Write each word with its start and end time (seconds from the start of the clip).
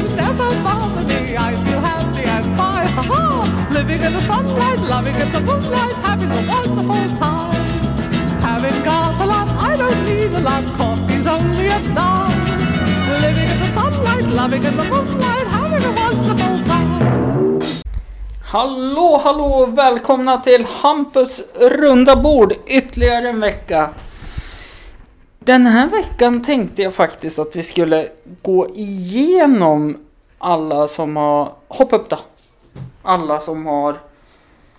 worries 0.00 0.14
never 0.14 0.48
bother 0.62 1.04
me. 1.04 1.36
I 1.36 1.54
feel 1.64 1.80
happy 1.80 2.24
and 2.24 2.44
fine, 2.56 2.88
ha 2.96 3.02
ha! 3.02 3.68
Living 3.72 4.00
in 4.02 4.12
the 4.12 4.20
sunlight, 4.22 4.80
loving 4.80 5.14
in 5.16 5.32
the 5.32 5.40
moonlight, 5.40 5.92
having 6.04 6.30
a 6.30 6.42
wonderful 6.52 7.18
time. 7.18 7.66
Having 8.40 8.84
got 8.84 9.20
a 9.20 9.26
lot, 9.26 9.48
I 9.70 9.76
don't 9.76 10.04
need 10.04 10.32
a 10.32 10.40
lot. 10.40 10.64
Coffee's 10.78 11.26
only 11.26 11.66
a 11.68 11.80
dime. 11.94 12.40
Living 13.20 13.48
in 13.52 13.58
the 13.60 13.70
sunlight, 13.74 14.26
loving 14.26 14.64
in 14.64 14.76
the 14.76 14.84
moonlight, 14.84 15.46
having 15.46 15.84
a 15.84 15.92
wonderful 15.92 16.64
time. 16.64 17.60
Hallå, 18.40 19.20
hallå! 19.24 19.66
Välkomna 19.66 20.38
till 20.38 20.66
Hampus 20.82 21.42
runda 21.54 22.16
bord 22.16 22.52
ytterligare 22.66 23.28
en 23.28 23.40
vecka. 23.40 23.90
Den 25.42 25.66
här 25.66 25.86
veckan 25.88 26.42
tänkte 26.42 26.82
jag 26.82 26.94
faktiskt 26.94 27.38
att 27.38 27.56
vi 27.56 27.62
skulle 27.62 28.08
gå 28.42 28.68
igenom 28.74 29.96
alla 30.38 30.86
som 30.86 31.16
har... 31.16 31.52
Hopp 31.68 31.92
upp 31.92 32.08
då! 32.08 32.18
Alla 33.02 33.40
som 33.40 33.66
har 33.66 33.98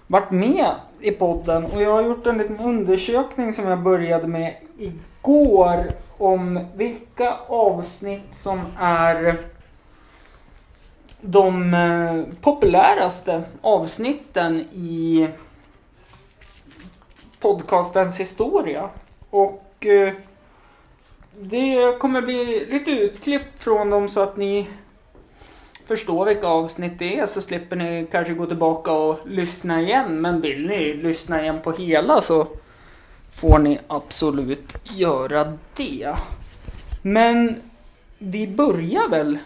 varit 0.08 0.32
med 0.32 0.72
i 1.00 1.12
podden 1.12 1.66
och 1.66 1.82
jag 1.82 1.92
har 1.92 2.04
gjort 2.04 2.28
en 2.28 2.38
liten 2.38 2.60
undersökning 2.60 3.54
som 3.54 3.68
jag 3.68 3.80
började 3.80 4.28
med 4.28 4.56
igår 4.78 5.92
om 6.18 6.60
vilka 6.76 7.38
avsnitt 7.48 8.36
som 8.36 8.62
är 8.80 9.42
de 11.22 11.74
eh, 11.74 12.42
populäraste 12.42 13.44
avsnitten 13.62 14.60
i 14.72 15.28
podcastens 17.40 18.20
historia. 18.20 18.90
Och 19.30 19.86
eh, 19.86 20.14
det 21.42 22.00
kommer 22.00 22.22
bli 22.22 22.66
lite 22.66 22.92
utklipp 22.92 23.44
från 23.58 23.90
dem 23.90 24.10
så 24.10 24.22
att 24.22 24.38
ni 24.38 24.68
förstår 25.86 26.26
vilka 26.26 26.48
avsnitt 26.48 27.00
det 27.00 27.20
är 27.20 27.26
så 27.26 27.42
slipper 27.42 27.76
ni 27.76 28.08
kanske 28.12 28.34
gå 28.34 28.46
tillbaka 28.46 28.92
och 28.92 29.20
lyssna 29.26 29.82
igen. 29.82 30.22
Men 30.22 30.42
vill 30.42 30.68
ni 30.68 30.94
lyssna 30.94 31.42
igen 31.42 31.62
på 31.64 31.72
hela 31.72 32.22
så 32.22 32.48
får 33.32 33.60
ni 33.60 33.80
absolut 33.88 34.76
göra 34.84 35.58
det. 35.76 36.16
Men 37.02 37.56
vi 38.18 38.48
börjar 38.48 39.10
väl 39.10 39.38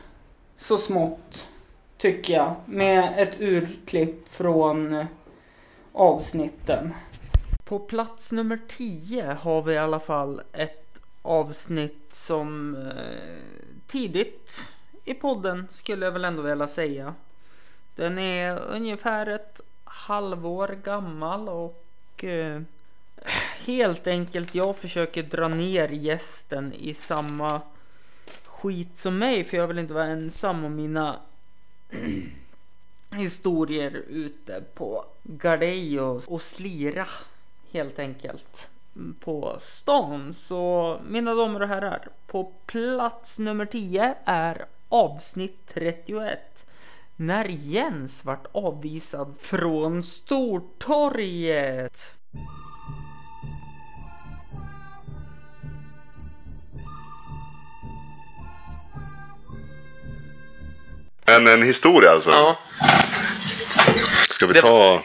så 0.58 0.78
smått 0.78 1.50
tycker 1.98 2.34
jag 2.34 2.56
med 2.66 3.14
ett 3.18 3.42
urklipp 3.42 4.30
från 4.30 5.06
avsnitten. 5.94 6.94
På 7.66 7.80
plats 7.80 8.32
nummer 8.32 8.60
10 8.68 9.38
har 9.42 9.62
vi 9.62 9.74
i 9.74 9.78
alla 9.78 10.00
fall 10.00 10.42
ett 10.54 10.85
avsnitt 11.26 12.14
som 12.14 12.76
eh, 12.76 13.72
tidigt 13.88 14.76
i 15.06 15.14
podden 15.14 15.68
skulle 15.70 16.06
jag 16.06 16.12
väl 16.12 16.26
ändå 16.26 16.42
vilja 16.42 16.68
säga. 16.68 17.16
Den 17.96 18.20
är 18.20 18.60
ungefär 18.60 19.28
ett 19.28 19.62
halvår 19.84 20.68
gammal 20.84 21.50
och 21.50 22.24
eh, 22.24 22.62
helt 23.66 24.08
enkelt 24.08 24.56
jag 24.56 24.78
försöker 24.78 25.24
dra 25.24 25.48
ner 25.48 25.90
gästen 25.90 26.74
i 26.74 26.94
samma 26.94 27.62
skit 28.46 28.98
som 28.98 29.18
mig 29.18 29.44
för 29.44 29.58
jag 29.58 29.68
vill 29.68 29.80
inte 29.80 29.94
vara 29.94 30.08
ensam 30.08 30.66
om 30.66 30.76
mina 30.76 31.20
historier 33.12 34.04
ute 34.08 34.64
på 34.74 35.06
Gardejo 35.24 36.04
och, 36.04 36.24
och 36.28 36.42
slira 36.42 37.08
helt 37.72 38.00
enkelt 38.00 38.72
på 39.20 39.58
stan. 39.60 40.34
Så 40.34 41.00
mina 41.08 41.34
damer 41.34 41.62
och 41.62 41.68
herrar, 41.68 42.08
på 42.28 42.52
plats 42.66 43.40
nummer 43.40 43.66
10 43.66 44.16
är 44.26 44.66
avsnitt 44.90 45.60
31. 45.74 46.40
När 47.16 47.46
Jens 47.46 48.26
vart 48.26 48.48
avvisad 48.52 49.36
från 49.40 50.04
Stortorget. 50.04 51.98
En, 61.26 61.48
en 61.48 61.64
historia 61.64 62.12
alltså. 62.12 62.30
Ja. 62.30 62.60
Ska 64.30 64.48
vi 64.48 64.62
ta... 64.62 65.02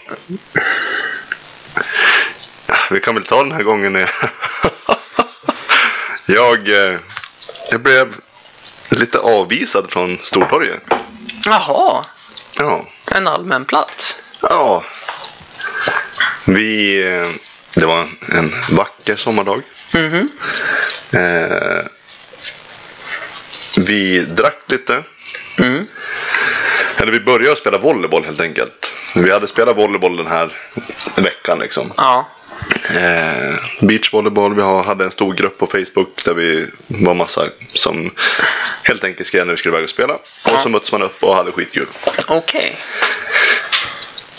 Vi 2.90 3.00
kan 3.00 3.14
väl 3.14 3.24
ta 3.24 3.42
den 3.42 3.52
här 3.52 3.62
gången. 3.62 3.92
när 3.92 4.10
jag, 6.26 6.68
eh, 6.68 6.98
jag 7.70 7.80
blev 7.80 8.14
lite 8.88 9.18
avvisad 9.18 9.92
från 9.92 10.18
Stortorget. 10.18 10.82
Jaha, 11.44 12.04
Ja. 12.58 12.86
en 13.10 13.26
allmän 13.28 13.64
plats. 13.64 14.16
Ja. 14.42 14.84
Vi... 16.44 17.02
eh, 17.12 17.28
Det 17.74 17.86
var 17.86 18.08
en 18.28 18.54
vacker 18.70 19.16
sommardag. 19.16 19.62
Mhm. 19.94 20.28
Eh, 21.12 21.84
vi 23.76 24.20
drack 24.20 24.58
lite. 24.66 25.02
Mm. 25.58 25.86
Eller 26.96 27.12
vi 27.12 27.20
började 27.20 27.56
spela 27.56 27.78
volleyboll 27.78 28.24
helt 28.24 28.40
enkelt. 28.40 28.92
Vi 29.14 29.32
hade 29.32 29.46
spelat 29.46 29.76
volleyboll 29.76 30.16
den 30.16 30.26
här 30.26 30.52
veckan 31.16 31.58
liksom. 31.58 31.92
Ja. 31.96 32.28
Eh, 33.00 33.54
beachvolleyboll. 33.80 34.54
Vi 34.54 34.62
hade 34.62 35.04
en 35.04 35.10
stor 35.10 35.34
grupp 35.34 35.58
på 35.58 35.66
Facebook 35.66 36.24
där 36.24 36.34
vi 36.34 36.66
var 36.86 37.14
massa 37.14 37.48
som 37.68 38.10
helt 38.82 39.04
enkelt 39.04 39.26
skrev 39.26 39.46
när 39.46 39.52
vi 39.52 39.56
skulle 39.56 39.72
iväg 39.74 39.84
och 39.84 39.90
spela. 39.90 40.14
Och 40.14 40.20
Ja. 40.44 40.58
så 40.62 40.68
möttes 40.68 40.92
man 40.92 41.02
upp 41.02 41.22
och 41.24 41.34
hade 41.34 41.52
skitkul. 41.52 41.86
Okej. 42.26 42.76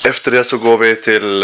Efter 0.06 0.32
det 0.32 0.44
så 0.44 0.58
går 0.58 0.78
vi 0.78 0.96
till 0.96 1.44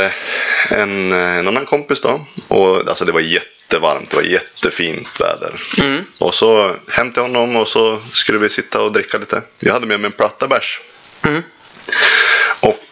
en, 0.71 1.11
en 1.11 1.47
annan 1.47 1.65
kompis 1.65 2.01
då. 2.01 2.25
Och 2.47 2.87
alltså 2.89 3.05
det 3.05 3.11
var 3.11 3.19
jättevarmt. 3.19 4.09
Det 4.09 4.15
var 4.15 4.23
jättefint 4.23 5.19
väder. 5.21 5.61
Mm. 5.81 6.05
Och 6.17 6.33
så 6.33 6.75
hem 6.91 7.11
till 7.11 7.21
honom 7.21 7.55
och 7.55 7.67
så 7.67 7.99
skulle 8.13 8.39
vi 8.39 8.49
sitta 8.49 8.81
och 8.81 8.91
dricka 8.91 9.17
lite. 9.17 9.41
Jag 9.59 9.73
hade 9.73 9.87
med 9.87 9.99
mig 9.99 10.05
en 10.05 10.11
platta 10.17 10.47
bärs. 10.47 10.79
Mm. 11.25 11.43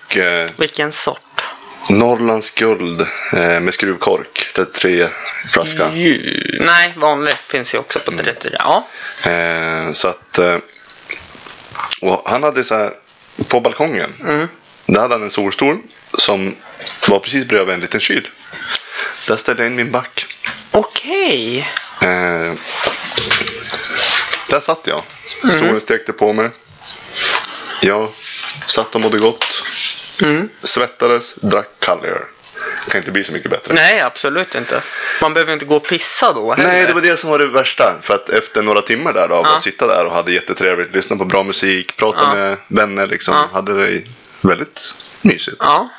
Och 0.06 0.18
eh, 0.18 0.50
Vilken 0.58 0.92
sort? 0.92 1.44
Norrlands 1.90 2.52
guld 2.52 3.02
eh, 3.34 3.60
med 3.60 3.74
skruvkork. 3.74 4.52
33 4.56 5.08
flaska. 5.54 5.90
Ju. 5.94 6.58
Nej, 6.62 6.94
vanlig 6.98 7.36
finns 7.48 7.74
ju 7.74 7.78
också 7.78 8.00
på 8.00 8.12
30. 8.12 8.50
Ja. 8.60 8.88
Eh, 9.32 9.92
så 9.92 10.08
att... 10.08 10.38
Eh, 10.38 10.58
och 12.02 12.22
han 12.26 12.44
hade 12.44 12.64
så 12.64 12.76
här... 12.76 12.94
På 13.50 13.60
balkongen. 13.60 14.14
Mm. 14.20 14.48
Där 14.86 15.02
hade 15.02 15.14
han 15.14 15.24
en 15.24 15.30
solstol 15.30 15.78
som 16.18 16.56
var 17.08 17.20
precis 17.20 17.46
bredvid 17.46 17.74
en 17.74 17.80
liten 17.80 18.00
kyl. 18.00 18.30
Där 19.28 19.36
ställde 19.36 19.64
jag 19.64 19.72
in 19.72 19.76
min 19.76 19.92
back. 19.92 20.26
Okej. 20.72 21.60
Eh, 22.02 22.54
där 24.50 24.60
satt 24.60 24.82
jag. 24.84 25.02
Mm. 25.44 25.60
Solen 25.60 25.82
stekte 25.82 26.14
på 26.14 26.34
mig. 26.34 26.50
Jag 27.82 28.10
satt 28.68 28.96
och 28.96 29.02
mådde 29.02 29.18
gott. 29.18 29.46
Mm. 30.22 30.50
Svettades, 30.64 31.36
drack 31.36 31.70
kallöl. 31.80 32.20
Kan 32.90 32.98
inte 32.98 33.12
bli 33.12 33.24
så 33.24 33.34
mycket 33.34 33.52
bättre. 33.52 33.74
Nej, 33.74 34.02
absolut 34.02 34.56
inte. 34.56 34.82
Man 35.22 35.34
behöver 35.34 35.54
inte 35.54 35.66
gå 35.66 35.76
och 35.76 35.88
pissa 35.88 36.34
då 36.34 36.54
heller. 36.54 36.70
Nej, 36.70 36.86
det 36.88 36.94
var 36.94 37.02
det 37.02 37.18
som 37.18 37.30
var 37.30 37.40
det 37.40 37.46
värsta. 37.48 37.96
För 38.02 38.14
att 38.16 38.30
efter 38.30 38.62
några 38.62 38.82
timmar 38.82 39.14
där 39.14 39.28
då, 39.28 39.36
av 39.36 39.46
Ja. 39.46 39.56
att 39.56 39.62
sitta 39.62 39.88
där 39.88 40.06
och 40.06 40.12
hade 40.12 40.32
jättetrevligt, 40.32 40.94
lyssna 40.94 41.16
på 41.16 41.26
bra 41.26 41.44
musik, 41.44 41.98
prata 41.98 42.20
Ja. 42.22 42.36
med 42.36 42.58
vänner 42.68 43.08
liksom. 43.08 43.34
Ja. 43.36 43.50
Hade 43.54 43.86
det 43.86 44.02
väldigt 44.42 44.96
mysigt. 45.22 45.58
Ja. 45.60 45.90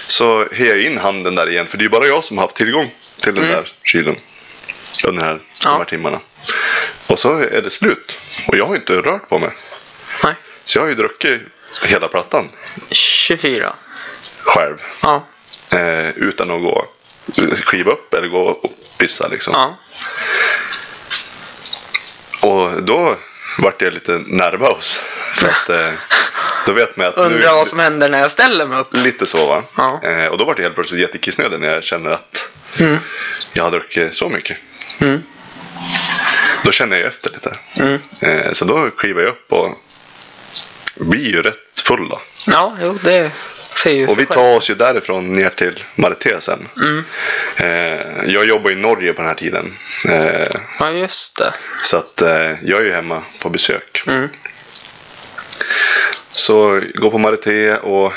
Så 0.00 0.46
hejar 0.52 0.76
in 0.76 0.98
handen 0.98 1.34
där 1.34 1.48
igen, 1.50 1.66
för 1.66 1.76
det 1.78 1.82
är 1.82 1.84
ju 1.86 1.90
bara 1.90 2.06
jag 2.06 2.24
som 2.24 2.38
har 2.38 2.44
haft 2.44 2.56
tillgång 2.56 2.94
till 3.20 3.34
den 3.34 3.44
Mm. 3.44 3.56
där 3.56 3.72
kylen. 3.82 4.16
Under 5.08 5.22
här, 5.24 5.40
Ja. 5.64 5.70
de 5.70 5.78
här 5.78 5.84
timmarna. 5.84 6.20
Och 7.06 7.18
så 7.18 7.38
är 7.38 7.62
det 7.62 7.70
slut. 7.70 8.16
Och 8.48 8.56
jag 8.56 8.66
har 8.66 8.76
inte 8.76 8.92
rört 8.92 9.28
på 9.28 9.38
mig. 9.38 9.50
Nej. 10.24 10.34
Så 10.64 10.78
jag 10.78 10.82
har 10.82 10.88
ju 10.88 10.94
druckit 10.94 11.40
hela 11.82 12.08
plattan 12.08 12.48
24. 12.90 13.74
själv. 14.42 14.76
Ja. 15.02 15.24
Eh, 15.74 16.08
utan 16.08 16.50
att 16.50 16.62
gå 16.62 16.86
skiva 17.64 17.92
upp 17.92 18.14
eller 18.14 18.28
gå 18.28 18.38
och 18.48 18.70
pissa 18.98 19.28
liksom. 19.28 19.52
Ja. 19.54 19.78
Och 22.48 22.82
då 22.82 23.16
vart 23.58 23.82
jag 23.82 23.92
lite 23.92 24.12
nervös. 24.26 25.00
För 25.34 25.48
att 25.48 25.68
eh, 25.68 25.92
då 26.66 26.72
vet 26.72 26.96
man 26.96 27.06
att 27.06 27.16
Undrar 27.16 27.54
vad 27.54 27.66
som 27.66 27.78
händer 27.78 28.08
när 28.08 28.18
jag 28.20 28.30
ställer 28.30 28.66
mig 28.66 28.78
upp. 28.78 28.88
Lite 28.92 29.26
så 29.26 29.46
va. 29.46 29.62
Ja. 29.76 30.00
Eh, 30.02 30.26
och 30.26 30.38
då 30.38 30.44
vart 30.44 30.58
jag 30.58 30.62
helt 30.62 30.74
plötsligt 30.74 31.00
jättekissnödig 31.00 31.60
när 31.60 31.68
jag 31.74 31.84
känner 31.84 32.10
att 32.10 32.48
Mm. 32.80 32.98
jag 33.52 33.64
har 33.64 33.70
druckit 33.70 34.14
så 34.14 34.28
mycket. 34.28 34.56
Mm. 34.98 35.22
Då 36.64 36.70
känner 36.72 36.96
jag 36.96 37.06
efter 37.06 37.30
lite. 37.30 37.56
Mm. 37.80 38.00
Eh, 38.20 38.52
så 38.52 38.64
då 38.64 38.90
kliver 38.90 39.22
jag 39.22 39.28
upp 39.30 39.52
och 39.52 39.78
blir 40.94 41.26
ju 41.34 41.42
rätt 41.42 41.80
full 41.86 42.08
då. 42.08 42.20
Ja, 42.46 42.76
jo, 42.82 42.98
det 43.02 43.30
ser 43.76 43.90
ju 43.92 44.04
Och 44.06 44.10
vi 44.18 44.26
själv. 44.26 44.26
tar 44.36 44.56
oss 44.56 44.70
ju 44.70 44.74
därifrån 44.74 45.32
ner 45.34 45.48
till 45.50 45.84
Marité 45.94 46.40
sen. 46.40 46.68
Mm. 46.76 47.04
Eh, 47.56 48.24
jag 48.32 48.44
jobbar 48.44 48.70
i 48.70 48.74
Norge 48.74 49.12
på 49.12 49.22
den 49.22 49.28
här 49.28 49.34
tiden. 49.34 49.74
Eh, 50.08 50.60
Ja, 50.78 50.90
just 50.90 51.36
det. 51.38 51.52
så 51.82 51.96
att 51.96 52.22
eh, 52.22 52.52
jag 52.62 52.80
är 52.80 52.84
ju 52.84 52.92
hemma 52.92 53.22
på 53.40 53.50
besök. 53.50 54.02
Mm. 54.06 54.28
så 56.30 56.80
går 56.94 57.10
på 57.10 57.18
Marité 57.18 57.76
och 57.76 58.12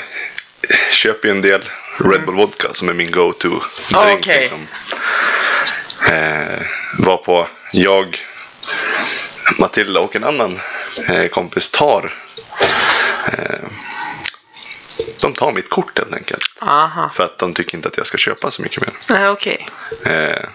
köper 0.92 1.28
ju 1.28 1.30
en 1.34 1.40
del 1.40 1.60
Red 2.04 2.24
Bull 2.26 2.34
Vodka 2.34 2.68
som 2.72 2.88
är 2.88 2.92
min 2.92 3.10
go-to 3.10 3.60
Ah, 3.94 4.04
drink. 4.04 4.20
okej. 4.20 4.40
Liksom. 4.40 4.66
Eh, 6.12 6.62
var 6.98 7.16
på 7.16 7.48
jag, 7.72 8.18
Matilda 9.58 10.00
och 10.00 10.16
en 10.16 10.24
annan 10.24 10.60
eh, 11.08 11.28
kompis 11.28 11.70
tar 11.70 12.14
eh, 13.26 13.68
de 15.20 15.32
tar 15.32 15.52
mitt 15.52 15.70
kort 15.70 15.98
helt 15.98 16.14
enkelt. 16.14 16.50
Aha. 16.60 17.10
För 17.14 17.24
att 17.24 17.38
de 17.38 17.54
tycker 17.54 17.76
inte 17.76 17.88
att 17.88 17.96
jag 17.96 18.06
ska 18.06 18.18
köpa 18.18 18.50
så 18.50 18.62
mycket 18.62 18.80
mer. 18.80 18.90
Nej, 19.08 19.28
okej. 19.28 19.66
Eh, 20.04 20.48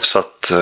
så 0.00 0.18
att, 0.18 0.52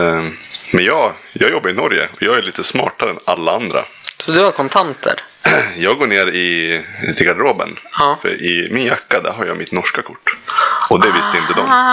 men 0.70 0.84
jag, 0.84 1.12
jag 1.32 1.50
jobbar 1.50 1.70
i 1.70 1.72
Norge 1.72 2.08
och 2.12 2.22
jag 2.22 2.38
är 2.38 2.42
lite 2.42 2.64
smartare 2.64 3.10
än 3.10 3.18
alla 3.24 3.52
andra. 3.52 3.84
Så 4.18 4.32
du 4.32 4.40
har 4.40 4.52
kontanter? 4.52 5.20
Jag 5.76 5.98
går 5.98 6.06
ner 6.06 6.26
i, 6.26 6.82
till 7.16 7.26
garderoben. 7.26 7.78
Ja. 7.98 8.18
För 8.22 8.42
i 8.42 8.68
min 8.72 8.86
jacka 8.86 9.20
där 9.20 9.30
har 9.30 9.44
jag 9.44 9.56
mitt 9.56 9.72
norska 9.72 10.02
kort. 10.02 10.36
Och 10.90 11.00
det 11.00 11.12
visste 11.12 11.36
inte 11.36 11.52
de. 11.52 11.86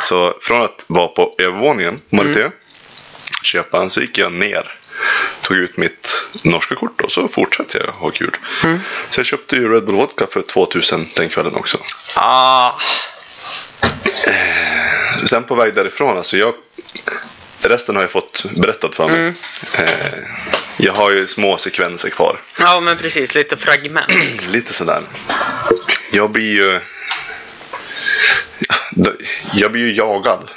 Så 0.00 0.34
från 0.40 0.62
att 0.62 0.84
vara 0.86 1.08
på 1.08 1.34
övervåningen 1.38 2.00
på 2.10 2.16
Marité, 2.16 2.50
köpa 3.42 3.82
en, 3.82 3.90
så 3.90 4.00
gick 4.00 4.18
jag 4.18 4.32
ner. 4.32 4.78
Tog 5.42 5.56
ut 5.56 5.76
mitt 5.76 6.24
norska 6.42 6.74
kort 6.74 7.00
och 7.00 7.12
så 7.12 7.28
fortsatte 7.28 7.78
jag 7.78 7.92
ha 7.92 8.10
kul. 8.10 8.36
Så 9.10 9.20
jag 9.20 9.26
köpte 9.26 9.56
ju 9.56 9.72
Red 9.72 9.84
Bull 9.84 9.94
Vodka 9.94 10.26
för 10.26 10.42
2000 10.42 11.06
den 11.16 11.28
kvällen 11.28 11.54
också. 11.54 11.78
Ah. 12.14 12.72
Sen 15.24 15.44
på 15.44 15.54
väg 15.54 15.74
därifrån, 15.74 16.16
alltså 16.16 16.36
jag... 16.36 16.54
Resten 17.60 17.94
har 17.96 18.02
jag 18.02 18.10
fått 18.10 18.44
berättat 18.56 18.94
för 18.94 19.08
mig. 19.08 19.32
Eh, 19.78 20.18
jag 20.76 20.92
har 20.92 21.10
ju 21.10 21.26
små 21.26 21.58
sekvenser 21.58 22.10
kvar. 22.10 22.40
Ja, 22.60 22.80
men 22.80 22.96
precis. 22.96 23.34
Lite 23.34 23.56
fragment. 23.56 24.48
Lite 24.48 24.72
sådär. 24.72 25.02
Jag 26.12 26.30
blir 26.30 26.52
ju... 26.52 26.80
Jag 29.52 29.72
blir 29.72 29.82
ju 29.82 29.92
jagad. 29.94 30.50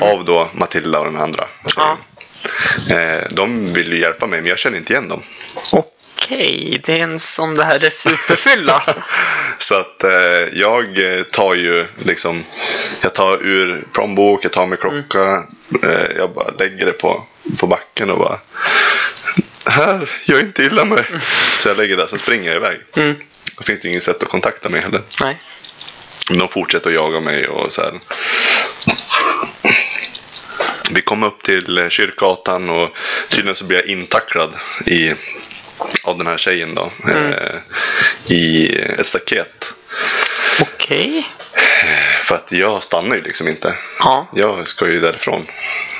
Av 0.00 0.24
då 0.24 0.50
Matilda 0.54 0.98
och 0.98 1.04
den 1.04 1.16
andra. 1.16 1.44
Ja. 1.76 1.98
Eh, 2.90 3.28
de 3.30 3.72
vill 3.72 3.92
ju 3.92 4.00
hjälpa 4.00 4.26
mig 4.26 4.40
men 4.40 4.48
jag 4.48 4.58
känner 4.58 4.78
inte 4.78 4.92
igen 4.92 5.08
dem. 5.08 5.22
Okej, 5.72 6.80
det 6.84 6.98
är 6.98 7.02
en 7.02 7.18
som 7.18 7.54
det 7.54 7.64
här 7.64 7.84
är 7.84 7.90
superfylla. 7.90 8.82
Så 9.58 9.74
att 9.74 10.04
eh, 10.04 10.10
jag 10.52 11.18
eh, 11.18 11.22
tar 11.22 11.54
ju 11.54 11.86
liksom, 12.04 12.44
jag 13.02 13.14
tar 13.14 13.42
ur 13.42 13.84
plånbok, 13.92 14.44
jag 14.44 14.52
tar 14.52 14.66
med 14.66 14.80
klocka, 14.80 15.44
eh, 15.82 16.16
jag 16.16 16.34
bara 16.34 16.50
lägger 16.58 16.86
det 16.86 16.92
på, 16.92 17.24
på 17.58 17.66
backen 17.66 18.10
och 18.10 18.18
bara 18.18 18.38
här, 19.66 20.10
gör 20.24 20.40
inte 20.40 20.62
illa 20.62 20.84
mig. 20.84 21.04
Så 21.58 21.68
jag 21.68 21.76
lägger 21.76 21.96
det 21.96 22.08
så 22.08 22.18
springer 22.18 22.46
jag 22.46 22.56
iväg. 22.56 22.80
Mm. 22.96 23.16
Då 23.56 23.62
finns 23.62 23.80
det 23.80 23.88
inget 23.88 24.02
sätt 24.02 24.22
att 24.22 24.28
kontakta 24.28 24.68
mig 24.68 24.80
heller. 24.80 25.02
Nej. 25.22 25.38
Men 26.28 26.38
de 26.38 26.48
fortsätter 26.48 26.90
att 26.90 26.96
jaga 26.96 27.20
mig 27.20 27.48
och 27.48 27.72
så 27.72 27.82
här. 27.82 28.00
Vi 30.90 31.02
kom 31.02 31.22
upp 31.22 31.42
till 31.42 31.78
eh, 31.78 31.88
Kyrkgatan 31.88 32.70
och 32.70 32.90
tydligen 33.28 33.54
så 33.54 33.64
blir 33.64 33.78
jag 33.78 33.86
intacklad 33.86 34.56
i, 34.86 35.14
av 36.02 36.18
den 36.18 36.26
här 36.26 36.36
tjejen 36.36 36.74
då. 36.74 36.92
Eh, 37.08 37.58
I 38.26 38.76
ett 38.98 39.06
staket. 39.06 39.74
Okej. 40.60 41.26
För 42.22 42.34
att 42.34 42.52
jag 42.52 42.82
stannar 42.82 43.16
ju 43.16 43.22
liksom 43.22 43.48
inte. 43.48 43.74
Ja. 43.98 44.26
Jag 44.34 44.68
ska 44.68 44.88
ju 44.88 45.00
därifrån 45.00 45.46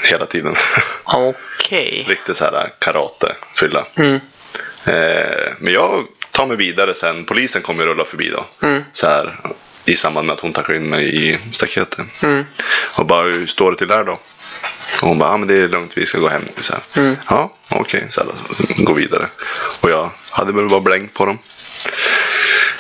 hela 0.03 0.27
tiden. 0.27 0.56
Okej. 1.05 2.05
Riktigt 2.09 2.37
så 2.37 2.44
här 2.44 2.73
karate 2.79 3.37
fylla. 3.55 3.87
Mm. 3.97 4.21
Eh, 4.85 5.53
men 5.59 5.73
jag 5.73 6.05
tar 6.31 6.47
mig 6.47 6.56
vidare 6.56 6.94
sen. 6.94 7.25
Polisen 7.25 7.62
kommer 7.62 7.87
rulla 7.87 8.05
förbi 8.05 8.29
då. 8.29 8.67
Mm. 8.67 8.85
Så 8.93 9.06
här, 9.06 9.41
I 9.87 9.97
samband 9.97 10.27
med 10.27 10.35
att 10.35 10.41
hon 10.41 10.53
tacklar 10.53 10.77
in 10.77 10.88
mig 10.88 11.31
i 11.31 11.38
staketet. 11.53 12.23
Mm. 12.23 12.44
Och 12.99 13.06
bara, 13.06 13.23
hur 13.23 13.47
står 13.47 13.71
det 13.71 13.77
till 13.77 13.88
där 13.88 14.05
då? 14.05 14.19
Och 15.03 15.09
hon 15.09 15.19
bara, 15.19 15.31
ja 15.31 15.37
men 15.37 15.49
det 15.49 15.55
är 15.55 15.69
lugnt, 15.69 15.93
vi 15.97 16.06
ska 16.06 16.19
gå 16.19 16.29
hem 16.29 16.43
nu. 16.56 16.62
Så. 16.62 16.75
Mm. 16.97 17.17
Ja, 17.29 17.53
okej, 17.69 18.06
så 18.09 18.21
här, 18.21 18.31
gå 18.85 18.93
vidare. 18.93 19.29
Och 19.81 19.91
jag 19.91 20.11
hade 20.31 20.53
väl 20.53 20.69
bara 20.69 20.81
blängt 20.81 21.15
på 21.15 21.27
dem. 21.27 21.38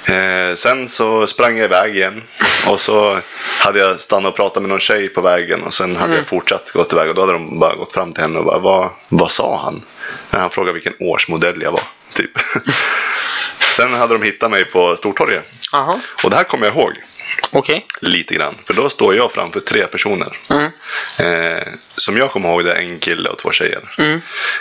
Eh, 0.08 0.54
sen 0.54 0.88
så 0.88 1.26
sprang 1.26 1.56
jag 1.56 1.64
iväg 1.64 1.96
igen. 1.96 2.22
Och 2.68 2.80
så 2.80 3.20
hade 3.58 3.78
jag 3.78 4.00
stannat 4.00 4.30
och 4.30 4.36
pratat 4.36 4.62
med 4.62 4.68
någon 4.68 4.80
tjej 4.80 5.08
på 5.08 5.20
vägen. 5.20 5.62
Och 5.62 5.74
sen 5.74 5.96
hade 5.96 6.16
jag 6.16 6.26
fortsatt 6.26 6.70
gått 6.70 6.92
iväg. 6.92 7.08
Och 7.08 7.14
då 7.14 7.20
hade 7.20 7.32
de 7.32 7.58
bara 7.58 7.74
gått 7.74 7.92
fram 7.92 8.12
till 8.12 8.22
henne 8.22 8.38
och 8.38 8.44
bara, 8.44 8.58
vad, 8.58 8.90
vad 9.08 9.30
sa 9.30 9.60
han? 9.64 9.82
Han 10.30 10.50
frågade 10.50 10.72
vilken 10.72 10.94
årsmodell 10.98 11.62
jag 11.62 11.72
var. 11.72 11.82
Typ. 12.12 12.30
sen 13.58 13.92
hade 13.94 14.14
de 14.14 14.22
hittat 14.22 14.50
mig 14.50 14.64
på 14.64 14.96
Stortorget. 14.96 15.44
Jaha. 15.72 16.00
Och 16.24 16.30
det 16.30 16.36
här 16.36 16.44
kommer 16.44 16.66
jag 16.66 16.76
ihåg. 16.76 16.92
Okej. 17.50 17.86
Lite 18.00 18.34
grann. 18.34 18.54
För 18.64 18.74
då 18.74 18.88
står 18.88 19.14
jag 19.16 19.32
framför 19.32 19.60
tre 19.60 19.86
personer. 19.86 20.38
Mm. 20.50 20.70
Eh, 21.18 21.62
som 21.96 22.16
jag 22.16 22.30
kommer 22.30 22.48
ihåg 22.48 22.64
det 22.64 22.72
är 22.72 22.76
en 22.80 22.98
kille 22.98 23.28
och 23.28 23.38
två 23.38 23.50
tjejer. 23.52 23.94
Mm. 23.98 24.20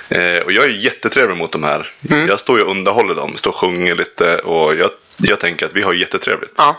Eh, 0.09 0.39
och 0.44 0.51
jag 0.51 0.65
är 0.65 0.69
jättetrevlig 0.69 1.38
mot 1.38 1.51
de 1.51 1.63
här. 1.63 1.92
Mm. 2.09 2.27
Jag 2.27 2.39
står 2.39 2.59
och 2.63 2.71
underhåller 2.71 3.15
dem. 3.15 3.38
Står 3.38 3.51
och 3.51 3.57
sjunger 3.57 3.95
lite. 3.95 4.38
Och 4.38 4.75
jag, 4.75 4.92
jag 5.18 5.39
tänker 5.39 5.65
att 5.65 5.74
vi 5.74 5.81
har 5.81 5.94
jättetrevligt. 5.94 6.53
Ja, 6.57 6.75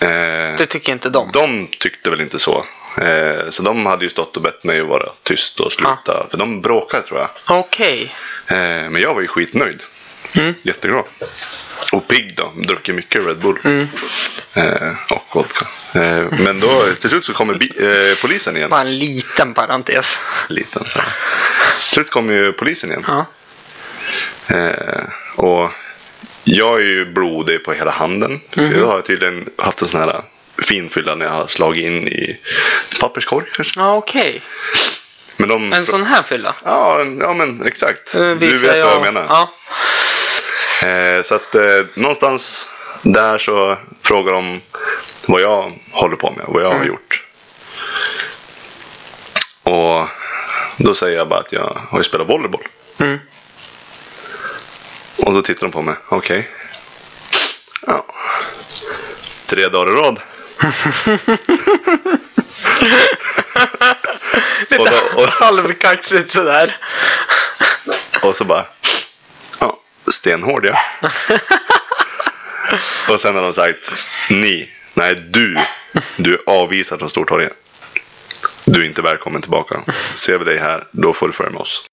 Eh, 0.00 0.56
det 0.58 0.66
tycker 0.66 0.92
inte 0.92 1.08
de. 1.08 1.30
de 1.32 1.66
tyckte 1.78 2.10
väl 2.10 2.20
inte 2.20 2.38
så. 2.38 2.64
Eh, 2.98 3.48
så 3.50 3.62
de 3.62 3.86
hade 3.86 4.04
ju 4.04 4.10
stått 4.10 4.36
och 4.36 4.42
bett 4.42 4.64
mig 4.64 4.80
att 4.80 4.86
vara 4.86 5.12
tyst 5.22 5.60
och 5.60 5.72
sluta. 5.72 6.26
För 6.30 6.36
de 6.38 6.60
bråkade 6.60 7.02
tror 7.02 7.20
jag. 7.20 7.58
Okej. 7.58 8.14
Eh, 8.46 8.56
men 8.56 8.96
jag 8.96 9.14
var 9.14 9.20
ju 9.20 9.26
skitnöjd. 9.26 9.82
Mm. 10.36 10.54
Jätteglad. 10.62 11.04
Och 11.92 12.08
pigg 12.08 12.34
då. 12.36 12.52
Druckit 12.56 12.94
mycket 12.94 13.26
Red 13.26 13.38
Bull. 13.38 13.58
Mm. 13.64 13.88
Eh, 14.54 14.92
och 15.10 15.24
vodka. 15.32 15.66
Eh, 15.94 16.24
men 16.38 16.60
då 16.60 16.84
till 17.00 17.10
slut 17.10 17.24
så 17.24 17.32
kommer 17.32 17.54
bi- 17.54 17.72
eh, 17.78 18.18
polisen 18.22 18.56
igen. 18.56 18.70
Bara 18.70 18.80
en 18.80 18.98
liten 18.98 19.54
parentes. 19.54 20.18
Liten 20.48 20.84
så. 20.88 20.98
Till 20.98 21.94
slut 21.94 22.10
kommer 22.10 22.32
ju 22.32 22.52
polisen 22.52 22.90
igen. 22.90 23.04
Ja. 23.06 23.26
Eh, 24.56 25.04
och 25.36 25.70
jag 26.44 26.76
är 26.80 26.84
ju 26.84 27.12
blodig 27.12 27.64
på 27.64 27.72
hela 27.72 27.90
handen. 27.90 28.40
Mhm. 28.56 28.72
För 28.72 28.78
jag 28.78 28.86
har 28.86 29.00
tydligen 29.00 29.48
haft 29.58 29.82
en 29.82 29.88
sån 29.88 30.00
här 30.00 30.22
finfylla 30.62 31.14
när 31.14 31.26
jag 31.26 31.32
har 31.32 31.46
slagit 31.46 31.84
in 31.84 32.08
i 32.08 32.38
papperskorg 33.00 33.46
kanske. 33.52 33.80
Ja, 33.80 33.96
okej. 33.96 34.42
Men 35.03 35.03
de... 35.36 35.72
En 35.72 35.84
sån 35.84 36.04
här 36.04 36.22
fylla. 36.22 36.54
Ja, 36.64 36.98
ja 37.20 37.32
men 37.34 37.66
exakt. 37.66 38.14
Eh, 38.14 38.30
Du 38.34 38.58
vet 38.58 38.84
vad 38.84 38.92
jag 38.92 39.02
menar. 39.02 39.26
Ja. 39.28 39.50
Eh, 40.88 41.22
så 41.22 41.34
att 41.34 41.54
eh, 41.54 41.62
någonstans 41.94 42.68
där 43.02 43.38
så 43.38 43.76
frågar 44.02 44.32
de 44.32 44.60
vad 45.26 45.40
jag 45.40 45.72
håller 45.92 46.16
på 46.16 46.30
med, 46.30 46.44
vad 46.48 46.62
jag 46.62 46.68
har 46.68 46.74
Mm. 46.74 46.88
gjort. 46.88 47.24
Och 49.62 50.06
då 50.76 50.94
säger 50.94 51.16
jag 51.18 51.28
bara 51.28 51.40
att 51.40 51.52
jag 51.52 51.78
har 51.88 51.98
ju 51.98 52.04
spelat 52.04 52.28
volleyboll. 52.28 52.66
Mm. 52.98 53.18
Och 55.16 55.32
då 55.34 55.42
tittar 55.42 55.62
de 55.62 55.70
på 55.72 55.82
mig. 55.82 55.94
Okej. 56.08 56.50
Ja. 57.86 58.06
Tre 59.46 59.68
dagar 59.68 59.92
i 59.92 59.96
rad. 59.96 60.20
Lite 64.70 64.82
Och 64.82 64.88
då- 64.90 65.22
och- 65.22 65.28
halvkaxigt 65.28 66.30
sådär. 66.30 66.76
Och 68.22 68.36
så 68.36 68.44
bara. 68.44 68.66
Ja, 69.60 69.78
stenhård 70.06 70.64
ja. 70.66 70.78
och 73.14 73.20
sen 73.20 73.34
har 73.34 73.42
de 73.42 73.52
sagt. 73.52 73.92
Ni. 74.30 74.70
Nej, 74.94 75.14
du. 75.14 75.56
Du 76.16 76.34
är 76.34 76.40
avvisad 76.46 76.98
från 76.98 77.10
Stortorget. 77.10 77.52
Du 78.64 78.80
är 78.82 78.86
inte 78.86 79.02
välkommen 79.02 79.40
tillbaka. 79.42 79.80
Ser 80.14 80.38
vi 80.38 80.44
dig 80.44 80.58
här, 80.58 80.84
då 80.90 81.12
får 81.12 81.26
du 81.26 81.32
följa 81.32 81.52
med 81.52 81.60
oss. 81.60 81.86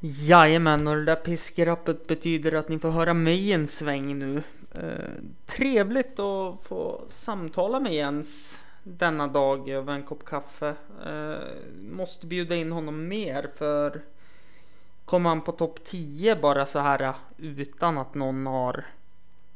Jajamän, 0.00 0.86
och 0.88 0.96
det 0.96 1.04
där 1.04 1.16
piskrappet 1.16 2.06
betyder 2.06 2.52
att 2.52 2.68
ni 2.68 2.78
får 2.78 2.90
höra 2.90 3.14
mig 3.14 3.52
en 3.52 3.68
sväng 3.68 4.18
nu. 4.18 4.42
Eh, 4.74 5.08
trevligt 5.56 6.12
att 6.18 6.68
få 6.68 7.06
samtala 7.10 7.80
med 7.80 7.94
Jens 7.94 8.58
denna 8.88 9.26
dag 9.26 9.68
över 9.68 9.92
en 9.92 10.02
kopp 10.02 10.24
kaffe. 10.24 10.74
Eh, 11.06 11.38
måste 11.80 12.26
bjuda 12.26 12.54
in 12.54 12.72
honom 12.72 13.08
mer 13.08 13.50
för 13.56 14.00
kommer 15.04 15.28
han 15.28 15.40
på 15.40 15.52
topp 15.52 15.84
10 15.84 16.36
bara 16.36 16.66
så 16.66 16.78
här 16.78 17.02
eh, 17.02 17.14
utan 17.36 17.98
att 17.98 18.14
någon 18.14 18.46
har 18.46 18.84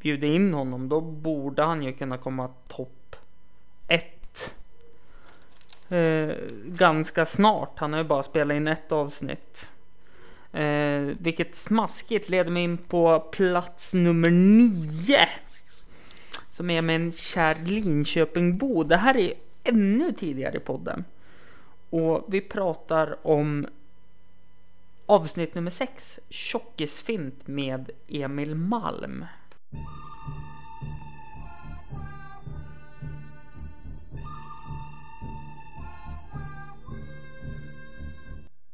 bjudit 0.01 0.35
in 0.35 0.55
honom 0.55 0.89
då 0.89 1.01
borde 1.01 1.63
han 1.63 1.83
ju 1.83 1.93
kunna 1.93 2.19
komma 2.19 2.51
topp 2.69 3.17
1. 3.89 4.55
Eh, 5.89 6.37
ganska 6.65 7.27
snart. 7.27 7.79
Han 7.79 7.93
har 7.93 8.01
ju 8.01 8.07
bara 8.09 8.23
spelat 8.23 8.55
in 8.55 8.69
ett 8.69 8.93
avsnitt. 8.93 9.71
Eh, 10.53 11.01
vilket 11.01 11.55
smaskigt 11.55 12.29
leder 12.29 12.51
mig 12.51 12.63
in 12.63 12.79
på 12.79 13.21
plats 13.21 13.95
nummer 13.95 14.31
nio. 14.31 15.29
Som 16.53 16.71
är 16.71 16.83
med 16.83 16.97
en 16.97 17.13
kär 17.13 17.57
Linköpingbo. 17.65 18.83
Det 18.83 18.97
här 18.97 19.17
är 19.17 19.33
ännu 19.65 20.13
tidigare 20.13 20.57
i 20.57 20.61
podden. 20.61 21.05
Och 21.91 22.25
vi 22.29 22.41
pratar 22.41 23.27
om 23.27 23.67
Avsnitt 25.07 25.55
nummer 25.55 25.71
6, 25.71 26.21
Tjockisfint 26.29 27.47
med 27.47 27.91
Emil 28.09 28.55
Malm. 28.55 29.25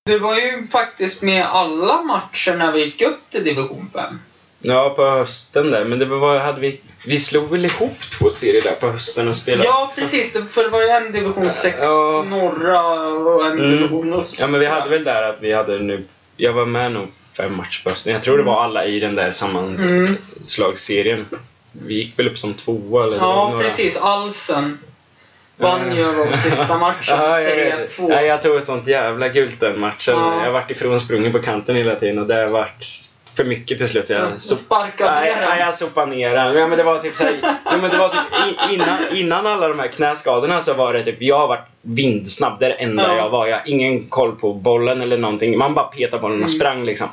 Du 0.04 0.18
var 0.18 0.36
ju 0.36 0.66
faktiskt 0.66 1.22
med 1.22 1.44
alla 1.46 2.02
matcher 2.02 2.56
när 2.56 2.72
vi 2.72 2.84
gick 2.84 3.02
upp 3.02 3.30
till 3.30 3.44
division 3.44 3.90
5. 3.92 4.18
Ja, 4.60 4.90
på 4.96 5.10
hösten 5.10 5.70
där. 5.70 5.84
Men 5.84 5.98
det 5.98 6.04
var, 6.04 6.38
hade 6.38 6.60
vi, 6.60 6.80
vi 7.06 7.20
slog 7.20 7.50
väl 7.50 7.64
ihop 7.64 7.98
två 8.18 8.30
serier 8.30 8.62
där 8.62 8.72
på 8.72 8.90
hösten 8.90 9.28
och 9.28 9.36
spelade. 9.36 9.64
Ja, 9.68 9.92
precis. 9.98 10.32
Det- 10.32 10.44
För 10.44 10.62
det 10.62 10.68
var 10.68 10.82
ju 10.82 10.88
en 10.88 11.12
division 11.12 11.50
6 11.50 11.78
Ja. 11.82 12.24
norra 12.30 12.82
och 13.08 13.46
en 13.46 13.52
Mm. 13.52 13.70
division 13.70 14.12
östra. 14.12 14.44
Ja, 14.46 14.50
men 14.50 14.60
vi 14.60 14.66
hade 14.66 14.90
väl 14.90 15.04
där 15.04 15.22
att 15.22 15.36
vi 15.40 15.52
hade 15.54 15.78
nu... 15.78 16.04
Jag 16.36 16.52
var 16.52 16.64
med 16.66 16.92
nog 16.92 17.08
fem 17.36 17.56
matcher 17.56 17.82
på 17.84 17.88
hösten. 17.90 18.12
Jag 18.12 18.22
tror 18.22 18.36
det 18.36 18.42
var 18.42 18.64
alla 18.64 18.84
i 18.84 19.00
den 19.00 19.14
där 19.14 19.32
sammanslagsserien. 19.32 21.26
Vi 21.72 21.94
gick 21.94 22.18
väl 22.18 22.28
upp 22.28 22.38
som 22.38 22.54
tvåa 22.54 23.04
eller 23.04 23.16
Ja, 23.16 23.48
några. 23.50 23.62
precis. 23.62 23.96
Alsen 23.96 24.78
vann 25.56 25.96
ju 25.96 26.20
oss 26.20 26.42
sista 26.42 26.78
matchen. 26.78 27.16
Ja, 27.18 27.40
jag, 27.40 27.56
vet. 27.56 27.98
3-2. 27.98 28.10
ja, 28.12 28.22
jag 28.22 28.42
tog 28.42 28.56
ett 28.56 28.66
sånt 28.66 28.86
jävla 28.86 29.28
gult 29.28 29.60
den 29.60 29.80
matchen. 29.80 30.14
Ja. 30.16 30.44
Jag 30.44 30.52
vart 30.52 30.70
ifrån 30.70 31.00
sprungen 31.00 31.32
på 31.32 31.38
kanten 31.38 31.76
hela 31.76 31.94
tiden 31.94 32.18
och 32.18 32.26
det 32.26 32.34
har 32.34 32.48
varit 32.48 32.86
för 33.36 33.44
mycket 33.44 33.78
till 33.78 33.88
slut. 33.88 34.06
så 34.06 34.12
Jag 34.12 34.40
sparkade 34.40 35.10
nej, 35.48 35.72
sopade 35.72 36.06
ner 36.06 36.34
den. 36.34 36.56
Ja, 36.56 36.66
men 36.66 36.78
det 36.78 36.84
var 36.84 36.98
typ 36.98 37.16
så 37.16 37.24
här, 37.24 37.32
ja, 37.42 37.76
men 37.80 37.90
det 37.90 37.98
var 37.98 38.08
typ 38.08 38.72
innan, 38.72 38.96
innan 39.12 39.46
alla 39.46 39.68
de 39.68 39.78
här 39.78 39.88
knäskadorna 39.88 40.60
så 40.60 40.74
var 40.74 40.92
det 40.92 41.04
typ, 41.04 41.16
jag 41.22 41.38
har 41.38 41.48
varit 41.48 41.66
vindsnabb. 41.82 42.58
Det 42.60 42.66
är 42.66 42.70
det 42.70 42.74
enda 42.76 43.02
Ja. 43.08 43.16
jag 43.16 43.30
var. 43.30 43.46
Jag 43.46 43.56
har 43.56 43.62
ingen 43.68 44.02
koll 44.08 44.32
på 44.36 44.52
bollen 44.54 45.00
eller 45.00 45.18
någonting. 45.18 45.58
Man 45.58 45.74
bara 45.74 45.84
petade 45.86 46.20
bollen 46.22 46.36
och 46.42 46.48
Mm. 46.48 46.58
sprang 46.58 46.84
liksom. 46.84 47.08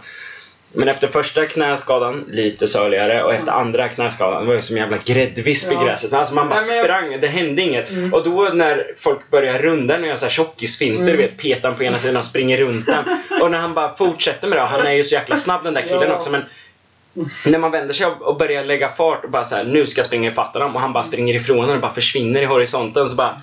Men 0.76 0.88
efter 0.88 1.08
första 1.08 1.46
knäskadan, 1.46 2.26
lite 2.32 2.68
söligare. 2.68 3.24
Och 3.24 3.34
efter 3.34 3.52
andra 3.52 3.90
knäskadan, 3.90 4.42
det 4.42 4.48
var 4.48 4.54
ju 4.56 4.62
som 4.62 4.78
jävla 4.78 4.98
gräddvisp 5.06 5.72
i 5.72 5.74
Ja. 5.74 5.84
gräset. 5.84 6.14
Alltså 6.14 6.36
man 6.36 6.50
bara 6.50 6.60
Nej, 6.60 6.76
jag- 6.78 6.86
sprang, 6.86 7.20
det 7.22 7.28
hände 7.28 7.62
inget. 7.62 7.90
Mm. 7.90 8.14
Och 8.14 8.24
då 8.24 8.50
när 8.54 8.88
folk 8.98 9.32
börjar 9.32 9.60
runda, 9.60 9.98
när 9.98 10.08
jag 10.08 10.20
så 10.20 10.26
här 10.26 10.30
tjockisfinter, 10.32 11.04
Mm. 11.04 11.18
vet, 11.18 11.38
petar 11.38 11.70
han 11.70 11.78
på 11.78 11.84
ena 11.84 12.00
sidan 12.00 12.18
och 12.18 12.26
springer 12.26 12.58
runt 12.58 12.86
den. 12.86 13.04
Och 13.42 13.52
när 13.52 13.58
han 13.58 13.74
bara 13.74 13.96
fortsätter 13.96 14.48
med 14.48 14.58
det, 14.58 14.62
han 14.62 14.88
är 14.88 14.92
ju 14.92 15.04
så 15.04 15.16
jäkla 15.16 15.38
snabb 15.38 15.64
den 15.64 15.74
där 15.74 15.82
killen 15.82 16.10
Ja. 16.10 16.16
också. 16.16 16.32
Men 16.32 16.44
när 17.46 17.60
man 17.60 17.72
vänder 17.72 17.94
sig 17.94 18.06
och 18.08 18.38
börjar 18.38 18.64
lägga 18.64 18.90
fart 18.90 19.24
och 19.24 19.30
bara 19.32 19.44
så 19.44 19.56
här, 19.56 19.64
nu 19.64 19.88
ska 19.88 20.00
jag 20.00 20.06
springa 20.06 20.30
ifatt 20.32 20.54
honom 20.54 20.76
och 20.76 20.82
han 20.82 20.94
bara 20.94 21.04
springer 21.04 21.34
ifrån 21.36 21.70
och 21.70 21.80
bara 21.80 21.94
försvinner 21.94 22.42
i 22.42 22.46
horisonten 22.46 23.10
så 23.10 23.16
bara 23.16 23.42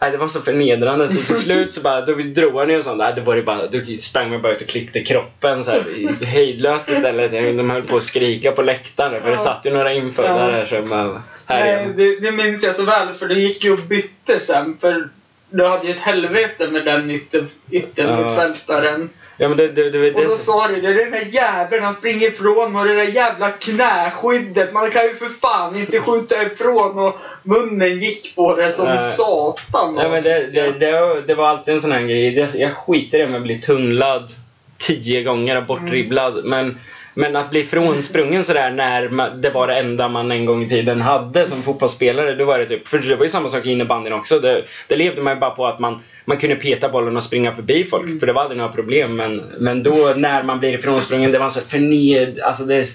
Nej, 0.00 0.10
det 0.10 0.16
var 0.16 0.28
så 0.28 0.40
förnedrande 0.40 1.08
så 1.08 1.22
till 1.22 1.34
slut 1.34 1.72
så 1.72 1.80
bara, 1.80 2.00
då 2.00 2.14
drog 2.14 2.58
han 2.58 2.70
ju 2.70 2.78
och 2.78 2.84
sånt. 2.84 2.98
Nej, 2.98 3.12
det 3.14 3.20
var 3.20 3.36
det 3.36 3.42
bara, 3.42 3.66
då 3.66 3.80
sprang 3.98 4.30
man 4.30 4.42
bara 4.42 4.52
ut 4.52 4.60
och 4.62 4.68
klippte 4.68 5.04
kroppen 5.04 5.64
så 5.64 5.70
här, 5.70 6.24
hejdlöst 6.24 6.90
istället. 6.90 7.32
De 7.32 7.70
höll 7.70 7.82
på 7.82 7.96
att 7.96 8.04
skrika 8.04 8.52
på 8.52 8.62
läktaren 8.62 9.22
för 9.22 9.28
det 9.28 9.30
Ja. 9.30 9.38
satt 9.38 9.60
ju 9.64 9.70
några 9.70 9.92
infödda 9.92 10.28
Ja. 10.28 10.58
där 10.58 10.64
som 10.64 10.88
bara, 10.88 11.22
här 11.46 11.64
Nej, 11.64 11.92
det, 11.96 12.20
det 12.20 12.32
minns 12.32 12.64
jag 12.64 12.74
så 12.74 12.82
väl, 12.82 13.12
för 13.12 13.28
det 13.28 13.34
gick 13.34 13.64
ju 13.64 13.72
och 13.72 13.78
bytte 13.78 14.40
sen. 14.40 14.76
För 14.80 15.08
du 15.50 15.66
hade 15.66 15.86
ju 15.86 15.92
ett 15.92 15.98
helvete 15.98 16.70
med 16.70 16.84
den 16.84 17.10
ytter, 17.10 17.46
yttermittfältaren. 17.70 19.00
Ja 19.12 19.22
men 19.38 19.56
det, 19.56 19.68
det, 19.68 19.90
det, 19.90 20.12
Och 20.14 20.22
då 20.22 20.28
sa 20.28 20.68
du 20.68 20.80
det, 20.80 20.92
den 20.92 21.10
där 21.10 21.26
jäveln 21.30 21.84
han 21.84 21.94
springer 21.94 22.28
ifrån 22.28 22.76
och 22.76 22.86
det 22.86 22.94
där 22.94 23.02
jävla 23.02 23.50
knäskyddet. 23.50 24.72
Man 24.72 24.90
kan 24.90 25.04
ju 25.04 25.14
för 25.14 25.28
fan 25.28 25.76
inte 25.76 26.00
skjuta 26.00 26.42
ifrån 26.42 26.98
och 26.98 27.16
munnen 27.42 27.98
gick 27.98 28.36
på 28.36 28.56
det 28.56 28.72
som 28.72 28.84
Nej. 28.84 29.00
satan. 29.00 29.94
Nej, 29.94 30.10
men 30.10 30.22
det, 30.22 30.50
det, 30.78 31.22
det, 31.26 31.34
var 31.34 31.48
alltid 31.48 31.74
en 31.74 31.80
sån 31.80 31.92
här 31.92 32.02
grej. 32.02 32.48
Jag 32.54 32.76
skiter 32.76 33.18
i 33.18 33.24
om 33.24 33.32
jag 33.32 33.42
blir 33.42 33.58
tunnlad 33.58 34.32
tio 34.78 35.22
gånger 35.22 35.56
och 35.56 35.66
bortdribblad. 35.66 36.44
Men, 36.44 36.78
men 37.18 37.36
att 37.36 37.50
bli 37.50 37.64
frånsprungen 37.64 38.44
sådär 38.44 38.70
när 38.70 39.08
det 39.36 39.50
var 39.50 39.66
det 39.66 39.78
enda 39.78 40.08
man 40.08 40.32
en 40.32 40.46
gång 40.46 40.62
i 40.62 40.68
tiden 40.68 41.00
hade 41.00 41.46
som 41.46 41.62
fotbollsspelare. 41.62 42.34
Då 42.34 42.44
var 42.44 42.58
det 42.58 42.66
typ, 42.66 42.88
för 42.88 42.98
det 42.98 43.16
var 43.16 43.22
ju 43.22 43.28
samma 43.28 43.48
sak 43.48 43.66
i 43.66 43.70
innebandyn 43.70 44.12
också. 44.12 44.38
Det, 44.40 44.64
det 44.88 44.96
levde 44.96 45.22
man 45.22 45.34
ju 45.34 45.40
bara 45.40 45.50
på 45.50 45.66
att 45.66 45.78
man, 45.78 46.02
man 46.24 46.38
kunde 46.38 46.56
peta 46.56 46.88
bollen 46.88 47.16
och 47.16 47.22
springa 47.22 47.52
förbi 47.52 47.84
folk. 47.84 48.20
För 48.20 48.26
det 48.26 48.32
var 48.32 48.42
aldrig 48.42 48.58
några 48.58 48.72
problem. 48.72 49.16
Men, 49.16 49.42
men 49.58 49.82
då 49.82 50.12
när 50.16 50.42
man 50.42 50.58
blir 50.58 50.74
ifrånsprungen, 50.74 51.32
det 51.32 51.38
var 51.38 51.48
så 51.48 51.60
förned... 51.60 52.40
Alltså 52.40 52.64
det, 52.64 52.86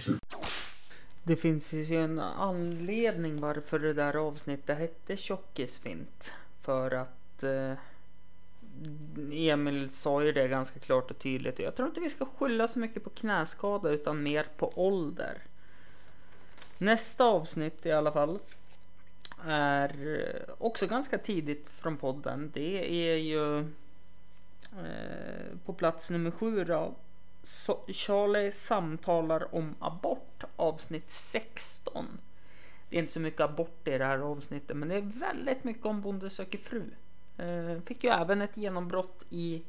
Det 1.24 1.36
finns 1.36 1.74
ju 1.74 2.04
en 2.04 2.20
anledning 2.20 3.42
varför 3.42 3.80
det 3.80 3.94
där 3.94 4.28
avsnittet 4.28 4.78
hette 4.78 5.18
Tjockisfint. 5.18 6.34
För 6.66 6.92
att 6.92 7.44
eh, 7.44 7.78
Emil 9.32 9.90
sa 9.90 10.24
ju 10.24 10.32
det 10.32 10.48
ganska 10.48 10.80
klart 10.80 11.12
och 11.12 11.20
tydligt. 11.20 11.60
Jag 11.60 11.76
tror 11.76 11.88
inte 11.88 12.02
vi 12.02 12.10
ska 12.10 12.26
skylla 12.26 12.68
så 12.68 12.80
mycket 12.80 13.04
på 13.04 13.10
knäskada 13.10 13.90
utan 13.90 14.24
mer 14.24 14.48
på 14.58 14.74
ålder. 14.76 15.38
Nästa 16.78 17.24
avsnitt 17.24 17.86
i 17.86 17.92
alla 17.92 18.12
fall 18.12 18.40
är 19.46 20.18
eh, 20.18 20.54
också 20.58 20.88
ganska 20.88 21.18
tidigt 21.18 21.70
från 21.70 21.98
podden. 21.98 22.52
Det 22.54 23.12
är 23.12 23.16
ju 23.16 23.60
eh, 23.60 25.58
på 25.66 25.74
plats 25.74 26.10
nummer 26.10 26.32
sju 26.32 26.64
då. 26.64 26.96
So 27.44 27.86
Charlie 27.88 28.52
samtalar 28.52 29.56
om 29.56 29.76
abort 29.80 30.44
avsnitt 30.56 31.10
16. 31.12 32.08
Det 32.90 32.96
är 32.96 33.00
inte 33.00 33.14
så 33.14 33.20
mycket 33.20 33.42
abort 33.42 33.88
i 33.88 33.98
det 33.98 34.06
här 34.06 34.20
avsnittet 34.20 34.78
men 34.78 34.90
det 34.90 34.96
är 34.96 35.02
väldigt 35.02 35.64
mycket 35.64 35.86
om 35.86 36.02
Bonde 36.02 36.30
söker 36.30 36.58
fru. 36.58 36.84
Eh, 37.38 37.82
fick 37.86 38.04
ju 38.04 38.10
även 38.10 38.42
ett 38.42 38.58
genombrott 38.58 39.24
i 39.30 39.62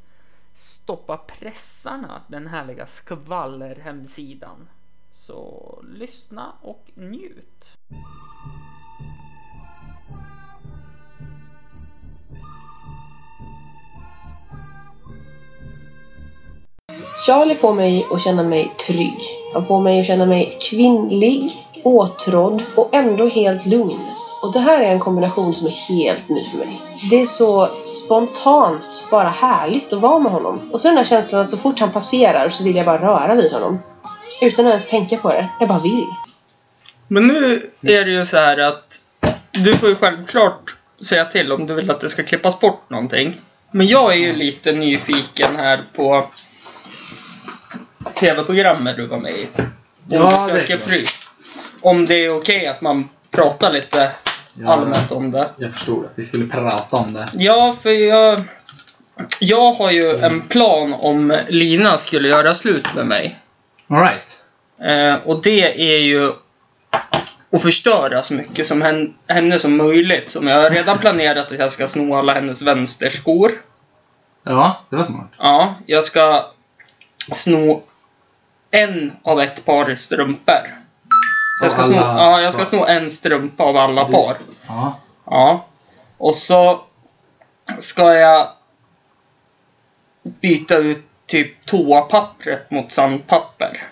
Stoppa 0.54 1.16
pressarna, 1.16 2.22
den 2.28 2.46
härliga 2.46 2.86
skvallerhemsidan. 2.86 4.68
Så 5.10 5.78
lyssna 5.94 6.52
och 6.62 6.90
njut. 6.94 7.78
Charlie 17.26 17.54
får 17.54 17.74
mig 17.74 18.06
att 18.10 18.22
känna 18.22 18.42
mig 18.42 18.72
trygg. 18.86 19.18
Han 19.54 19.66
får 19.66 19.80
mig 19.80 20.00
att 20.00 20.06
känna 20.06 20.26
mig 20.26 20.58
kvinnlig, 20.70 21.52
åtrådd 21.84 22.62
och 22.76 22.94
ändå 22.94 23.28
helt 23.28 23.66
lugn. 23.66 24.11
Och 24.42 24.52
det 24.52 24.60
här 24.60 24.80
är 24.80 24.92
en 24.92 25.00
kombination 25.00 25.54
som 25.54 25.66
är 25.66 25.70
helt 25.70 26.28
ny 26.28 26.44
för 26.44 26.58
mig. 26.58 26.80
Det 27.10 27.22
är 27.22 27.26
så 27.26 27.66
spontant, 27.84 29.04
bara 29.10 29.28
härligt 29.28 29.92
att 29.92 30.00
vara 30.00 30.18
med 30.18 30.32
honom. 30.32 30.70
Och 30.72 30.80
så 30.80 30.88
den 30.88 30.96
här 30.96 31.04
känslan 31.04 31.40
att 31.40 31.48
så 31.48 31.56
fort 31.56 31.80
han 31.80 31.92
passerar 31.92 32.50
så 32.50 32.64
vill 32.64 32.76
jag 32.76 32.86
bara 32.86 33.02
röra 33.02 33.34
vid 33.34 33.52
honom. 33.52 33.82
Utan 34.40 34.66
att 34.66 34.70
ens 34.70 34.88
tänka 34.88 35.16
på 35.16 35.28
det. 35.28 35.48
Jag 35.60 35.68
bara 35.68 35.78
vill. 35.78 36.06
Men 37.08 37.26
nu 37.26 37.70
är 37.82 38.04
det 38.04 38.10
ju 38.10 38.24
så 38.24 38.36
här 38.36 38.58
att 38.58 39.00
du 39.50 39.76
får 39.76 39.88
ju 39.88 39.96
självklart 39.96 40.76
säga 41.00 41.24
till 41.24 41.52
om 41.52 41.66
du 41.66 41.74
vill 41.74 41.90
att 41.90 42.00
det 42.00 42.08
ska 42.08 42.22
klippas 42.22 42.60
bort 42.60 42.90
någonting. 42.90 43.34
Men 43.70 43.86
jag 43.86 44.12
är 44.12 44.18
ju 44.18 44.32
lite 44.36 44.72
nyfiken 44.72 45.56
här 45.56 45.84
på 45.96 46.24
tv-programmet 48.14 48.96
du 48.96 49.06
var 49.06 49.18
med 49.18 49.32
i. 49.32 49.48
Ja, 50.08 50.18
det 50.18 50.52
är 50.52 50.56
söker 50.56 50.78
fru. 50.78 51.02
Om 51.80 52.06
det 52.06 52.24
är 52.24 52.38
okej 52.38 52.66
att 52.66 52.80
man 52.80 53.08
pratar 53.30 53.72
lite 53.72 54.12
Allmänt 54.66 55.12
om 55.12 55.30
det. 55.30 55.50
Jag 55.56 55.72
förstod 55.72 56.06
att 56.06 56.18
vi 56.18 56.24
skulle 56.24 56.46
prata 56.46 56.96
om 56.96 57.12
det. 57.12 57.28
Ja, 57.32 57.74
för 57.82 57.90
jag... 57.90 58.40
Jag 59.38 59.72
har 59.72 59.90
ju 59.90 60.16
en 60.16 60.40
plan 60.40 60.94
om 60.98 61.38
Lina 61.48 61.98
skulle 61.98 62.28
göra 62.28 62.54
slut 62.54 62.94
med 62.94 63.06
mig. 63.06 63.38
Alright. 63.88 64.42
Eh, 64.80 65.28
och 65.28 65.42
det 65.42 65.94
är 65.94 65.98
ju 65.98 66.32
att 67.52 67.62
förstöra 67.62 68.22
så 68.22 68.34
mycket 68.34 68.66
som 68.66 68.82
henne, 68.82 69.08
henne 69.28 69.58
som 69.58 69.76
möjligt. 69.76 70.30
Som 70.30 70.46
jag 70.46 70.62
har 70.62 70.70
redan 70.70 70.98
planerat 70.98 71.52
att 71.52 71.58
jag 71.58 71.72
ska 71.72 71.86
sno 71.86 72.14
alla 72.14 72.32
hennes 72.32 72.62
vänsterskor. 72.62 73.52
Ja, 74.44 74.80
det 74.90 74.96
var 74.96 75.04
smart. 75.04 75.30
Ja, 75.38 75.74
jag 75.86 76.04
ska 76.04 76.52
sno 77.32 77.82
en 78.70 79.12
av 79.22 79.40
ett 79.40 79.64
par 79.64 79.94
strumpor. 79.94 80.81
Så 81.58 81.64
jag 81.64 81.70
ska, 81.70 81.82
sno, 81.84 81.94
ja, 81.94 82.40
jag 82.40 82.52
ska 82.52 82.64
sno 82.64 82.84
en 82.84 83.10
strumpa 83.10 83.62
av 83.64 83.76
alla 83.76 84.04
par. 84.04 84.36
Ja. 84.66 84.98
Ja. 85.26 85.66
Och 86.18 86.34
så 86.34 86.80
ska 87.78 88.14
jag 88.14 88.48
byta 90.22 90.76
ut 90.76 91.04
typ 91.26 91.66
toapappret 91.66 92.70
mot 92.70 92.92
sandpapper. 92.92 93.82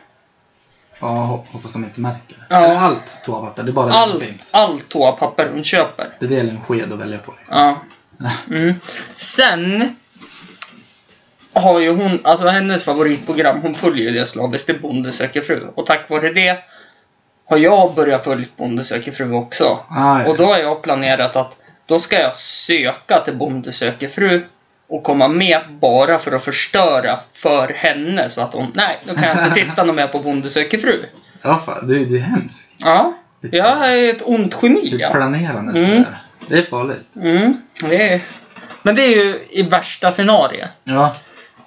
Ja, 1.01 1.07
hop- 1.07 1.47
hoppas 1.53 1.73
de 1.73 1.85
inte 1.85 2.01
märker 2.01 2.35
det. 2.37 2.47
Ja. 2.55 2.57
Eller 2.65 2.77
allt 2.77 3.23
toapapper, 3.25 3.63
det 3.63 3.71
är 3.71 3.73
bara 3.73 3.87
det 4.07 4.11
som 4.11 4.21
finns. 4.21 4.55
allt 4.55 4.89
toapapper 4.89 5.51
hon 5.53 5.65
köper. 5.65 6.09
Det 6.21 6.37
är 6.37 6.41
en 6.41 6.61
sked 6.61 6.93
att 6.93 6.99
välja 6.99 7.19
på. 7.19 7.35
Liksom. 7.39 7.57
Ja. 7.59 7.77
Mm. 8.51 8.75
Sen 9.15 9.97
har 11.53 11.81
ju 11.81 11.91
hon, 11.91 12.21
alltså 12.25 12.49
hennes 12.49 12.85
favoritprogram, 12.85 13.61
hon 13.63 13.75
följer 13.75 14.11
ju 14.11 14.19
det 14.19 14.27
slaviskt, 14.27 14.67
det 14.67 14.73
är 14.73 14.79
Bonde 14.79 15.13
söker 15.13 15.41
fru. 15.41 15.69
Och 15.75 15.87
tack 15.87 16.11
vare 16.11 16.33
det 16.33 16.59
har 17.51 17.59
jag 17.59 17.95
börjat 17.95 18.25
följa 18.25 18.47
Bonde 18.57 18.85
söker 18.85 19.13
fru 19.13 19.33
också. 19.33 19.79
Ah, 19.89 20.23
ja. 20.23 20.29
Och 20.29 20.37
då 20.37 20.45
har 20.45 20.59
jag 20.59 20.83
planerat 20.83 21.37
att 21.37 21.57
då 21.87 21.99
ska 21.99 22.21
jag 22.21 22.35
söka 22.35 23.21
till 23.21 23.35
Bonde 23.37 23.73
söker 23.73 24.09
fru 24.09 24.43
och 24.89 25.03
komma 25.03 25.29
med 25.29 25.61
bara 25.81 26.19
för 26.19 26.33
att 26.33 26.45
förstöra 26.45 27.21
för 27.33 27.69
henne 27.69 28.29
så 28.29 28.43
att 28.43 28.55
hon, 28.55 28.73
nej, 28.75 28.99
då 29.05 29.15
kan 29.15 29.25
jag 29.25 29.47
inte 29.47 29.61
titta 29.65 29.85
något 29.85 29.97
mer 29.97 30.07
på 30.07 30.19
Bonde 30.19 30.49
söker 30.49 30.79
fru. 30.79 31.05
Ja, 31.43 31.59
fan, 31.67 31.89
det, 31.89 32.05
det 32.05 32.17
är 32.17 32.21
hemskt. 32.21 32.75
Ja, 32.79 33.15
Lite, 33.43 33.57
jag 33.57 33.99
är 33.99 34.11
ett 34.11 34.23
ont 34.27 34.59
geni. 34.63 34.91
lite 34.91 35.11
planerande. 35.11 35.81
Mm. 35.81 36.05
Det 36.49 36.59
är 36.59 36.63
farligt. 36.63 37.17
Mm, 37.17 37.55
det 37.83 38.13
är, 38.13 38.21
men 38.83 38.95
det 38.95 39.03
är 39.03 39.25
ju 39.25 39.39
i 39.51 39.63
värsta 39.63 40.11
scenario. 40.11 40.67
Ja, 40.85 41.15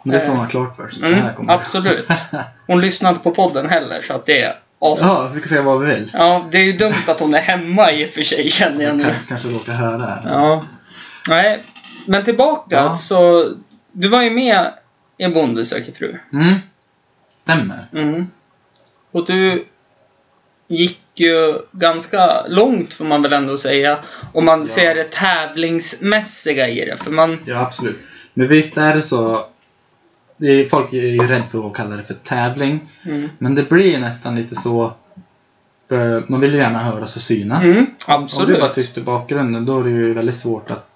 men 0.03 0.13
det 0.13 0.25
får 0.25 0.27
man 0.27 0.37
ha 0.37 0.47
klart 0.47 0.75
för 0.75 0.89
sig. 0.89 1.13
Mm, 1.13 1.49
absolut. 1.49 2.07
Hon 2.67 2.81
lyssnar 2.81 3.09
inte 3.09 3.23
på 3.23 3.31
podden 3.31 3.69
heller 3.69 4.01
så 4.01 4.13
att 4.13 4.25
det 4.25 4.41
är 4.41 4.59
awesome. 4.83 5.11
Ja, 5.13 5.27
så 5.27 5.33
vi 5.33 5.39
kan 5.41 5.49
säga 5.49 5.61
vad 5.61 5.79
vi 5.79 5.85
vill. 5.95 6.09
Ja, 6.13 6.47
det 6.51 6.57
är 6.57 6.63
ju 6.63 6.71
dumt 6.73 6.93
att 7.07 7.19
hon 7.19 7.33
är 7.33 7.39
hemma 7.41 7.91
i 7.91 8.05
och 8.05 8.09
för 8.09 8.23
sig 8.23 8.49
känner 8.49 8.83
jag 8.85 8.95
nu. 8.97 9.03
Kanske, 9.03 9.21
kanske 9.27 9.47
råkar 9.47 9.73
höra 9.73 9.97
det 9.97 10.05
här. 10.05 10.21
Ja. 10.25 10.63
Nej, 11.29 11.63
men 12.07 12.23
tillbaka 12.23 12.75
Ja. 12.75 12.95
så 12.95 13.49
du 13.91 14.07
var 14.07 14.21
ju 14.23 14.29
med 14.29 14.73
i 15.17 15.27
Bonde 15.27 15.65
söker 15.65 15.91
fru. 15.91 16.15
Mm. 16.33 16.55
Stämmer. 17.37 17.87
Mm. 17.93 18.27
Och 19.11 19.25
du 19.25 19.65
gick 20.67 20.99
ju 21.15 21.59
ganska 21.71 22.45
långt 22.47 22.93
får 22.93 23.05
man 23.05 23.21
väl 23.21 23.33
ändå 23.33 23.57
säga. 23.57 23.99
Om 24.33 24.45
man 24.45 24.59
Ja. 24.59 24.65
ser 24.65 24.95
det 24.95 25.03
tävlingsmässiga 25.11 26.67
i 26.67 26.85
det. 26.85 26.97
För 26.97 27.11
man... 27.11 27.39
Ja, 27.45 27.59
absolut. 27.59 27.99
Men 28.33 28.47
visst 28.47 28.77
är 28.77 28.95
det 28.95 29.01
så. 29.01 29.45
Folk 30.69 30.93
är 30.93 30.97
ju 30.97 31.27
rädda 31.27 31.45
för 31.45 31.67
att 31.67 31.73
kalla 31.75 31.95
det 31.95 32.03
för 32.03 32.13
tävling. 32.13 32.89
Mm. 33.05 33.29
Men 33.39 33.55
det 33.55 33.69
blir 33.69 33.99
nästan 33.99 34.35
lite 34.35 34.55
så. 34.55 34.93
För 35.89 36.23
man 36.29 36.39
vill 36.39 36.51
ju 36.53 36.57
gärna 36.57 36.79
höras 36.79 37.15
och 37.15 37.21
synas. 37.21 37.63
Mm, 37.63 37.75
Om 37.77 37.85
du 38.07 38.23
absolut. 38.23 38.59
bara 38.59 38.69
tyst 38.69 38.97
i 38.97 39.01
bakgrunden 39.01 39.65
då 39.65 39.79
är 39.79 39.83
det 39.83 39.89
ju 39.89 40.13
väldigt 40.13 40.35
svårt 40.35 40.71
att 40.71 40.89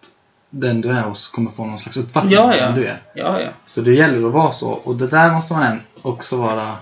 den 0.50 0.82
du 0.82 0.90
är 0.90 1.02
hos 1.02 1.28
kommer 1.30 1.52
få 1.52 1.66
någon 1.66 1.80
slags 1.80 1.98
uppfattning 1.98 2.34
Ja, 2.34 2.44
om 2.44 2.52
ja. 2.52 2.66
vem 2.66 2.76
du 2.76 2.86
är. 2.86 3.02
Ja, 3.14 3.42
ja. 3.42 3.50
Så 3.66 3.82
det 3.82 3.94
gäller 3.94 4.28
att 4.28 4.34
vara 4.34 4.52
så. 4.52 4.70
Och 4.70 4.96
det 4.96 5.08
där 5.08 5.32
måste 5.34 5.54
man 5.54 5.80
också 6.02 6.38
vara 6.38 6.76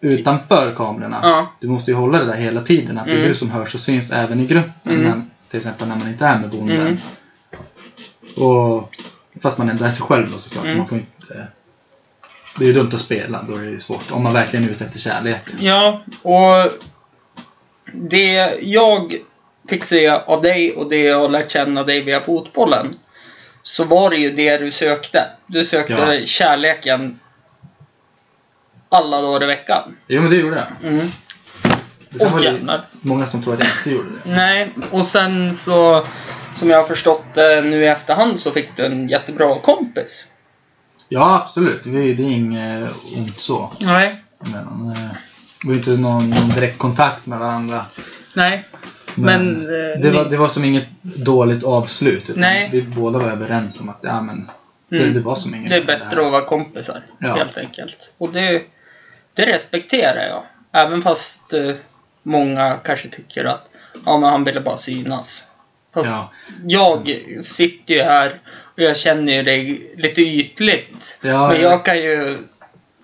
utanför 0.00 0.74
kamerorna. 0.76 1.20
Ja. 1.22 1.46
Du 1.60 1.68
måste 1.68 1.90
ju 1.90 1.96
hålla 1.96 2.18
det 2.18 2.24
där 2.24 2.34
hela 2.36 2.60
tiden. 2.60 2.98
Att 2.98 3.04
det 3.06 3.12
är 3.12 3.16
Mm. 3.16 3.28
du 3.28 3.34
som 3.34 3.50
hörs 3.50 3.74
och 3.74 3.80
syns 3.80 4.12
även 4.12 4.40
i 4.40 4.46
gruppen. 4.46 4.92
Mm. 4.92 5.02
Men, 5.02 5.30
till 5.50 5.56
exempel 5.56 5.88
när 5.88 5.96
man 5.96 6.08
inte 6.08 6.26
är 6.26 6.38
med 6.38 6.50
bonden. 6.50 6.80
Mm. 6.80 6.96
Och, 8.36 8.94
fast 9.42 9.58
man 9.58 9.68
är 9.68 9.90
sig 9.90 10.06
själv 10.06 10.30
då 10.32 10.38
såklart. 10.38 10.64
Mm. 10.64 10.78
Man 10.78 10.86
får 10.86 10.98
inte, 10.98 11.46
det 12.58 12.64
är 12.64 12.68
ju 12.68 12.72
dumt 12.74 12.90
att 12.92 13.00
spela. 13.00 13.42
Då 13.42 13.54
är 13.54 13.62
det 13.62 13.70
ju 13.70 13.80
svårt. 13.80 14.10
Om 14.10 14.22
man 14.22 14.32
verkligen 14.32 14.64
är 14.64 14.70
ute 14.70 14.84
efter 14.84 14.98
kärleken. 14.98 15.54
Ja, 15.60 16.00
och 16.22 16.72
det 17.92 18.58
jag 18.62 19.14
fick 19.68 19.84
se 19.84 20.08
av 20.08 20.42
dig 20.42 20.72
och 20.76 20.88
det 20.90 21.02
jag 21.02 21.18
har 21.20 21.28
lärt 21.28 21.50
känna 21.50 21.82
dig 21.82 22.02
via 22.02 22.20
fotbollen 22.20 22.94
så 23.62 23.84
var 23.84 24.10
det 24.10 24.16
ju 24.16 24.30
det 24.30 24.58
du 24.58 24.70
sökte. 24.70 25.26
Du 25.46 25.64
sökte 25.64 25.92
Ja. 26.20 26.26
kärleken 26.26 27.20
alla 28.88 29.20
dagar 29.20 29.42
i 29.42 29.46
veckan. 29.46 29.96
Jo 30.06 30.20
men 30.22 30.30
det 30.30 30.36
gjorde 30.36 30.56
jag. 30.56 30.92
Mm. 30.92 31.06
Sen 32.18 32.32
Och 32.32 32.38
det 32.40 32.44
jävlar. 32.44 32.80
många 33.00 33.26
som 33.26 33.42
tror 33.42 33.54
att 33.54 33.60
jag 33.60 33.68
inte 33.78 33.90
gjorde 33.90 34.08
det. 34.24 34.30
Nej, 34.36 34.72
och 34.90 35.06
sen 35.06 35.54
så 35.54 36.06
som 36.54 36.70
jag 36.70 36.76
har 36.78 36.84
förstått 36.84 37.24
det 37.34 37.60
nu 37.64 37.76
i 37.84 37.86
efterhand 37.86 38.40
så 38.40 38.50
fick 38.50 38.76
du 38.76 38.84
en 38.86 39.08
jättebra 39.08 39.58
kompis. 39.60 40.30
Ja 41.08 41.42
absolut. 41.44 41.80
Det 41.84 41.90
är, 41.90 42.14
det 42.14 42.22
inget 42.22 42.90
ont 43.16 43.40
så. 43.40 43.72
Nej. 43.80 44.22
Men, 44.38 44.92
eh, 44.96 45.10
det 45.62 45.68
var 45.68 45.74
inte 45.74 45.90
någon, 45.90 46.30
någon 46.30 46.48
direkt 46.48 46.78
kontakt 46.78 47.26
med 47.26 47.38
varandra. 47.38 47.84
Nej. 48.36 48.64
Men, 49.14 49.60
eh, 49.60 50.00
det, 50.02 50.10
var, 50.10 50.24
det 50.24 50.36
var 50.36 50.48
som 50.48 50.64
inget 50.64 50.86
dåligt 51.02 51.64
avslut. 51.64 52.30
Nej. 52.36 52.68
Vi 52.72 52.82
båda 52.82 53.18
var 53.18 53.30
överens 53.30 53.80
om 53.80 53.88
att 53.88 53.98
ja, 54.02 54.20
men, 54.22 54.50
det, 54.88 54.96
Mm. 54.96 55.14
det 55.14 55.20
var 55.20 55.34
som 55.34 55.54
inget 55.54 55.68
Det 55.70 55.76
är 55.76 55.84
bättre 55.84 56.04
här. 56.20 56.26
att 56.26 56.32
vara 56.32 56.44
kompisar, 56.44 57.00
Ja. 57.18 57.34
helt 57.34 57.58
enkelt. 57.58 58.12
Och 58.18 58.32
det, 58.32 58.62
det 59.34 59.46
respekterar 59.46 60.26
jag. 60.28 60.42
Även 60.82 61.02
fast 61.02 61.52
eh, 61.52 61.70
många 62.24 62.78
kanske 62.84 63.08
tycker 63.08 63.44
att 63.44 63.70
ja, 64.04 64.18
men 64.18 64.30
han 64.30 64.44
ville 64.44 64.60
bara 64.60 64.76
synas. 64.76 65.50
Fast 65.94 66.10
Ja. 66.10 66.32
jag 66.66 67.20
sitter 67.42 67.94
ju 67.94 68.02
här 68.02 68.40
och 68.46 68.80
jag 68.82 68.96
känner 68.96 69.32
ju 69.32 69.42
dig 69.42 69.92
lite 69.96 70.20
ytligt. 70.22 71.18
Ja, 71.22 71.48
men 71.48 71.60
jag- 71.60 71.84
kan 71.84 71.98
ju 71.98 72.36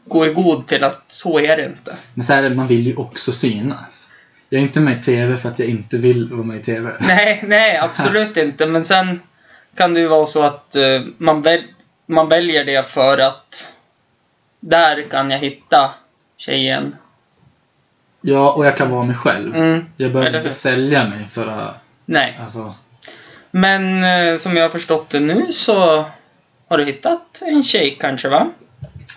gå 0.05 0.27
i 0.27 0.33
god 0.33 0.67
till 0.67 0.85
att 0.85 1.05
så 1.09 1.39
är 1.41 1.57
det 1.57 1.65
inte. 1.67 1.97
Men 2.15 2.25
så 2.27 2.33
här, 2.33 2.51
man 2.51 2.67
vill 2.67 2.87
ju 2.87 2.97
också 2.97 3.33
synas. 3.33 4.11
Jag 4.49 4.59
är 4.59 4.63
inte 4.63 4.81
med 4.81 5.01
i 5.01 5.03
TV 5.03 5.37
för 5.37 5.49
att 5.49 5.59
jag 5.59 5.69
inte 5.69 5.97
vill 5.99 6.29
vara 6.29 6.43
med 6.43 6.61
i 6.61 6.63
TV. 6.63 6.93
Nej, 7.01 7.41
nej, 7.47 7.77
absolut 7.77 8.37
inte. 8.47 8.67
Men 8.67 8.85
sen 8.85 9.21
kan 9.77 9.95
det 9.95 10.01
ju 10.01 10.09
vara 10.09 10.27
så 10.27 10.43
att 10.43 10.77
eh, 10.77 11.01
man, 11.19 11.43
väl, 11.43 11.63
man 12.07 12.29
väljer 12.29 12.65
det 12.65 12.87
för 12.87 13.19
att 13.19 13.73
där 14.61 15.03
kan 15.11 15.31
jag 15.31 15.39
hitta 15.39 15.91
tjejen. 16.37 16.97
Ja, 18.21 18.53
och 18.53 18.67
jag 18.67 18.77
kan 18.77 18.91
vara 18.91 19.03
mig 19.05 19.17
själv. 19.17 19.57
Mm, 19.57 19.85
Jag 19.97 20.13
behöver 20.13 20.39
inte 20.39 20.51
sälja 20.51 21.05
mig 21.09 21.27
för 21.31 21.47
att... 21.47 21.75
nej. 22.07 22.39
Alltså, 22.45 22.75
Men 23.51 24.05
eh, 24.05 24.37
som 24.37 24.57
jag 24.57 24.65
har 24.65 24.71
förstått 24.71 25.11
det 25.11 25.21
nu 25.21 25.53
så 25.53 26.05
har 26.69 26.79
du 26.79 26.85
hittat 26.85 27.43
en 27.47 27.63
tjej 27.63 27.97
kanske, 28.01 28.29
va? 28.29 28.47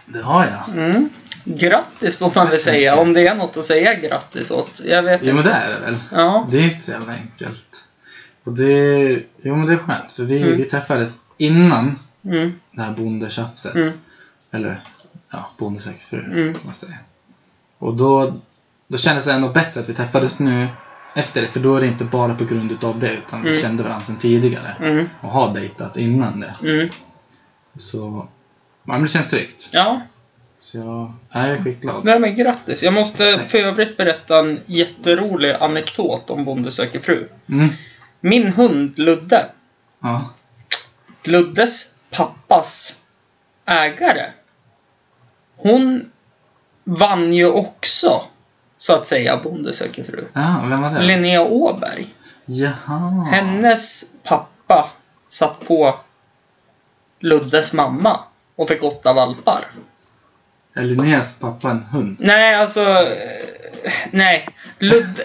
det 0.06 0.22
har 0.22 0.46
jag. 0.46 0.78
Mm. 0.86 1.10
Grattis 1.46 2.20
får 2.20 2.32
man 2.36 2.50
väl 2.50 2.60
säga, 2.60 2.96
om 2.96 3.14
det 3.14 3.28
är 3.28 3.36
något 3.36 3.58
att 3.58 3.66
säga 3.66 3.94
grattis 3.94 4.52
åt. 4.52 4.82
Jag 4.86 5.04
vet 5.04 5.22
Jo, 5.24 5.30
inte. 5.30 5.34
men 5.34 5.44
det 5.44 5.52
är 5.52 5.70
det 5.74 5.80
väl. 5.80 5.96
Ja. 6.12 6.48
Det 6.52 6.58
är 6.58 6.64
inte 6.64 6.86
så 6.86 6.92
jävla 6.92 7.14
enkelt. 7.14 7.88
Och 8.44 8.52
det... 8.54 9.04
Jo, 9.42 9.56
men 9.56 9.68
det 9.68 9.74
är 9.74 9.78
skönt. 9.78 10.12
För 10.14 10.24
vi, 10.24 10.42
Mm. 10.44 10.58
vi 10.58 10.66
träffades 10.66 11.22
innan 11.38 12.00
Mm, 12.26 12.54
det 12.72 12.82
här 12.82 12.92
bondetjafset. 12.94 13.76
mm, 13.76 13.92
Eller, 14.52 14.84
ja, 15.32 15.50
bondesäker 15.58 16.06
fru, 16.06 16.20
Mm. 16.26 16.54
kan 16.54 16.62
man 16.66 16.74
säga. 16.74 16.98
Och 17.80 17.94
då, 17.94 18.36
då 18.88 18.98
kändes 18.98 19.26
det 19.26 19.34
ändå 19.34 19.50
bättre 19.50 19.80
att 19.82 19.90
vi 19.90 19.94
träffades 19.94 20.40
nu 20.40 20.68
efter 21.16 21.42
det. 21.42 21.48
För 21.48 21.60
då 21.60 21.76
är 21.76 21.82
det 21.82 21.88
inte 21.88 22.04
bara 22.04 22.36
på 22.36 22.46
grund 22.46 22.72
utav 22.72 23.00
det, 23.00 23.14
utan 23.14 23.42
vi 23.44 23.50
Mm. 23.50 23.62
kände 23.62 23.84
varandra 23.84 24.06
sedan 24.06 24.18
tidigare. 24.18 24.76
mm, 24.80 25.10
Och 25.22 25.30
har 25.30 25.54
dejtat 25.54 25.98
innan 25.98 26.40
det. 26.40 26.56
mm. 26.64 26.90
Så, 27.76 28.28
ja, 28.84 28.92
men 28.94 29.02
det 29.02 29.08
känns 29.08 29.28
tryggt. 29.30 29.70
Ja, 29.74 30.02
Så 30.60 30.78
jag, 30.78 31.14
jag 31.32 31.50
är 31.50 31.64
skitglad. 31.64 32.06
nej 32.06 32.20
men 32.20 32.36
grattis. 32.36 32.84
Jag 32.84 32.94
måste 32.94 33.46
för 33.48 33.58
övrigt 33.58 33.98
berätta 33.98 34.40
en 34.40 34.60
jätterolig 34.66 35.52
anekdot 35.60 36.30
om 36.30 36.46
Bonde 36.46 36.72
söker 36.72 37.00
fru. 37.00 37.28
Mm. 37.50 37.70
Min 38.20 38.48
hund 38.48 39.00
Ludde, 39.00 39.46
Ja. 40.02 40.30
Luddes 41.24 41.94
pappas 42.12 42.98
ägare. 43.66 44.30
Hon 45.56 46.12
vann 46.84 47.34
ju 47.34 47.46
också, 47.52 48.22
så 48.84 48.94
att 48.94 49.06
säga, 49.06 49.38
Bonde 49.38 49.74
söker 49.74 50.04
fru. 50.04 50.26
och 50.64 50.72
vem 50.72 50.82
var 50.82 50.90
det? 50.90 51.02
Linnea 51.02 51.42
Åberg. 51.42 52.08
Jaha. 52.46 53.28
Hennes 53.32 54.06
pappa 54.24 54.90
satt 55.28 55.68
på 55.68 56.00
Luddes 57.20 57.74
mamma 57.74 58.20
och 58.56 58.68
fick 58.68 58.84
åtta 58.84 59.14
valpar. 59.14 59.66
Är 60.76 60.82
Linneas 60.84 61.36
pappa 61.40 61.70
en 61.72 61.84
hund? 61.84 62.18
Nej, 62.20 62.56
alltså... 62.56 62.82
eh, 62.82 63.92
Nej. 64.12 64.50
Ludde... 64.80 65.24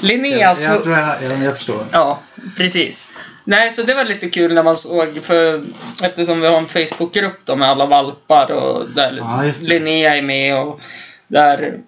Linneas... 0.00 0.66
jag, 0.66 0.74
jag 0.74 0.82
tror 0.82 0.98
jag, 0.98 1.22
jag, 1.22 1.42
jag 1.42 1.54
förstår. 1.56 1.84
Ja, 1.92 2.18
precis. 2.56 3.12
Nej, 3.44 3.72
så 3.72 3.82
det 3.82 3.94
var 3.94 4.04
lite 4.04 4.28
kul 4.30 4.54
när 4.54 4.62
man 4.62 4.76
såg, 4.76 5.18
för 5.22 5.64
eftersom 6.02 6.40
vi 6.40 6.46
har 6.46 6.58
en 6.58 6.66
Facebookgrupp 6.66 7.40
då 7.44 7.56
med 7.56 7.68
alla 7.68 7.86
valpar 7.86 8.50
och 8.52 8.90
där 8.90 9.12
Ja. 9.18 9.52
Linnea 9.62 10.16
är 10.16 10.22
med 10.22 10.58
och 10.58 10.80
där... 11.28 11.78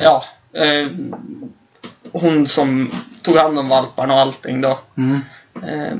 Ja. 0.00 0.24
Eh, 0.52 0.88
hon 2.12 2.46
som 2.46 2.90
tog 3.22 3.36
hand 3.36 3.58
om 3.58 3.68
valparna 3.68 4.14
och 4.14 4.20
allting 4.20 4.60
då. 4.60 4.78
Mm. 4.96 5.20
Eh, 5.62 5.96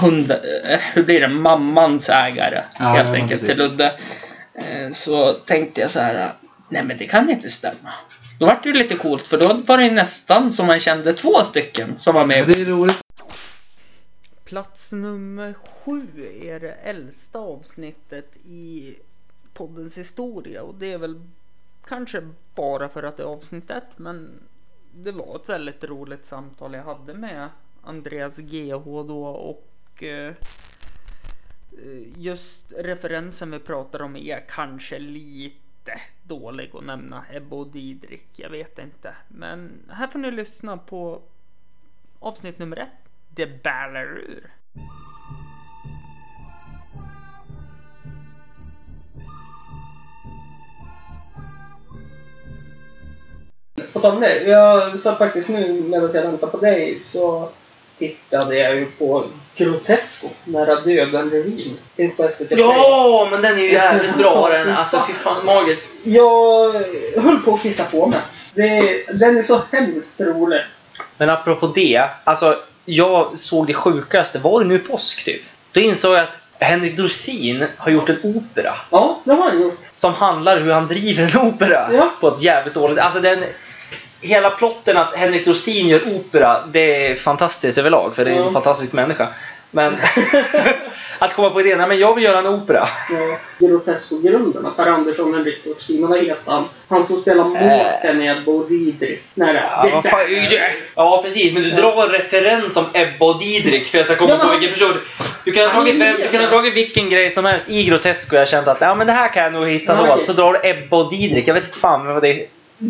hund, 0.00 0.30
eh, 0.30 0.78
hur 0.92 1.02
blir 1.02 1.20
det? 1.20 1.28
Mammans 1.28 2.08
ägare, 2.08 2.62
Ja, 2.78 2.84
helt 2.84 3.08
ja, 3.08 3.14
enkelt, 3.14 3.46
till 3.46 3.56
Ludde. 3.58 3.92
Eh, 4.54 4.90
så 4.90 5.32
tänkte 5.32 5.80
jag 5.80 5.90
så 5.90 6.00
här, 6.00 6.34
nej 6.68 6.84
men 6.84 6.96
det 6.96 7.06
kan 7.06 7.30
inte 7.30 7.48
stämma. 7.48 7.90
Då 8.38 8.46
var 8.46 8.60
det 8.62 8.68
ju 8.68 8.74
lite 8.74 8.96
coolt, 8.96 9.28
för 9.28 9.38
då 9.38 9.54
var 9.66 9.78
det 9.78 9.90
nästan 9.90 10.52
som 10.52 10.66
man 10.66 10.78
kände 10.78 11.12
två 11.12 11.42
stycken 11.42 11.96
som 11.96 12.14
var 12.14 12.26
med. 12.26 12.46
Det 12.48 12.60
är 12.60 12.64
roligt. 12.64 13.00
Plats 14.44 14.92
nummer 14.92 15.54
sju 15.84 16.06
är 16.44 16.60
det 16.60 16.72
äldsta 16.72 17.38
avsnittet 17.38 18.36
i 18.46 18.94
poddens 19.54 19.98
historia 19.98 20.62
och 20.62 20.74
det 20.74 20.92
är 20.92 20.98
väl 20.98 21.20
kanske 21.86 22.28
bara 22.54 22.88
för 22.88 23.02
att 23.02 23.16
det 23.16 23.22
är 23.22 23.26
avsnitt 23.26 23.70
ett 23.70 23.98
men 23.98 24.42
det 24.92 25.12
var 25.12 25.36
ett 25.36 25.48
väldigt 25.48 25.84
roligt 25.84 26.26
samtal 26.26 26.74
jag 26.74 26.82
hade 26.82 27.14
med 27.14 27.48
Andreas 27.82 28.38
GH 28.38 28.84
då 28.84 29.26
och 29.26 30.02
eh, 30.02 30.34
just 32.16 32.72
referensen 32.72 33.50
vi 33.50 33.58
pratar 33.58 34.02
om 34.02 34.16
är 34.16 34.44
kanske 34.48 34.98
lite 34.98 36.00
dålig 36.22 36.70
att 36.76 36.84
nämna 36.84 37.24
Ebba 37.30 37.56
och 37.56 37.66
Didrik, 37.68 38.28
jag 38.36 38.50
vet 38.50 38.78
inte. 38.78 39.16
Men 39.28 39.72
här 39.90 40.06
får 40.06 40.18
ni 40.18 40.30
lyssna 40.30 40.76
på 40.76 41.22
avsnitt 42.18 42.58
nummer 42.58 42.76
ett, 42.76 43.10
Det 43.28 43.62
ballar 43.62 44.18
ur. 44.18 44.50
På 53.94 54.00
tal 54.00 54.14
om 54.14 54.20
det. 54.20 54.42
Jag 54.42 54.98
satt 55.00 55.18
faktiskt 55.18 55.48
nu 55.48 55.82
medan 55.88 56.10
jag 56.14 56.22
väntade 56.22 56.52
på 56.52 56.58
dig 56.58 56.98
så 57.02 57.48
tittade 57.98 58.56
jag 58.56 58.74
ju 58.74 58.86
på 58.86 59.24
Grotesco, 59.56 60.28
Nära 60.44 60.80
döden-revyn. 60.80 61.76
Finns 61.96 62.16
på 62.16 62.28
SVT. 62.28 62.50
Ja, 62.50 63.28
men 63.30 63.42
den 63.42 63.54
är 63.58 63.62
ju 63.62 63.72
jävligt 63.72 64.16
bra 64.16 64.48
den. 64.48 64.70
Alltså 64.76 65.04
fy 65.06 65.12
fan, 65.12 65.44
magiskt. 65.46 65.92
Jag 66.04 66.72
höll 67.16 67.38
på 67.44 67.54
att 67.54 67.62
kissa 67.62 67.84
på 67.84 68.06
mig. 68.06 68.18
Det, 68.54 69.04
den 69.12 69.36
är 69.38 69.42
så 69.42 69.60
hemskt 69.72 70.20
rolig. 70.20 70.60
Men 71.18 71.30
apropå 71.30 71.66
det, 71.66 72.08
alltså 72.24 72.56
jag 72.84 73.38
såg 73.38 73.66
det 73.66 73.74
sjukaste, 73.74 74.38
var 74.38 74.60
det 74.60 74.66
nu 74.66 74.78
påsk 74.78 75.24
typ? 75.24 75.42
Då 75.72 75.80
insåg 75.80 76.14
jag 76.14 76.20
att 76.22 76.38
Henrik 76.58 76.96
Dorsin 76.96 77.64
har 77.76 77.90
gjort 77.92 78.08
en 78.08 78.18
opera 78.22 78.74
Ja, 78.90 79.20
det 79.24 79.32
har 79.32 79.50
han 79.50 79.62
gjort. 79.62 79.78
som 79.92 80.14
handlar 80.14 80.60
hur 80.60 80.72
han 80.72 80.86
driver 80.86 81.22
en 81.40 81.46
opera 81.48 81.88
Ja. 81.92 82.10
på 82.20 82.28
ett 82.28 82.42
jävligt 82.42 82.74
dåligt... 82.74 82.98
Alltså 82.98 83.20
den... 83.20 83.44
Hela 84.24 84.50
plotten 84.50 84.96
att 84.96 85.14
Henrik 85.14 85.44
Dorsin 85.44 85.88
gör 85.88 86.02
opera, 86.16 86.66
det 86.72 87.06
är 87.10 87.14
fantastiskt 87.14 87.78
överlag 87.78 88.16
för 88.16 88.24
det 88.24 88.30
är 88.30 88.34
en 88.36 88.42
Ja. 88.44 88.52
fantastisk 88.52 88.92
människa. 88.92 89.28
Men 89.70 89.96
att 91.18 91.34
komma 91.34 91.50
på 91.50 91.60
idén, 91.60 91.78
nej 91.78 91.88
men 91.88 91.98
jag 91.98 92.14
vill 92.14 92.24
göra 92.24 92.38
en 92.38 92.46
opera. 92.46 92.88
Ja, 93.10 93.38
Grotesco-grundarna, 93.66 94.70
Per 94.76 94.86
Andersson, 94.86 95.34
Henrik 95.34 95.64
Dorsin 95.64 96.06
vad 96.06 96.18
heter 96.18 96.36
han? 96.52 96.64
Han 96.88 97.02
som 97.04 97.16
spelar 97.16 97.44
måken 97.44 98.22
i 98.22 98.26
Ebba 98.28 98.52
och 98.52 98.68
Didrik. 98.68 99.22
Nej, 99.34 99.54
Ja, 99.54 99.88
vad 99.92 100.04
fan, 100.04 100.20
ja 100.94 101.22
precis, 101.24 101.54
men 101.54 101.62
du 101.62 101.70
drar 101.70 102.02
en 102.04 102.08
referens 102.08 102.76
om 102.76 102.84
Ebba 102.94 103.26
och 103.26 103.38
Didrik 103.40 103.86
för 103.88 103.98
jag 103.98 104.06
ska 104.06 104.16
komma 104.16 104.30
Ja, 104.30 104.38
på 104.38 104.50
vilken 104.50 104.70
person. 104.70 105.00
Du 105.44 105.52
kan 105.52 105.70
ha 105.70 105.80
dragit, 105.80 105.98
du 106.22 106.28
kan 106.28 106.40
ha 106.44 106.50
dragit 106.50 106.74
vilken 106.74 107.10
grej 107.10 107.30
som 107.30 107.44
helst 107.44 107.70
i 107.70 107.84
Grotesco 107.84 108.36
och 108.36 108.40
jag 108.40 108.48
känt 108.48 108.68
att 108.68 108.80
ja, 108.80 108.94
men 108.94 109.06
det 109.06 109.12
här 109.12 109.28
kan 109.28 109.42
jag 109.44 109.52
nog 109.52 109.68
hitta 109.68 110.00
okej. 110.00 110.24
Så 110.24 110.32
drar 110.32 110.52
du 110.52 110.68
Ebba 110.68 110.96
och 110.96 111.10
Didrik. 111.10 111.48
Jag 111.48 111.54
vet 111.54 111.64
inte 111.64 111.78
fan 111.78 112.06
vad 112.06 112.22
det 112.22 112.28
är. 112.28 112.46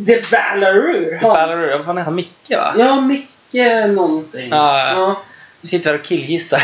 The 0.07 0.23
Ballarur. 0.31 1.19
Ballarur. 1.23 1.77
Vad 1.77 1.85
fan 1.85 1.97
heter 1.97 2.05
han? 2.05 2.15
Micke 2.15 2.51
va? 2.51 2.75
Ja, 2.79 3.01
Micke 3.01 3.89
någonting. 3.89 4.49
Ja, 4.51 4.89
ja. 4.93 5.23
Vi 5.61 5.69
sitter 5.69 5.91
här 5.91 5.99
och 5.99 6.05
killgissar. 6.05 6.63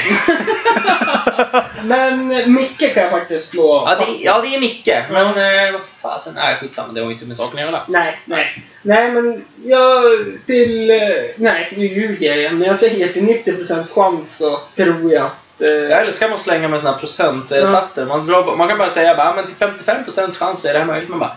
Men 1.84 2.28
Micke 2.54 2.94
kan 2.94 3.02
jag 3.02 3.10
faktiskt 3.10 3.50
slå 3.50 3.84
ja, 3.88 3.96
det, 4.06 4.12
ja, 4.24 4.40
det 4.42 4.54
är 4.54 4.60
Micke. 4.60 4.88
Men 5.10 5.26
eh, 5.26 5.72
vad 5.72 5.80
fasen. 6.02 6.32
Nej, 6.36 6.56
skitsamma. 6.60 6.92
Det 6.92 7.00
har 7.00 7.10
inte 7.10 7.24
med 7.24 7.36
saken 7.36 7.58
att 7.58 7.64
göra. 7.70 7.82
Nej, 7.88 8.18
nej. 8.24 8.64
Nej, 8.82 9.10
men 9.12 9.44
jag 9.64 10.02
till... 10.46 10.90
eh, 10.90 10.96
Nej, 11.36 11.72
nu 11.76 11.84
ljuger 11.86 12.28
jag 12.28 12.38
igen. 12.38 12.58
Men 12.58 12.68
jag 12.68 12.78
säger 12.78 13.08
till 13.12 13.22
90% 13.22 13.94
chans 13.94 14.36
så 14.36 14.58
tror 14.76 15.12
jag 15.12 15.26
att... 15.26 15.60
eh, 15.62 15.68
Jag 15.70 16.00
älskar 16.00 16.28
man 16.28 16.36
att 16.36 16.42
slänga 16.42 16.68
med 16.68 16.80
såna 16.80 16.92
här 16.92 16.98
procentsatser. 16.98 18.06
Man, 18.06 18.26
drar, 18.26 18.56
man 18.56 18.68
kan 18.68 18.78
bara 18.78 18.90
säga 18.90 19.14
bara, 19.16 19.34
men 19.34 19.46
till 19.46 19.56
55% 19.56 20.38
chans 20.38 20.64
är 20.64 20.72
det 20.72 20.78
här 20.78 20.86
möjligt. 20.86 21.08
Man 21.08 21.18
bara, 21.18 21.36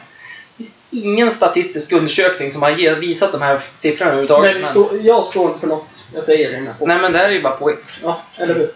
finns 0.57 0.73
ingen 0.91 1.31
statistisk 1.31 1.91
undersökning 1.91 2.51
som 2.51 2.61
har 2.61 2.95
visat 2.95 3.31
de 3.31 3.41
här 3.41 3.59
siffrorna 3.73 4.11
Men 4.11 4.19
överhuvudtaget. 4.19 4.61
Men, 4.61 4.71
står- 4.71 4.99
jag 5.01 5.25
står 5.25 5.47
inte 5.47 5.59
för 5.59 5.67
något 5.67 6.03
jag 6.13 6.23
säger 6.23 6.49
i 6.49 6.53
den 6.53 6.67
här 6.67 6.73
podden. 6.73 6.87
nej, 6.87 7.01
men 7.01 7.11
det 7.11 7.17
här 7.19 7.25
är 7.29 7.31
ju 7.31 7.41
bara 7.41 7.57
påhitt. 7.57 7.91
Ja, 8.03 8.21
eller 8.37 8.55
hur? 8.55 8.71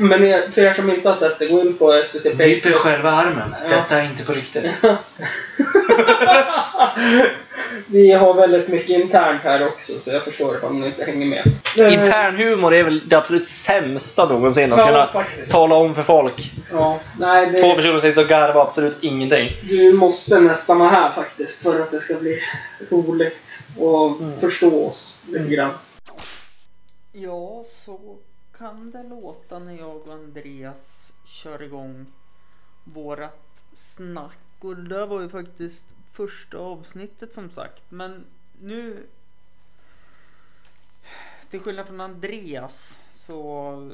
Men 0.00 0.24
er, 0.24 0.50
för 0.54 0.62
er 0.62 0.74
som 0.74 0.90
inte 0.90 1.08
har 1.08 1.16
sett 1.16 1.38
det, 1.38 1.46
gå 1.46 1.60
in 1.60 1.74
på 1.74 2.02
SVT 2.06 2.22
Play. 2.22 2.34
Bryter 2.34 2.72
själva 2.72 3.10
armen. 3.10 3.54
Ja. 3.62 3.68
Detta 3.68 3.96
är 3.96 4.04
inte 4.04 4.24
på 4.24 4.32
riktigt. 4.32 4.80
Vi 7.86 8.10
har 8.12 8.34
väldigt 8.34 8.68
mycket 8.68 8.90
internt 8.90 9.42
här 9.42 9.66
också, 9.68 10.00
så 10.00 10.10
jag 10.10 10.24
förstår 10.24 10.56
ifall 10.56 10.72
man 10.72 10.88
inte 10.88 11.04
hänger 11.04 11.26
med. 11.26 11.52
Internhumor 11.92 12.74
är 12.74 12.84
väl 12.84 13.08
det 13.08 13.16
absolut 13.16 13.46
sämsta 13.48 14.28
någonsin 14.28 14.72
att 14.72 14.78
Ja, 14.78 14.86
kunna 14.86 15.06
faktiskt. 15.06 15.50
tala 15.52 15.74
om 15.74 15.94
för 15.94 16.02
folk. 16.02 16.52
Ja, 16.72 17.00
nej, 17.18 17.46
det, 17.50 17.58
Två 17.58 17.74
personer 17.74 17.98
sitter 17.98 18.22
och 18.22 18.28
garvar 18.28 18.62
absolut 18.62 18.96
ingenting. 19.00 19.50
Du 19.62 19.92
måste 19.92 20.40
nästan 20.40 20.78
vara 20.78 20.88
här 20.90 21.12
faktiskt 21.12 21.62
för 21.62 21.80
att 21.80 21.90
det 21.90 22.00
ska 22.00 22.14
bli 22.14 22.40
roligt 22.90 23.60
och 23.78 24.20
Mm. 24.20 24.40
förstå 24.40 24.86
oss 24.86 25.18
lite 25.28 25.48
grann. 25.54 25.70
Ja, 27.12 27.64
så 27.66 27.98
kan 28.58 28.90
det 28.90 29.02
låta 29.02 29.58
när 29.58 29.78
jag 29.78 29.96
och 29.96 30.12
Andreas 30.14 31.12
kör 31.26 31.62
igång 31.62 32.06
vårat 32.84 33.64
snack. 33.74 34.38
Och 34.60 34.76
det 34.76 34.88
där 34.94 35.06
var 35.06 35.20
ju 35.20 35.28
faktiskt 35.28 35.84
första 36.18 36.58
avsnittet 36.58 37.34
som 37.34 37.50
sagt. 37.50 37.82
Men 37.88 38.26
nu... 38.60 39.06
Till 41.50 41.60
skillnad 41.60 41.86
från 41.86 42.00
Andreas 42.00 43.00
så 43.10 43.90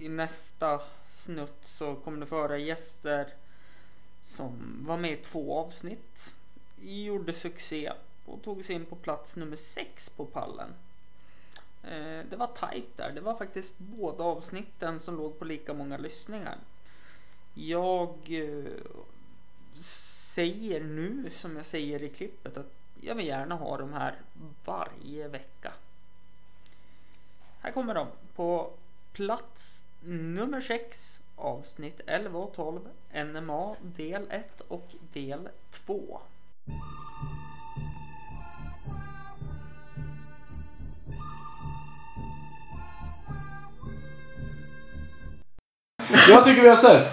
i 0.00 0.08
nästa 0.08 0.80
snutt 1.08 1.58
så 1.62 1.94
kommer 1.94 2.20
du 2.20 2.26
få 2.26 2.36
höra 2.36 2.58
gäster 2.58 3.34
som 4.20 4.78
var 4.86 4.96
med 4.96 5.12
i 5.12 5.16
två 5.16 5.58
avsnitt. 5.58 6.34
Gjorde 6.80 7.32
succé 7.32 7.92
och 8.26 8.42
tog 8.42 8.64
sig 8.64 8.76
in 8.76 8.84
på 8.84 8.96
plats 8.96 9.36
nummer 9.36 9.56
sex 9.56 10.10
på 10.10 10.26
pallen. 10.26 10.74
Eh, 11.82 12.24
det 12.30 12.36
var 12.36 12.46
tajt 12.46 12.96
där. 12.96 13.12
Det 13.12 13.20
var 13.20 13.34
faktiskt 13.34 13.78
båda 13.78 14.24
avsnitten 14.24 15.00
som 15.00 15.16
låg 15.16 15.38
på 15.38 15.44
lika 15.44 15.74
många 15.74 15.96
lyssningar. 15.96 16.58
Jag 17.54 18.14
eh, 18.28 18.72
säger 20.34 20.80
nu 20.80 21.30
som 21.30 21.56
jag 21.56 21.66
säger 21.66 22.02
i 22.02 22.08
klippet 22.08 22.56
att 22.56 22.72
jag 23.00 23.14
vill 23.14 23.26
gärna 23.26 23.54
ha 23.54 23.76
de 23.76 23.92
här 23.92 24.14
varje 24.64 25.28
vecka. 25.28 25.72
Här 27.60 27.72
kommer 27.72 27.94
de 27.94 28.06
på 28.34 28.70
plats 29.12 29.84
nummer 30.00 30.60
6 30.60 31.20
avsnitt 31.36 32.00
11 32.06 32.38
och 32.38 32.54
12 32.54 32.80
NMA 33.14 33.76
del 33.80 34.26
1 34.30 34.60
och 34.60 34.94
del 35.12 35.48
2. 35.70 36.20
Jag 46.28 46.44
tycker 46.44 46.70
vi 46.70 46.76
så 46.76 46.88
här. 46.88 47.12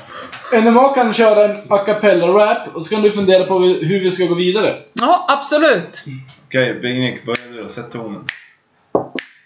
NMA 0.62 0.94
kan 0.94 1.14
köra 1.14 1.46
en 1.46 1.58
a 1.70 1.78
cappella-rap 1.86 2.68
och 2.74 2.84
så 2.84 2.96
kan 2.96 3.04
du 3.04 3.12
fundera 3.12 3.44
på 3.44 3.60
hur 3.60 4.00
vi 4.00 4.12
ska 4.12 4.26
gå 4.26 4.36
vidare. 4.36 4.74
Ja, 4.94 5.26
absolut! 5.28 6.04
Okej, 6.48 6.80
Big 6.82 7.00
Nick, 7.00 7.26
börja 7.26 7.40
du 7.52 7.62
då. 7.62 7.70
Sätt 7.70 7.92
tonen. 7.92 8.24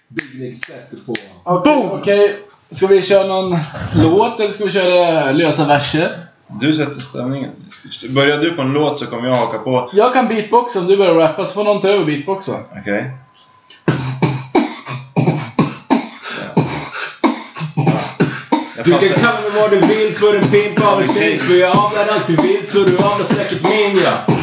Big 0.08 0.42
Nick 0.42 0.66
sätter 0.66 0.98
på. 1.06 1.14
Okej, 1.44 1.90
okej. 1.92 2.38
Ska 2.70 2.88
vi 2.88 3.02
köra 3.02 3.28
någon 3.28 3.60
låt 3.96 4.40
eller 4.40 4.52
ska 4.52 4.66
vi 4.66 4.72
köra 4.72 5.32
lösa 5.32 5.66
verser? 5.66 6.10
Du 6.48 6.74
sätter 6.74 7.02
stämningen. 7.02 7.52
Börjar 8.10 8.38
du 8.38 8.52
på 8.52 8.62
en 8.62 8.74
låt 8.74 9.00
så 9.00 9.06
kommer 9.06 9.30
jag 9.30 9.36
haka 9.36 9.58
på. 9.58 9.90
Jag 9.94 10.14
kan 10.14 10.28
beatboxa 10.28 10.80
om 10.80 10.88
du 10.88 10.98
börjar 10.98 11.14
rappa 11.14 11.46
så 11.46 11.54
får 11.54 11.64
någon 11.64 11.82
ta 11.82 11.88
över 11.88 12.06
beatboxen. 12.06 12.56
Okej? 12.82 13.12
Du 18.84 18.92
kan 18.92 19.20
kalla 19.20 19.42
mig 19.42 19.52
vad 19.62 19.72
du 19.72 19.80
vill 19.80 20.16
för 20.16 20.36
en 20.36 20.48
pimp 20.52 20.86
av 20.86 21.00
en 21.00 21.06
stage 21.08 21.40
För 21.40 21.54
jag 21.54 21.78
avlar 21.78 22.02
allt 22.02 22.28
du 22.28 22.36
vill 22.36 22.68
så 22.68 22.80
du 22.80 22.98
avlar 22.98 23.24
säkert 23.24 23.64
min 23.64 24.02
ja. 24.04 24.34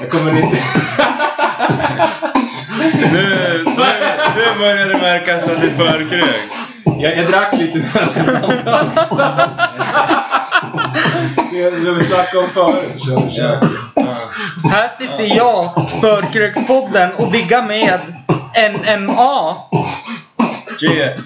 Jag 0.00 0.10
kommer 0.10 0.42
inte... 0.42 0.56
Nu, 2.80 2.92
nu, 3.12 3.64
nu 4.36 4.58
börjar 4.58 4.86
det 4.88 4.98
märkas 5.00 5.44
att 5.48 5.60
det 5.60 5.66
är 5.66 5.76
förkrökt. 5.76 6.52
Jag, 6.98 7.16
jag 7.16 7.26
drack 7.26 7.54
lite 7.58 7.78
när 7.78 7.90
jag 7.94 8.08
satt 8.08 8.44
också. 8.44 9.16
Det 11.50 11.70
det 11.70 11.92
vi 11.92 12.04
snackade 12.04 12.38
om 12.38 12.50
förut. 12.50 13.02
Kör, 13.06 13.30
kör. 13.30 13.60
Här 14.70 14.88
sitter 14.98 15.36
jag, 15.36 15.88
Förkrökspodden, 16.00 17.12
och 17.12 17.32
diggar 17.32 17.62
med 17.62 18.00
NMA. 18.72 19.56
Yeah. 20.82 21.18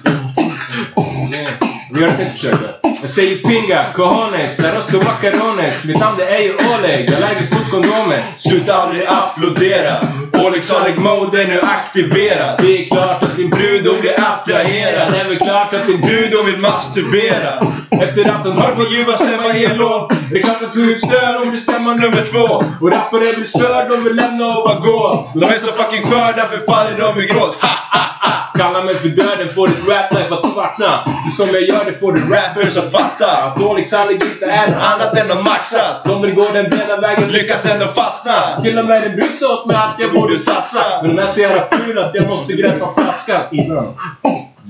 Vi 1.93 2.01
gör. 2.01 2.79
Jag 3.01 3.09
säger 3.09 3.37
pinga, 3.37 3.83
cojones, 3.95 4.63
arroz 4.63 4.91
con 4.91 5.03
macarones. 5.03 5.85
Mitt 5.85 5.99
namn 5.99 6.17
det 6.17 6.25
är 6.25 6.41
ju 6.43 6.53
Oleg, 6.53 7.13
allergisk 7.13 7.53
mot 7.53 7.71
kondomer. 7.71 8.23
Sluta 8.37 8.73
aldrig 8.73 9.03
applådera. 9.07 10.07
Oleg 10.45 10.63
Saleg 10.63 10.99
mode 10.99 11.43
är 11.43 11.47
nu 11.47 11.61
aktiverad. 11.61 12.59
Det 12.61 12.83
är 12.83 12.87
klart 12.87 13.23
att 13.23 13.37
din 13.37 13.49
brud 13.49 13.73
Brud 13.83 13.87
hon 13.87 14.01
blir 14.01 14.19
attrahera. 14.43 15.09
Det 15.09 15.19
är 15.19 15.27
väl 15.27 15.39
klart 15.39 15.73
att 15.73 15.87
din 15.87 16.01
brud 16.01 16.23
Brud 16.31 16.45
vill 16.45 16.61
masturbera. 16.61 17.59
efter 17.91 18.31
att 18.31 18.45
hon 18.45 18.57
hört 18.57 18.77
min 18.77 18.87
ljuva 18.87 19.13
stämma 19.13 19.53
i 19.53 19.65
en 19.65 19.77
låt. 19.77 20.13
Det 20.29 20.37
är 20.37 20.41
klart 20.41 20.63
att 20.63 20.73
du 20.73 20.95
stör 20.95 21.41
om 21.41 21.51
du 21.51 21.57
stämmer 21.57 21.95
nummer 21.95 22.25
två. 22.31 22.63
Och 22.81 22.91
rappare 22.91 23.33
blir 23.35 23.43
störd, 23.43 23.89
de 23.89 24.03
vill 24.03 24.15
lämna 24.15 24.57
och 24.57 24.63
bara 24.67 24.79
gå. 24.79 25.29
De 25.33 25.45
är 25.45 25.59
så 25.59 25.71
fucking 25.71 26.03
skörda 26.03 26.45
för 26.45 26.71
faller 26.71 26.97
de 26.97 27.21
i 27.21 27.25
gråt. 27.27 27.55
Ha, 27.61 27.69
ha, 27.91 28.05
ha. 28.21 28.33
Kalla 28.57 28.83
mig 28.83 28.95
för 28.95 29.07
döden, 29.07 29.53
får 29.55 29.67
ditt 29.67 29.87
rap-life 29.89 30.33
att 30.33 30.51
svartna. 30.51 31.03
Det 31.25 31.31
som 31.31 31.47
jag 31.53 31.61
gör, 31.61 31.85
det 31.85 31.99
får 31.99 32.11
du 32.11 32.21
rappers 32.33 32.77
att 32.77 32.91
fatta. 32.91 33.31
Att 33.31 33.57
dålig 33.57 33.85
aldrig 33.95 34.21
är 34.41 34.67
något 34.71 34.83
annat. 34.91 35.17
Än 35.17 35.27
de 35.27 35.43
maxat. 35.43 36.03
De 36.05 36.21
vill 36.21 36.35
gå 36.35 36.45
den 36.53 36.69
breda 36.69 36.97
vägen. 36.97 37.31
Lyckas 37.31 37.65
ändå 37.65 37.87
fastna. 37.87 38.61
Till 38.63 38.79
och 38.79 38.85
med 38.85 39.01
den 39.01 39.15
brud 39.15 39.35
sa 39.35 39.53
åt 39.53 39.65
mig 39.65 39.75
att 39.75 39.95
jag 39.99 40.13
borde 40.13 40.37
satsa. 40.37 40.83
Men 41.01 41.15
den 41.15 41.25
är 41.25 41.29
så 41.29 41.41
jävla 41.41 41.65
ful 41.71 41.99
att 41.99 42.15
jag 42.15 42.27
måste 42.27 42.53
greppa 42.53 42.87
flaskan 42.97 43.41
innan. 43.51 43.85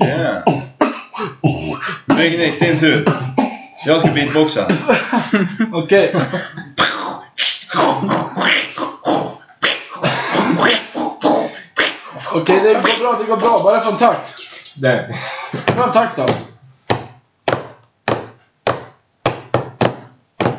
Yeah. 0.02 0.44
Big 2.18 2.40
Nick, 2.40 2.60
din 2.60 2.80
tur. 2.80 3.06
Jag 3.86 4.02
ska 4.02 4.12
beatboxa. 4.12 4.68
Okej. 5.74 6.16
Okej, 12.34 12.60
det 12.64 12.74
går 12.74 13.00
bra, 13.00 13.20
det 13.20 13.26
går 13.28 13.38
bra. 13.38 13.62
Bara 13.64 13.82
en 13.92 13.98
takt. 13.98 14.36
En 15.78 15.92
takt 15.92 16.18
då. 16.18 16.26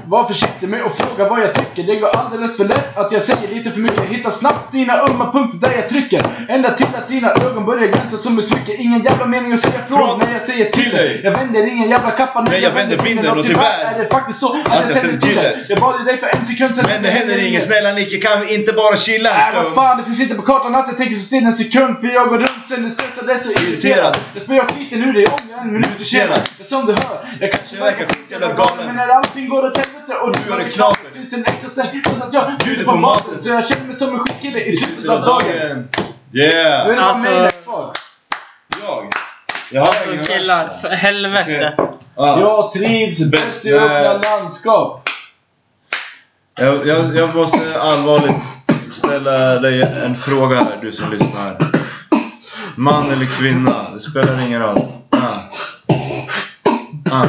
Var 0.06 0.24
försiktig 0.24 0.68
med 0.68 0.82
att 0.82 0.96
fråga 0.96 1.28
vad 1.28 1.40
jag 1.40 1.54
tycker. 1.54 1.82
Det 1.82 1.96
går 1.96 2.08
alldeles 2.08 2.56
för 2.56 2.64
lätt 2.64 2.96
att 2.96 3.12
jag 3.12 3.22
säger 3.22 3.54
lite 3.54 3.70
för 3.70 3.80
mycket. 3.80 4.00
Hitta 4.00 4.30
snabbt 4.30 4.72
dina 4.72 5.00
ömma 5.00 5.32
punkter 5.32 5.58
där 5.58 5.74
jag 5.76 5.88
trycker. 5.88 6.22
Ända 6.48 6.70
till 6.70 6.86
att 6.96 7.08
dina 7.08 7.32
ögon 7.32 7.64
börjar 7.64 7.86
glänsa 7.88 8.16
som 8.16 8.38
ett 8.38 8.44
smycke. 8.44 8.72
Ingen 8.76 9.02
jävla 9.02 9.26
mening 9.26 9.52
att 9.52 9.60
säga 9.60 9.80
från 9.88 10.18
när 10.18 10.32
jag 10.32 10.42
säger 10.42 10.70
till 10.70 10.90
dig. 10.90 11.20
Jag 11.24 11.32
vänder 11.32 11.66
ingen 11.72 11.88
jävla 11.88 12.10
kappa 12.10 12.40
när 12.42 12.50
Men 12.50 12.62
jag 12.62 12.70
vänder 12.70 12.96
vinden 12.96 13.38
och 13.38 13.46
tyvärr 13.46 13.94
är 13.94 13.98
det 13.98 14.08
faktiskt 14.10 14.40
så 14.40 14.52
att 14.52 14.90
jag 14.90 15.00
tänder 15.02 15.18
till 15.20 15.36
det. 15.36 15.56
Jag 15.68 15.80
bad 15.80 16.06
dig 16.06 16.16
för 16.16 16.28
en 16.36 16.44
sekund 16.46 16.76
sen. 16.76 16.84
Men 16.88 17.02
det 17.02 17.10
händer 17.10 17.48
inget. 17.48 17.64
Snälla 17.64 17.92
Nicke, 17.92 18.16
kan 18.16 18.40
vi 18.40 18.54
inte 18.54 18.72
bara 18.72 18.96
chilla 18.96 19.30
en 19.30 19.36
Nej 19.36 19.50
vad 19.54 19.62
stund? 19.62 19.74
fan, 19.74 19.98
det 19.98 20.04
finns 20.04 20.20
inte 20.20 20.34
på 20.34 20.42
kartan 20.42 20.74
att 20.74 20.88
jag 20.88 20.96
tänker 20.96 21.14
så 21.14 21.22
still 21.22 21.46
en 21.46 21.52
sekund 21.52 21.98
För 22.00 22.08
jag 22.08 22.28
går 22.28 22.38
runt 22.38 22.66
sen 22.68 22.90
stressad, 22.90 23.30
är 23.30 23.34
så 23.34 23.50
irriterad 23.52 24.16
Jag 24.34 24.42
spöar 24.42 24.66
skiten 24.66 25.02
ur 25.02 25.12
dig 25.12 25.26
om 25.26 25.38
jag 25.50 25.58
är 25.58 25.62
en 25.62 25.72
minut 25.72 25.98
försenad 25.98 26.40
Men 26.58 26.66
som 26.66 26.86
du 26.86 26.92
hör, 26.92 27.28
jag 27.40 27.52
kanske 27.52 27.76
verkar 27.76 28.06
skitjävla 28.06 28.48
galen 28.52 28.86
Men 28.86 28.96
när 28.96 29.08
allting 29.08 29.48
går 29.48 29.66
åt 29.66 29.76
helvete 29.76 30.03
och 30.22 30.32
du 30.46 30.52
har 30.52 30.58
det 30.58 30.70
klart 30.70 30.98
Det 31.12 31.18
finns 31.18 31.34
en 31.34 31.44
extra 31.44 31.70
stäng 31.70 32.02
så 32.18 32.24
att 32.24 32.34
jag 32.34 32.58
bjuder 32.64 32.84
på 32.84 32.96
maten 32.96 33.42
Så 33.42 33.48
jag 33.48 33.66
känner 33.66 33.84
mig 33.86 33.96
som 33.96 34.14
en 34.14 34.18
skitkille 34.18 34.60
i 34.64 34.72
slutet 34.72 35.10
av 35.10 35.20
dagen 35.24 35.88
Nu 36.30 36.42
är 36.42 36.54
Yeah! 36.54 36.88
det 36.88 36.94
bara 36.94 37.04
Alltså- 37.04 37.30
mig 37.30 37.50
kvar 37.64 37.92
Jag? 38.82 39.12
Jag 39.70 39.80
har 39.80 39.88
Alltså 39.88 40.12
ingen 40.12 40.24
killar, 40.24 40.68
för 40.82 40.88
helvete. 40.88 41.74
Ja. 42.16 42.40
Jag 42.40 42.72
trivs 42.72 43.30
bäst 43.30 43.66
i 43.66 43.72
öppna 43.74 44.12
landskap 44.30 45.08
Jag, 46.58 46.86
jag, 46.86 47.16
jag 47.16 47.34
måste 47.36 47.80
allvarligt 47.80 48.42
ställa 48.90 49.60
dig 49.60 49.82
en 50.06 50.14
fråga 50.14 50.56
här, 50.56 50.76
du 50.80 50.92
som 50.92 51.10
lyssnar. 51.10 51.56
Man 52.76 53.10
eller 53.12 53.26
kvinna, 53.26 53.74
det 53.94 54.00
spelar 54.00 54.46
ingen 54.46 54.62
roll. 54.62 54.78
Ah. 55.10 55.16
Ah. 57.12 57.26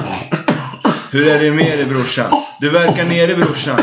Hur 1.15 1.27
är 1.27 1.39
det 1.39 1.51
med 1.51 1.77
dig 1.77 1.85
brorsan? 1.85 2.31
Du 2.59 2.69
verkar 2.69 3.05
nere 3.05 3.35
brorsan. 3.35 3.79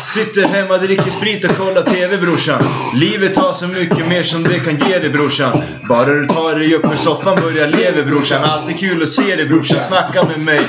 Sitter 0.00 0.48
hemma, 0.48 0.78
dricker 0.78 1.10
sprit 1.10 1.44
och 1.44 1.56
kollar 1.56 1.82
TV 1.82 2.16
brorsan. 2.16 2.62
Livet 2.94 3.36
har 3.36 3.52
så 3.52 3.66
mycket 3.66 4.08
mer 4.08 4.22
som 4.22 4.42
det 4.42 4.58
kan 4.58 4.88
ge 4.88 4.98
dig 4.98 5.10
brorsan. 5.10 5.62
Bara 5.88 6.06
du 6.06 6.26
tar 6.26 6.54
dig 6.54 6.74
upp 6.74 6.84
ur 6.84 6.96
soffan, 6.96 7.36
börjar 7.42 7.68
leva 7.68 8.02
brorsan. 8.02 8.44
Alltid 8.44 8.78
kul 8.78 9.02
att 9.02 9.08
se 9.08 9.36
dig 9.36 9.46
brorsan, 9.46 9.82
snacka 9.82 10.22
med 10.22 10.40
mig. 10.40 10.60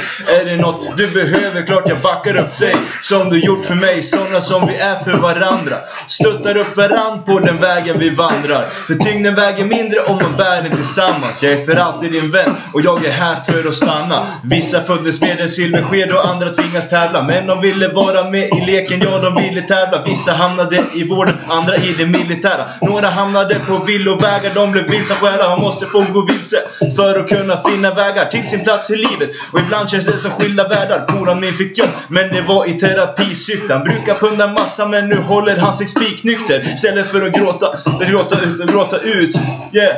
Är 0.41 0.45
det 0.45 0.57
något 0.57 0.97
du 0.97 1.07
behöver, 1.07 1.65
klart 1.65 1.89
jag 1.89 1.99
backar 1.99 2.35
upp 2.37 2.59
dig. 2.59 2.75
Som 3.01 3.29
du 3.29 3.39
gjort 3.39 3.65
för 3.65 3.75
mig, 3.75 4.03
såna 4.03 4.41
som 4.41 4.67
vi 4.67 4.75
är 4.75 4.95
för 4.95 5.13
varandra. 5.13 5.75
Stöttar 6.07 6.57
upp 6.57 6.77
varann 6.77 7.23
på 7.23 7.39
den 7.39 7.57
vägen 7.57 7.99
vi 7.99 8.09
vandrar. 8.09 8.69
För 8.87 8.93
tyngden 8.93 9.35
väger 9.35 9.65
mindre 9.65 9.99
om 9.99 10.17
man 10.21 10.35
bär 10.37 10.61
den 10.61 10.75
tillsammans. 10.75 11.43
Jag 11.43 11.53
är 11.53 11.65
för 11.65 11.75
alltid 11.75 12.11
din 12.11 12.31
vän 12.31 12.55
och 12.73 12.81
jag 12.81 13.05
är 13.05 13.11
här 13.11 13.35
för 13.35 13.69
att 13.69 13.75
stanna. 13.75 14.27
Vissa 14.43 14.81
föddes 14.81 15.21
med 15.21 15.39
en 15.39 15.49
silversked 15.49 16.11
och 16.11 16.27
andra 16.27 16.49
tvingas 16.49 16.89
tävla. 16.89 17.23
Men 17.23 17.47
de 17.47 17.61
ville 17.61 17.87
vara 17.87 18.29
med 18.29 18.49
i 18.49 18.65
leken, 18.65 18.94
ja 19.01 19.19
de 19.19 19.43
ville 19.43 19.61
tävla. 19.61 20.03
Vissa 20.03 20.31
hamnade 20.31 20.83
i 20.93 21.07
vården, 21.07 21.37
andra 21.47 21.75
i 21.75 21.95
det 21.97 22.05
militära. 22.05 22.65
Några 22.81 23.07
hamnade 23.07 23.55
på 23.67 23.77
villovägar, 23.87 24.51
de 24.55 24.71
blev 24.71 24.89
vilda 24.89 25.15
själar. 25.15 25.49
Man 25.49 25.61
måste 25.61 25.85
få 25.85 26.05
gå 26.13 26.25
vilse 26.25 26.57
för 26.95 27.19
att 27.19 27.29
kunna 27.29 27.57
finna 27.57 27.93
vägar 27.93 28.25
till 28.25 28.47
sin 28.47 28.63
plats 28.63 28.91
i 28.91 28.95
livet. 28.95 29.29
Och 29.51 29.59
ibland 29.59 29.89
känns 29.89 30.05
det 30.05 30.19
som 30.19 30.31
skilda 30.31 30.67
världar. 30.67 30.99
Polaren 30.99 31.39
min 31.39 31.53
fick 31.53 31.77
jobb, 31.77 31.89
men 32.07 32.29
det 32.29 32.41
var 32.41 32.69
i 32.69 32.73
terapisyfte. 32.73 33.73
Han 33.73 33.83
brukar 33.83 34.13
punda 34.13 34.47
massa, 34.47 34.87
men 34.87 35.07
nu 35.07 35.15
håller 35.15 35.57
han 35.57 35.73
sig 35.73 35.87
spiknykter. 35.87 36.59
Istället 36.75 37.07
för 37.11 37.25
att 37.25 37.33
gråta, 37.33 37.77
gråta 38.09 38.41
ut 38.41 38.59
och 38.59 38.67
gråta 38.67 38.99
ut. 38.99 39.35
Yeah. 39.73 39.95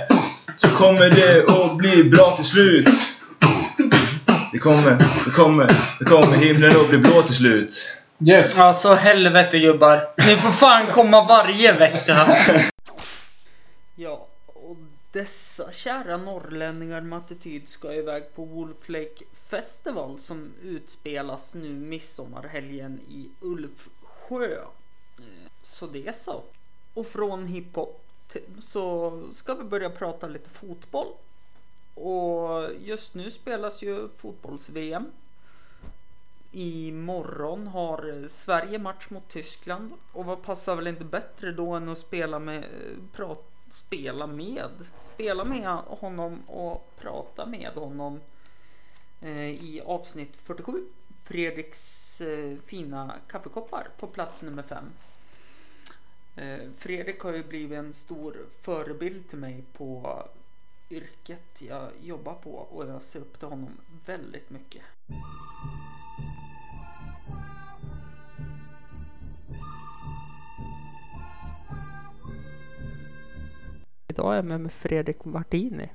Så 0.58 0.68
kommer 0.68 1.10
det 1.10 1.46
att 1.48 1.78
bli 1.78 2.04
bra 2.04 2.32
till 2.36 2.46
slut. 2.46 2.90
Det 4.52 4.58
kommer, 4.60 4.98
det 5.26 5.32
kommer, 5.32 5.72
det 6.00 6.06
kommer 6.06 6.36
himlen 6.38 6.82
att 6.82 6.90
bli 6.90 6.98
blå 6.98 7.22
till 7.22 7.36
slut. 7.36 7.74
Yes 8.20 8.60
Alltså 8.60 8.94
helvete 8.94 9.60
gubbar. 9.60 10.14
Ni 10.18 10.36
får 10.36 10.52
fan 10.52 10.88
komma 10.88 11.24
varje 11.24 11.74
vecka. 11.74 12.18
Ja, 14.00 14.28
och 14.46 14.78
dessa 15.12 15.72
kära 15.72 16.18
norrlänningar 16.18 17.02
med 17.02 17.20
attityd 17.20 17.70
ska 17.70 17.94
iväg 17.94 18.36
på 18.36 18.46
Wolf 18.46 18.90
Lake 18.90 19.24
Festival 19.50 20.20
som 20.20 20.54
utspelas 20.64 21.56
nu 21.56 21.70
midsommarhelgen 21.70 23.00
i 23.00 23.30
Ulfsjö. 23.42 24.56
Eh, 25.20 25.24
Så 25.64 25.88
det 25.88 26.08
är 26.08 26.12
så. 26.12 26.44
Och 26.94 27.08
från 27.08 27.48
hiphop 27.48 28.04
så 28.60 29.12
ska 29.34 29.54
vi 29.54 29.64
börja 29.64 29.90
prata 29.90 30.28
lite 30.28 30.50
fotboll. 30.50 31.08
Och 31.94 32.70
just 32.86 33.14
nu 33.14 33.32
spelas 33.32 33.82
ju 33.82 34.10
fotbolls-VM. 34.18 35.12
Imorgon 36.58 37.68
har 37.68 38.10
eh, 38.10 38.28
Sverige 38.30 38.80
match 38.80 39.10
mot 39.10 39.28
Tyskland. 39.28 39.94
Och 40.12 40.26
vad 40.26 40.44
passar 40.44 40.76
väl 40.76 40.88
inte 40.88 41.04
bättre 41.04 41.52
då 41.52 41.74
än 41.74 41.90
att 41.90 41.98
spela 41.98 42.40
med, 42.40 42.64
eh, 42.64 42.98
prat, 43.14 43.52
spela 43.70 44.28
med, 44.28 44.72
spela 45.00 45.44
med 45.44 45.68
honom 45.78 46.42
och 46.48 46.92
prata 46.96 47.46
med 47.46 47.72
honom 47.72 48.20
eh, 49.22 49.50
i 49.50 49.82
avsnitt 49.86 50.38
47. 50.38 50.86
Fredriks 51.24 52.22
eh, 52.22 52.58
fina 52.66 53.16
kaffekoppar 53.28 53.88
på 54.00 54.08
plats 54.08 54.44
nummer 54.44 54.64
5. 54.64 54.86
Eh, 56.36 56.70
Fredrik 56.78 57.20
har 57.20 57.34
ju 57.34 57.44
blivit 57.44 57.80
en 57.80 57.94
stor 57.94 58.38
förebild 58.62 59.30
till 59.30 59.38
mig 59.38 59.64
på 59.74 60.24
yrket 60.90 61.62
jag 61.62 61.90
jobbar 62.02 62.34
på 62.34 62.52
och 62.52 62.88
jag 62.90 63.02
ser 63.02 63.20
upp 63.20 63.40
till 63.40 63.48
honom 63.48 63.78
väldigt 64.06 64.50
mycket. 64.50 64.84
Idag 74.28 74.38
är 74.38 74.58
med, 74.58 74.72
Fredrik 74.72 75.26
Martini. 75.26 75.90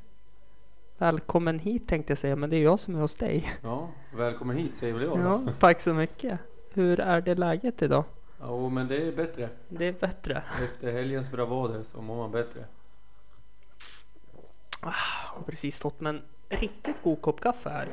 Välkommen 0.99 1.59
hit 1.59 1.89
tänkte 1.89 2.11
jag 2.11 2.19
säga, 2.19 2.37
men 2.37 2.51
det 2.51 2.57
är 2.57 2.63
jag 2.63 2.79
som 2.81 2.97
är 2.97 3.01
hos 3.01 3.15
dig. 3.15 3.53
Ja, 3.63 3.89
välkommen 4.15 4.57
hit 4.57 4.77
säger 4.77 4.95
väl 4.95 5.03
jag. 5.03 5.19
Ja, 5.21 5.43
tack 5.59 5.81
så 5.81 5.95
mycket. 5.95 6.39
Hur 6.71 7.01
är 7.01 7.21
det 7.21 7.35
läget 7.35 7.83
idag? 7.83 8.05
Jo, 8.43 8.69
men 8.69 8.89
det 8.89 8.97
är 9.09 9.13
bättre. 9.13 9.49
Det 9.69 9.85
är 9.89 9.93
bättre. 9.93 10.43
Efter 10.65 10.93
helgens 10.93 11.31
bravader 11.31 11.83
så 11.83 12.03
mår 12.03 12.17
man 12.17 12.31
bättre. 12.31 12.65
Jag 14.83 14.91
har 15.35 15.43
precis 15.47 15.79
fått 15.79 16.03
en 16.03 16.23
riktigt 16.49 17.03
god 17.03 17.21
kopp 17.21 17.41
kaffe 17.41 17.71
här. 17.71 17.89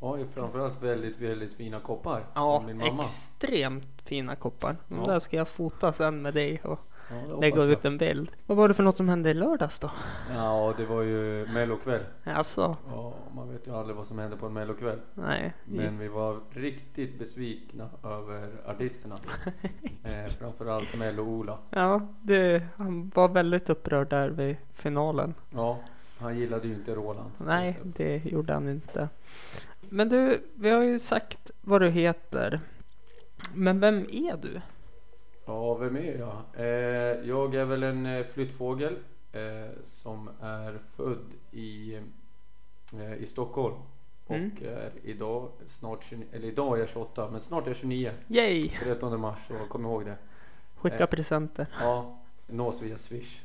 Ja, 0.00 0.18
framförallt 0.34 0.82
väldigt, 0.82 1.18
väldigt 1.18 1.54
fina 1.54 1.80
koppar. 1.80 2.24
Ja, 2.34 2.64
extremt 3.00 4.02
fina 4.04 4.36
koppar. 4.36 4.76
De 4.88 4.98
Ja. 4.98 5.04
där 5.04 5.18
ska 5.18 5.36
jag 5.36 5.48
fota 5.48 5.92
sen 5.92 6.22
med 6.22 6.34
dig 6.34 6.60
och 6.64 6.80
Ja, 7.10 7.40
lägga 7.40 7.62
ut 7.62 7.84
en 7.84 7.98
bild. 7.98 8.30
Vad 8.46 8.56
var 8.58 8.68
det 8.68 8.74
för 8.74 8.82
något 8.82 8.96
som 8.96 9.08
hände 9.08 9.30
i 9.30 9.34
lördags 9.34 9.78
då? 9.78 9.90
Ja, 10.34 10.74
det 10.76 10.84
var 10.84 11.02
ju 11.02 11.46
mellokväll. 11.54 12.00
Alltså, 12.24 12.76
Ja, 12.90 13.14
man 13.34 13.52
vet 13.52 13.66
ju 13.66 13.74
aldrig 13.74 13.96
vad 13.96 14.06
som 14.06 14.18
händer 14.18 14.36
på 14.36 14.46
en 14.46 14.52
mellokväll. 14.52 14.98
nej. 15.14 15.54
Men 15.64 15.98
vi 15.98 16.08
var 16.08 16.40
riktigt 16.50 17.18
besvikna 17.18 17.88
över 18.04 18.48
artisterna. 18.66 19.14
eh, 20.04 20.32
framförallt 20.38 20.96
Mello-Ola. 20.98 21.58
Ja, 21.70 22.00
det, 22.22 22.62
han 22.76 23.12
var 23.14 23.28
väldigt 23.28 23.70
upprörd 23.70 24.08
där 24.10 24.28
vid 24.28 24.56
finalen. 24.74 25.34
Ja, 25.50 25.78
han 26.18 26.38
gillade 26.38 26.68
ju 26.68 26.74
inte 26.74 26.94
Roland. 26.94 27.30
Nej, 27.46 27.78
det 27.82 28.24
gjorde 28.24 28.52
han 28.52 28.68
inte. 28.68 29.08
Men 29.80 30.08
du, 30.08 30.42
vi 30.54 30.70
har 30.70 30.82
ju 30.82 30.98
sagt 30.98 31.50
vad 31.60 31.80
du 31.80 31.88
heter. 31.88 32.60
Men 33.54 33.80
vem 33.80 33.98
är 33.98 34.36
du? 34.42 34.60
Ja, 35.48 35.74
vem 35.74 35.96
är 35.96 36.18
jag? 36.18 36.42
Eh, 36.54 37.28
jag 37.28 37.54
är 37.54 37.64
väl 37.64 37.82
en 37.82 38.06
eh, 38.06 38.26
flyttfågel 38.26 38.96
eh, 39.32 39.82
som 39.84 40.30
är 40.40 40.78
född 40.78 41.32
i, 41.50 41.94
eh, 42.92 43.14
i 43.14 43.26
Stockholm. 43.26 43.74
Mm. 44.28 44.50
Och 44.56 44.62
är 44.62 44.90
idag 45.02 45.50
snart 45.66 46.04
29, 46.04 46.26
eller 46.32 46.48
idag 46.48 46.76
är 46.76 46.80
jag 46.80 46.88
28 46.88 47.28
men 47.30 47.40
snart 47.40 47.64
är 47.64 47.68
jag 47.68 47.76
29. 47.76 48.12
Yay! 48.28 48.68
13 48.68 49.20
mars 49.20 49.38
så 49.48 49.54
kom 49.54 49.84
ihåg 49.84 50.04
det. 50.04 50.16
Skicka 50.74 51.06
presenter. 51.06 51.66
Ja, 51.80 52.18
nås 52.46 52.82
via 52.82 52.98
swish. 52.98 53.42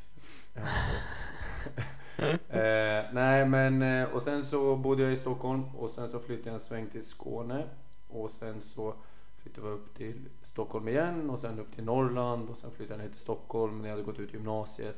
eh, 2.48 3.04
nej 3.14 3.46
men 3.46 4.06
och 4.08 4.22
sen 4.22 4.44
så 4.44 4.76
bodde 4.76 5.04
jag 5.04 5.14
i 5.14 5.18
Stockholm 5.18 5.76
och 5.76 5.90
sen 5.90 6.10
så 6.10 6.20
flyttade 6.20 6.50
jag 6.50 6.56
en 6.56 6.62
sväng 6.62 6.88
till 6.88 7.06
Skåne. 7.06 7.64
Och 8.08 8.32
sen 8.32 8.62
så 8.62 8.94
flyttade 9.38 9.68
jag 9.68 9.74
upp 9.74 9.96
till 9.96 10.30
Stockholm 10.54 10.88
igen 10.88 11.30
och 11.30 11.40
sen 11.40 11.60
upp 11.60 11.76
till 11.76 11.84
Norrland 11.84 12.50
och 12.50 12.58
sen 12.58 12.72
flyttade 12.72 13.00
jag 13.00 13.06
ner 13.06 13.14
till 13.14 13.22
Stockholm 13.24 13.82
när 13.82 13.90
jag 13.90 13.96
hade 13.96 14.06
gått 14.06 14.20
ut 14.20 14.34
gymnasiet. 14.34 14.98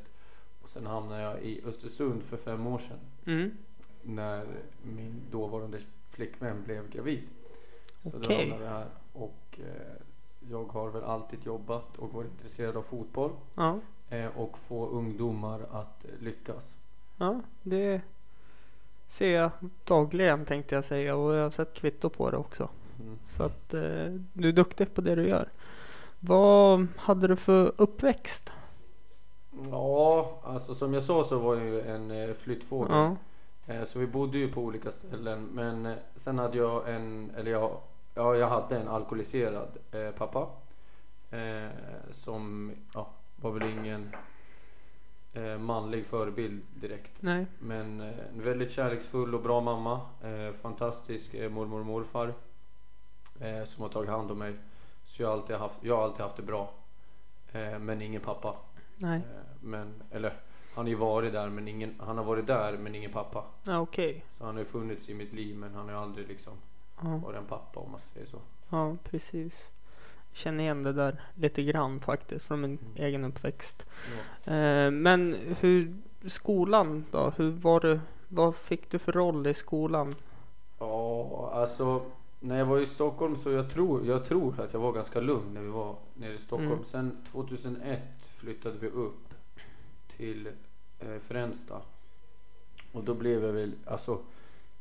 Och 0.61 0.69
sen 0.69 0.85
hamnade 0.85 1.21
jag 1.21 1.41
i 1.41 1.61
Östersund 1.65 2.23
för 2.23 2.37
fem 2.37 2.67
år 2.67 2.79
sedan. 2.79 2.99
Mm. 3.25 3.51
När 4.03 4.45
min 4.83 5.21
dåvarande 5.31 5.79
flickvän 6.09 6.63
blev 6.63 6.89
gravid. 6.89 7.21
Så 8.03 8.09
då 8.09 8.17
Okej. 8.17 8.49
hamnade 8.49 8.63
jag 8.63 8.71
här 8.71 8.87
och 9.13 9.59
eh, 9.59 10.01
jag 10.49 10.65
har 10.65 10.89
väl 10.89 11.03
alltid 11.03 11.45
jobbat 11.45 11.97
och 11.97 12.13
varit 12.13 12.31
intresserad 12.31 12.77
av 12.77 12.81
fotboll. 12.81 13.31
Ja. 13.55 13.79
eh, 14.09 14.37
och 14.37 14.57
få 14.57 14.87
ungdomar 14.87 15.65
att 15.71 16.05
lyckas. 16.19 16.77
Ja, 17.17 17.41
det 17.63 18.01
ser 19.07 19.29
jag 19.29 19.51
dagligen 19.83 20.45
tänkte 20.45 20.75
jag 20.75 20.85
säga 20.85 21.15
och 21.15 21.35
jag 21.35 21.43
har 21.43 21.49
sett 21.49 21.73
kvitto 21.73 22.09
på 22.09 22.31
det 22.31 22.37
också. 22.37 22.69
Så 23.25 23.43
att 23.43 23.73
eh, 23.73 24.07
du 24.33 24.47
är 24.49 24.51
duktig 24.51 24.93
på 24.93 25.01
det 25.01 25.15
du 25.15 25.27
gör. 25.27 25.49
Vad 26.19 26.87
hade 26.97 27.27
du 27.27 27.35
för 27.35 27.71
uppväxt? 27.77 28.53
Ja, 29.71 30.39
alltså 30.43 30.75
som 30.75 30.93
jag 30.93 31.03
sa 31.03 31.23
så 31.23 31.39
var 31.39 31.55
jag 31.55 31.65
ju 31.65 31.81
en 31.81 32.11
eh, 32.11 32.33
flyttfågel. 32.33 32.95
Ja. 32.95 33.15
Eh, 33.73 33.83
Så 33.83 33.99
vi 33.99 34.07
bodde 34.07 34.37
ju 34.37 34.51
på 34.51 34.61
olika 34.61 34.91
ställen. 34.91 35.49
Men 35.53 35.85
eh, 35.85 35.95
sen 36.15 36.39
hade 36.39 36.57
jag 36.57 36.89
en, 36.95 37.31
eller 37.37 37.51
jag, 37.51 37.77
ja, 38.13 38.35
jag 38.35 38.47
hade 38.47 38.77
en 38.77 38.87
alkoholiserad 38.87 39.77
eh, 39.91 40.11
pappa. 40.11 40.47
Eh, 41.31 41.69
som 42.11 42.71
ja, 42.93 43.07
var 43.35 43.51
väl 43.51 43.69
ingen 43.69 44.09
eh, 45.33 45.57
manlig 45.57 46.05
förebild 46.05 46.61
direkt. 46.73 47.11
Nej. 47.19 47.45
Men 47.59 48.01
en 48.01 48.41
väldigt 48.41 48.71
kärleksfull 48.71 49.35
och 49.35 49.41
bra 49.41 49.61
mamma. 49.61 50.01
Fantastisk 50.61 51.33
mormor 51.33 51.79
och 51.79 51.85
morfar. 51.85 52.33
Eh, 53.39 53.63
som 53.63 53.81
har 53.83 53.89
tagit 53.89 54.09
hand 54.09 54.31
om 54.31 54.37
mig. 54.39 54.53
Så 55.05 55.21
jag 55.21 55.29
har 55.29 55.33
alltid 55.33 55.55
haft, 55.55 55.75
jag 55.81 55.95
har 55.97 56.03
alltid 56.03 56.21
haft 56.21 56.35
det 56.35 56.41
bra. 56.43 56.69
Eh, 57.51 57.79
men 57.79 58.01
ingen 58.01 58.21
pappa. 58.21 58.55
Nej. 58.97 59.17
Eh, 59.17 59.21
men, 59.61 59.93
eller 60.11 60.33
han 60.75 60.85
har 60.85 60.89
ju 60.89 60.95
varit 60.95 61.33
där 61.33 61.49
men 61.49 61.67
ingen, 61.67 61.95
han 61.99 62.17
har 62.17 62.25
varit 62.25 62.47
där 62.47 62.77
men 62.77 62.95
ingen 62.95 63.11
pappa. 63.11 63.43
Ja, 63.63 63.79
okej. 63.79 64.25
Så 64.37 64.45
han 64.45 64.55
har 64.55 64.59
ju 64.59 64.65
funnits 64.65 65.09
i 65.09 65.13
mitt 65.13 65.33
liv 65.33 65.55
men 65.55 65.73
han 65.75 65.89
har 65.89 65.95
aldrig 65.95 66.27
liksom 66.27 66.53
Ja. 67.03 67.17
varit 67.25 67.37
en 67.37 67.45
pappa 67.45 67.79
om 67.79 67.91
man 67.91 67.99
säger 68.13 68.25
så. 68.25 68.37
Ja, 68.69 68.95
precis. 69.03 69.69
Jag 70.29 70.37
känner 70.37 70.63
igen 70.63 70.83
det 70.83 70.93
där 70.93 71.21
lite 71.35 71.63
grann 71.63 71.99
faktiskt 71.99 72.45
från 72.45 72.61
min 72.61 72.79
egen 72.95 73.25
uppväxt. 73.25 73.85
Eh, 74.43 74.91
men 74.91 75.35
hur, 75.61 75.95
skolan 76.25 77.05
då? 77.11 77.33
Hur 77.37 77.51
var 77.51 77.79
du? 77.79 77.99
Vad 78.27 78.55
fick 78.55 78.91
du 78.91 78.99
för 78.99 79.11
roll 79.11 79.47
i 79.47 79.53
skolan? 79.53 80.15
Ja, 80.79 81.51
alltså 81.53 82.01
när 82.45 82.57
jag 82.57 82.65
var 82.65 82.79
i 82.79 82.85
Stockholm 82.85 83.37
så 83.37 83.51
jag 83.51 83.69
tror, 83.69 84.05
jag 84.05 84.25
tror 84.25 84.59
att 84.59 84.73
jag 84.73 84.79
var 84.79 84.91
ganska 84.91 85.19
lugn 85.19 85.53
när 85.53 85.61
vi 85.61 85.69
var 85.69 85.95
nere 86.13 86.33
i 86.33 86.37
Stockholm. 86.37 86.71
Mm. 86.71 86.85
Sen 86.85 87.23
2001 87.31 88.01
flyttade 88.35 88.77
vi 88.77 88.87
upp 88.87 89.33
till 90.17 90.47
eh, 90.99 91.19
Fränsta. 91.21 91.81
Och 92.91 93.03
då 93.03 93.13
blev 93.13 93.43
jag 93.43 93.53
väl, 93.53 93.71
alltså 93.85 94.19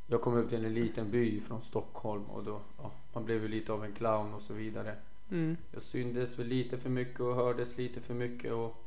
jag 0.06 0.20
kom 0.20 0.36
upp 0.36 0.48
till 0.48 0.64
en 0.64 0.74
liten 0.74 1.10
by 1.10 1.40
från 1.40 1.62
Stockholm 1.62 2.24
och 2.24 2.44
då, 2.44 2.60
ja, 2.82 2.90
man 3.12 3.24
blev 3.24 3.42
ju 3.42 3.48
lite 3.48 3.72
av 3.72 3.84
en 3.84 3.92
clown 3.92 4.34
och 4.34 4.42
så 4.42 4.54
vidare. 4.54 4.96
Mm. 5.30 5.56
Jag 5.72 5.82
syndes 5.82 6.38
väl 6.38 6.46
lite 6.46 6.78
för 6.78 6.90
mycket 6.90 7.20
och 7.20 7.34
hördes 7.34 7.76
lite 7.76 8.00
för 8.00 8.14
mycket 8.14 8.52
och 8.52 8.84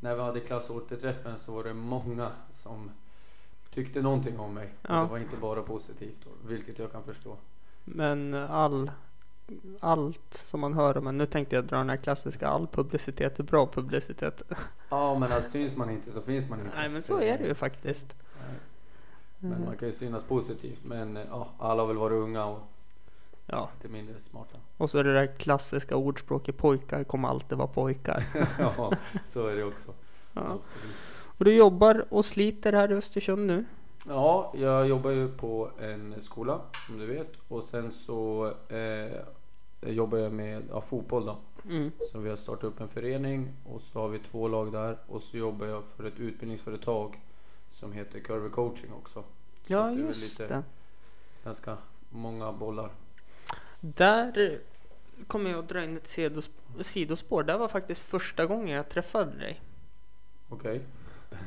när 0.00 0.14
vi 0.14 0.22
hade 0.22 0.40
klassåterträffen 0.40 1.38
så 1.38 1.52
var 1.52 1.64
det 1.64 1.74
många 1.74 2.32
som 2.52 2.90
tyckte 3.70 4.02
någonting 4.02 4.38
om 4.38 4.54
mig. 4.54 4.68
Ja. 4.82 4.94
Det 4.94 5.10
var 5.10 5.18
inte 5.18 5.36
bara 5.36 5.62
positivt, 5.62 6.26
vilket 6.46 6.78
jag 6.78 6.92
kan 6.92 7.04
förstå. 7.04 7.36
Men 7.88 8.34
all, 8.34 8.90
allt 9.80 10.34
som 10.34 10.60
man 10.60 10.74
hör 10.74 10.96
om 10.98 11.18
nu 11.18 11.26
tänkte 11.26 11.56
jag 11.56 11.64
dra 11.64 11.76
den 11.76 11.90
här 11.90 11.96
klassiska, 11.96 12.48
all 12.48 12.66
publicitet 12.66 13.38
är 13.38 13.42
bra 13.44 13.66
publicitet. 13.66 14.42
Ja, 14.88 15.18
men 15.18 15.32
alltså, 15.32 15.50
syns 15.50 15.76
man 15.76 15.90
inte 15.90 16.12
så 16.12 16.20
finns 16.20 16.48
man 16.48 16.60
inte. 16.60 16.72
Nej, 16.76 16.88
men 16.88 17.02
så 17.02 17.20
är 17.20 17.38
det 17.38 17.44
ju 17.46 17.54
faktiskt. 17.54 18.16
Nej. 18.38 18.56
Men 19.38 19.52
Mm. 19.52 19.64
man 19.64 19.76
kan 19.76 19.88
ju 19.88 19.94
synas 19.94 20.24
positivt. 20.24 20.80
Men 20.84 21.16
eh, 21.16 21.22
ja, 21.30 21.48
alla 21.58 21.82
har 21.82 21.86
väl 21.86 21.96
varit 21.96 22.14
unga 22.22 22.44
och 22.44 22.62
Ja. 23.46 23.70
lite 23.74 23.92
mindre 23.92 24.20
smarta. 24.20 24.58
Och 24.76 24.90
så 24.90 24.98
är 24.98 25.04
det 25.04 25.12
där 25.14 25.26
klassiska 25.26 25.96
ordspråket, 25.96 26.56
pojkar 26.56 27.04
kommer 27.04 27.28
alltid 27.28 27.58
vara 27.58 27.68
pojkar. 27.68 28.24
ja, 28.58 28.92
så 29.26 29.46
är 29.46 29.56
det 29.56 29.64
också. 29.64 29.92
Ja. 30.32 30.58
Och 31.38 31.44
du 31.44 31.54
jobbar 31.54 32.04
och 32.10 32.24
sliter 32.24 32.72
här 32.72 32.92
i 32.92 32.94
Östersund 32.94 33.46
nu? 33.46 33.64
Ja, 34.08 34.52
jag 34.56 34.88
jobbar 34.88 35.10
ju 35.10 35.28
på 35.28 35.70
en 35.80 36.14
skola 36.22 36.60
som 36.86 36.98
du 36.98 37.06
vet 37.06 37.32
och 37.48 37.64
sen 37.64 37.92
så 37.92 38.52
eh, 38.68 39.90
jobbar 39.92 40.18
jag 40.18 40.32
med 40.32 40.62
ja, 40.70 40.80
fotboll 40.80 41.26
då. 41.26 41.36
Mm. 41.68 41.92
Så 42.12 42.18
vi 42.18 42.30
har 42.30 42.36
startat 42.36 42.64
upp 42.64 42.80
en 42.80 42.88
förening 42.88 43.52
och 43.64 43.82
så 43.82 44.00
har 44.00 44.08
vi 44.08 44.18
två 44.18 44.48
lag 44.48 44.72
där 44.72 44.98
och 45.06 45.22
så 45.22 45.36
jobbar 45.36 45.66
jag 45.66 45.84
för 45.84 46.04
ett 46.04 46.18
utbildningsföretag 46.18 47.20
som 47.70 47.92
heter 47.92 48.20
Curve 48.20 48.48
Coaching 48.48 48.92
också. 48.92 49.22
Så 49.22 49.72
Ja, 49.72 49.84
väl 49.84 49.98
just 49.98 50.40
lite, 50.40 50.54
det. 50.54 50.62
Ganska 51.44 51.76
många 52.10 52.52
bollar. 52.52 52.90
Där 53.80 54.58
kommer 55.26 55.50
jag 55.50 55.58
att 55.58 55.68
dra 55.68 55.84
in 55.84 55.96
ett 55.96 56.06
sidos- 56.08 56.50
sidospår. 56.80 57.42
Det 57.42 57.56
var 57.56 57.68
faktiskt 57.68 58.02
första 58.04 58.46
gången 58.46 58.76
jag 58.76 58.88
träffade 58.88 59.38
dig. 59.38 59.60
Okej. 60.48 60.80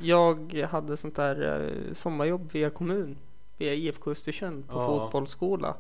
Jag 0.02 0.54
hade 0.72 0.98
sånt 0.98 1.16
där 1.16 1.62
eh, 1.88 1.94
sommarjobb 1.94 2.52
via 2.52 2.70
kommun, 2.70 3.18
via 3.58 3.74
IFK 3.74 4.12
Östersund 4.12 4.68
på 4.68 4.74
Ja. 4.80 4.88
fotbollsskola. 4.88 5.76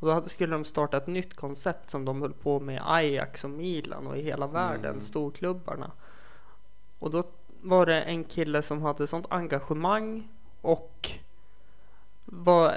Och 0.00 0.06
då 0.06 0.12
hade, 0.12 0.28
skulle 0.28 0.52
de 0.52 0.64
starta 0.64 0.96
ett 0.96 1.06
nytt 1.06 1.34
koncept 1.34 1.90
som 1.90 2.04
de 2.04 2.22
höll 2.22 2.32
på 2.32 2.60
med 2.60 2.82
Ajax 2.84 3.44
och 3.44 3.50
Milan 3.50 4.06
och 4.06 4.16
i 4.18 4.22
hela 4.22 4.46
världen, 4.46 4.90
Mm. 4.90 5.00
storklubbarna. 5.00 5.90
Och 6.98 7.10
då 7.10 7.22
var 7.60 7.86
det 7.86 8.02
en 8.02 8.24
kille 8.24 8.62
som 8.62 8.82
hade 8.82 9.06
sånt 9.06 9.26
engagemang 9.30 10.28
och 10.60 11.08
var 12.24 12.74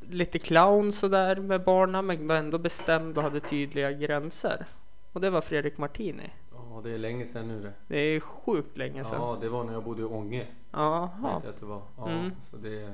lite 0.00 0.38
clown 0.38 0.92
sådär 0.92 1.36
med 1.36 1.64
barnen 1.64 2.06
men 2.06 2.26
var 2.28 2.34
ändå 2.36 2.58
bestämd 2.58 3.16
och 3.18 3.24
hade 3.24 3.40
tydliga 3.40 3.92
gränser. 3.92 4.66
Och 5.12 5.20
det 5.20 5.30
var 5.30 5.40
Fredrik 5.40 5.78
Martini. 5.78 6.30
Ja, 6.74 6.80
det 6.80 6.90
är 6.90 6.98
länge 6.98 7.26
sedan 7.26 7.48
nu 7.48 7.62
det. 7.62 7.72
Det 7.88 7.96
är 7.98 8.20
sjukt 8.20 8.76
länge 8.78 9.04
sedan. 9.04 9.20
Ja, 9.20 9.38
det 9.40 9.48
var 9.48 9.64
när 9.64 9.72
jag 9.72 9.84
bodde 9.84 10.02
i 10.02 10.04
Ånge. 10.04 10.46
Jaha. 10.70 11.08
Vet 11.22 11.44
jag 11.44 11.54
att 11.54 11.60
det 11.60 11.66
var. 11.66 11.82
Ja, 11.96 12.08
Mm. 12.10 12.30
så 12.50 12.56
det, 12.56 12.92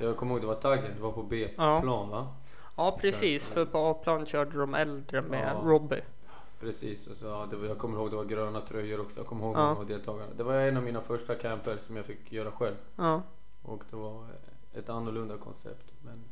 jag 0.00 0.16
kommer 0.16 0.32
ihåg 0.32 0.40
det 0.42 0.46
var 0.46 0.54
taggen, 0.54 0.90
det 0.96 1.02
var 1.02 1.12
på. 1.12 1.22
B-plan 1.22 2.08
va? 2.08 2.28
Ja 2.76 2.98
precis, 3.00 3.50
för 3.50 3.64
på 3.64 3.78
A-plan 3.78 4.26
körde 4.26 4.58
de 4.58 4.74
äldre 4.74 5.22
med 5.22 5.52
Ja. 5.54 5.60
Robbie. 5.68 6.00
Precis, 6.60 7.06
och 7.06 7.16
så, 7.16 7.26
ja, 7.26 7.46
det 7.50 7.56
var, 7.56 7.66
jag 7.66 7.78
kommer 7.78 7.96
ihåg 7.98 8.10
det 8.10 8.16
var 8.16 8.24
gröna 8.24 8.60
tröjor 8.60 9.00
också. 9.00 9.20
Jag 9.20 9.26
kommer 9.26 9.44
ihåg 9.44 9.56
Ja. 9.56 9.66
många 9.68 9.78
av 9.80 9.86
deltagarna. 9.86 10.32
Det 10.36 10.42
var 10.42 10.54
en 10.54 10.76
av 10.76 10.82
mina 10.82 11.00
första 11.00 11.34
camper 11.34 11.76
som 11.76 11.96
jag 11.96 12.04
fick 12.04 12.32
göra 12.32 12.50
själv. 12.50 12.74
Ja. 12.96 13.22
Och 13.62 13.82
det 13.90 13.96
var 13.96 14.24
ett 14.74 14.88
annorlunda 14.88 15.36
koncept. 15.36 15.92
Men 16.04 16.24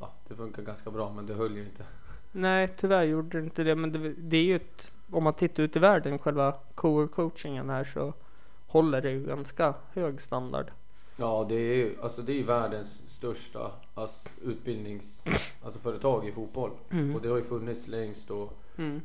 ja, 0.00 0.10
det 0.28 0.34
funkar 0.34 0.62
ganska 0.62 0.90
bra 0.90 1.12
men 1.12 1.26
det 1.26 1.34
höll 1.34 1.56
ju 1.56 1.62
inte. 1.64 1.84
Nej 2.32 2.68
tyvärr 2.76 3.02
gjorde 3.02 3.38
det 3.40 3.44
inte 3.44 3.64
det 3.64 3.74
men 3.74 3.92
det, 3.92 4.12
det 4.12 4.36
är 4.36 4.42
ju 4.42 4.56
ett, 4.56 4.92
om 5.10 5.24
man 5.24 5.34
tittar 5.34 5.62
ut 5.62 5.76
i 5.76 5.78
världen 5.78 6.18
själva 6.18 6.54
coachingen 6.74 7.70
här 7.70 7.84
så 7.84 8.12
håller 8.66 9.00
det 9.02 9.10
ju 9.10 9.26
ganska 9.26 9.74
hög 9.92 10.20
standard. 10.20 10.70
Ja, 11.16 11.46
det 11.48 11.54
är 11.54 11.74
ju 11.76 11.96
alltså 12.02 12.22
det 12.22 12.40
är 12.40 12.44
världens 12.44 13.02
största 13.08 13.72
alltså, 13.94 14.28
utbildnings 14.44 15.24
alltså 15.62 15.78
företag 15.78 16.28
i 16.28 16.32
fotboll. 16.32 16.70
Mm. 16.90 17.16
Och 17.16 17.22
det 17.22 17.28
har 17.28 17.36
ju 17.36 17.42
funnits 17.42 17.88
längst 17.88 18.30
och 18.30 18.52
Mm. 18.78 19.00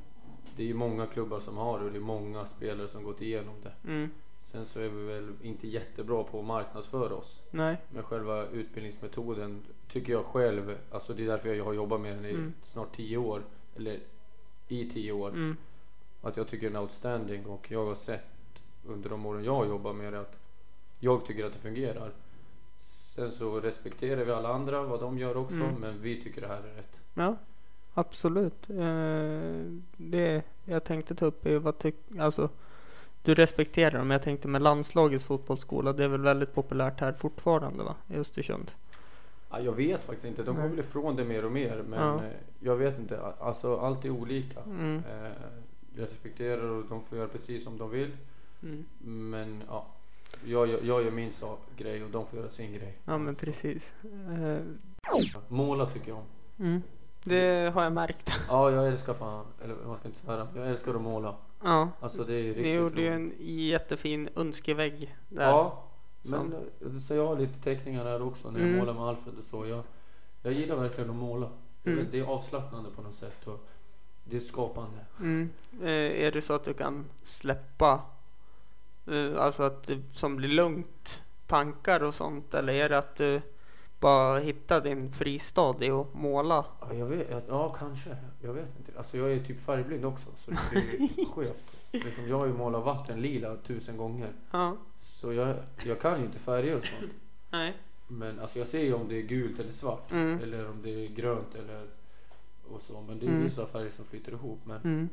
det 0.56 0.64
är 0.64 0.68
ju 0.68 0.74
många 0.74 1.06
klubbar 1.06 1.40
som 1.40 1.58
har 1.58 1.80
det 1.80 1.86
och 1.86 1.92
det 1.92 1.98
är 1.98 2.02
många 2.02 2.46
spelare 2.46 2.88
som 2.88 3.04
gått 3.04 3.22
igenom 3.22 3.56
det. 3.64 3.90
Mm. 3.92 4.10
Sen 4.44 4.66
så 4.66 4.80
är 4.80 4.90
vi 4.90 5.04
väl 5.06 5.34
inte 5.42 5.68
jättebra 5.68 6.24
på 6.24 6.40
att 6.40 6.46
marknadsföra 6.46 7.16
oss. 7.16 7.42
Nej. 7.52 7.78
Men 7.90 8.04
själva 8.04 8.46
utbildningsmetoden 8.48 9.62
tycker 9.92 10.14
jag 10.14 10.26
själv, 10.26 10.78
alltså 10.92 11.14
det 11.14 11.24
är 11.24 11.28
därför 11.28 11.54
jag 11.54 11.66
har 11.66 11.74
jobbat 11.74 12.02
med 12.02 12.16
den 12.16 12.26
i 12.26 12.30
Mm. 12.30 12.54
snart 12.66 12.96
tio 12.96 13.18
år. 13.18 13.42
Eller 13.76 14.00
i 14.68 14.90
tio 14.90 15.12
år. 15.12 15.32
Att 16.22 16.38
jag 16.38 16.48
tycker 16.48 16.68
den 16.68 16.76
är 16.76 16.82
outstanding 16.82 17.46
och 17.46 17.72
jag 17.72 17.86
har 17.86 17.96
sett 17.96 18.24
under 18.88 19.10
de 19.10 19.26
åren 19.26 19.44
jag 19.44 19.56
har 19.56 19.66
jobbat 19.66 19.96
med 19.96 20.14
det 20.14 20.20
att 20.20 20.36
jag 21.00 21.26
tycker 21.26 21.46
att 21.46 21.54
det 21.54 21.60
fungerar. 21.60 22.12
Sen 22.80 23.32
så 23.32 23.60
respekterar 23.60 24.26
vi 24.26 24.32
alla 24.32 24.50
andra 24.54 24.84
vad 24.84 25.00
de 25.00 25.18
gör 25.18 25.38
också 25.38 25.56
Mm. 25.56 25.76
men 25.80 26.02
vi 26.02 26.24
tycker 26.24 26.42
det 26.42 26.48
här 26.48 26.58
är 26.58 26.76
rätt. 26.76 26.98
Ja, 27.14 27.36
absolut. 27.94 28.70
Eh, 28.70 29.66
det 29.98 30.44
jag 30.66 30.84
tänkte 30.84 31.16
ta 31.16 31.26
upp 31.26 31.46
är 31.46 31.58
vad 31.58 31.78
tyck, 31.78 31.96
alltså 32.20 32.50
du 33.24 33.36
respekterar 33.36 33.98
dem. 34.00 34.12
Jag 34.12 34.22
tänkte 34.22 34.48
med 34.48 34.62
landslagets 34.62 35.26
fotbollsskola. 35.26 35.94
Det 35.94 36.04
är 36.04 36.08
väl 36.08 36.22
väldigt 36.22 36.54
populärt 36.54 37.00
här 37.00 37.12
fortfarande 37.14 37.84
va? 37.84 37.96
I 38.08 38.16
Östersund. 38.18 38.72
Ja, 39.52 39.60
jag 39.60 39.74
vet 39.74 40.04
faktiskt 40.04 40.26
inte, 40.28 40.44
de 40.44 40.56
går 40.56 40.68
väl 40.68 40.80
ifrån 40.80 41.16
det 41.16 41.26
mer 41.26 41.46
och 41.46 41.52
mer 41.52 41.84
men 41.90 42.00
Ja. 42.00 42.16
eh, 42.24 42.32
jag 42.60 42.76
vet 42.76 43.00
inte, 43.00 43.22
alltså 43.40 43.78
allt 43.80 44.06
är 44.06 44.10
olika. 44.10 44.60
Mm. 44.62 44.96
Eh, 45.10 45.32
jag 45.96 46.04
respekterar 46.04 46.64
och 46.64 46.84
de 46.90 47.04
får 47.04 47.18
göra 47.18 47.28
precis 47.28 47.64
som 47.64 47.78
de 47.78 47.90
vill. 47.90 48.12
Mm. 48.64 48.86
Men 49.30 49.64
ja, 49.68 49.86
jag, 50.46 50.68
jag, 50.68 50.84
jag 50.84 51.04
gör 51.04 51.12
min 51.12 51.34
sak, 51.34 51.60
grej 51.78 52.04
och 52.04 52.10
de 52.10 52.26
får 52.26 52.40
göra 52.40 52.50
sin 52.50 52.74
grej. 52.74 52.98
Ja 53.06 53.18
men 53.18 53.36
precis. 53.36 53.94
Eh, 54.04 54.58
Måla 55.48 55.86
tycker 55.86 56.08
jag 56.10 56.18
om. 56.18 56.26
mm. 56.66 56.82
Det 57.24 57.72
har 57.74 57.84
jag 57.84 57.94
märkt. 57.94 58.32
Ja, 58.48 58.72
jag 58.72 58.88
älskar 58.88 59.14
fan, 59.14 59.46
eller 59.64 59.76
man 59.88 59.98
ska 59.98 60.08
inte 60.08 60.20
svära, 60.20 60.48
jag 60.56 60.68
älskar 60.70 60.94
att 60.94 61.02
måla. 61.02 61.36
Ja. 61.64 61.90
Alltså 62.00 62.24
det 62.24 62.34
är 62.34 62.44
riktigt 62.44 62.64
Ni 62.66 62.74
gjorde 62.74 63.02
ju 63.02 63.08
en 63.14 63.34
jättefin 63.40 64.30
önskevägg 64.36 65.16
där. 65.30 65.44
Ja, 65.50 65.84
Som- 66.24 66.48
men 66.82 66.94
eh, 66.96 67.00
så 67.00 67.14
jag 67.16 67.28
har 67.28 67.36
lite 67.40 67.60
teckningar 67.64 68.04
där 68.06 68.22
också 68.22 68.52
när 68.52 68.60
jag 68.60 68.68
Mm. 68.68 68.80
målar 68.80 68.94
med 68.94 69.04
Alfred 69.04 69.38
och 69.38 69.44
så. 69.44 69.66
Jag, 69.68 69.84
jag 70.42 70.54
gillar 70.54 70.76
verkligen 70.76 71.10
att 71.10 71.16
måla. 71.16 71.50
Mm. 71.86 72.06
Det 72.12 72.20
är 72.20 72.24
avslappnande 72.24 72.90
på 72.96 73.02
något 73.02 73.14
sätt. 73.16 73.48
Och 73.48 73.66
det 74.24 74.36
är 74.36 74.40
skapande. 74.40 75.00
Mm. 75.20 75.50
Eh, 75.82 76.24
är 76.26 76.32
det 76.32 76.42
så 76.42 76.54
att 76.54 76.64
du 76.64 76.74
kan 76.74 77.06
släppa, 77.24 78.02
eh, 79.08 79.38
alltså 79.38 79.64
att 79.64 79.84
det 79.84 80.02
som 80.12 80.36
blir 80.36 80.50
lugnt, 80.50 81.24
tankar 81.48 82.04
och 82.04 82.16
sånt? 82.16 82.54
Eller 82.54 82.74
är 82.74 82.90
det 82.90 82.98
att 82.98 83.16
du 83.16 83.42
bara 84.00 84.40
hittar 84.40 84.82
din 84.82 85.12
fristad 85.12 85.76
i 85.80 85.90
att 85.90 86.14
måla? 86.14 86.66
Ja, 86.82 86.94
jag 86.94 87.06
vet, 87.06 87.46
ja 87.48 87.70
kanske. 87.80 88.18
Jag 88.42 88.54
vet 88.54 88.68
inte. 88.78 88.92
Alltså 88.98 89.18
jag 89.18 89.34
är 89.34 89.40
typ 89.40 89.60
färgblind 89.60 90.06
också 90.06 90.30
så 90.38 90.52
det 90.52 90.58
blir 90.72 91.26
skevt. 91.34 91.64
Liksom, 91.92 92.28
jag 92.28 92.40
har 92.40 92.46
ju 92.46 92.54
målat 92.54 92.86
vatten 92.86 93.22
lila 93.22 93.56
tusen 93.56 93.98
gånger. 93.98 94.34
Ja. 94.52 94.78
Så 95.00 95.34
jag, 95.34 95.56
jag 95.86 96.02
kan 96.02 96.20
ju 96.20 96.26
inte 96.26 96.40
färger 96.40 96.78
och 96.78 96.86
sånt. 96.86 97.12
Nej. 97.50 97.74
Men 98.08 98.40
alltså 98.40 98.60
jag 98.60 98.68
ser 98.68 98.84
ju 98.84 98.94
om 98.94 99.08
det 99.08 99.18
är 99.18 99.22
gult 99.22 99.60
eller 99.60 99.72
svart. 99.72 100.12
Mm. 100.12 100.40
Eller 100.44 100.70
om 100.70 100.82
det 100.82 100.90
är 100.90 101.08
grönt 101.08 101.56
eller 101.56 101.88
och 102.76 102.82
så. 102.82 103.02
Men 103.02 103.20
det 103.20 103.26
är 103.26 103.30
Mm. 103.30 103.44
vissa 103.44 103.66
färger 103.66 103.90
som 103.90 104.06
flyter 104.06 104.32
ihop. 104.32 104.60
Men, 104.64 104.82
Mm. 104.84 105.10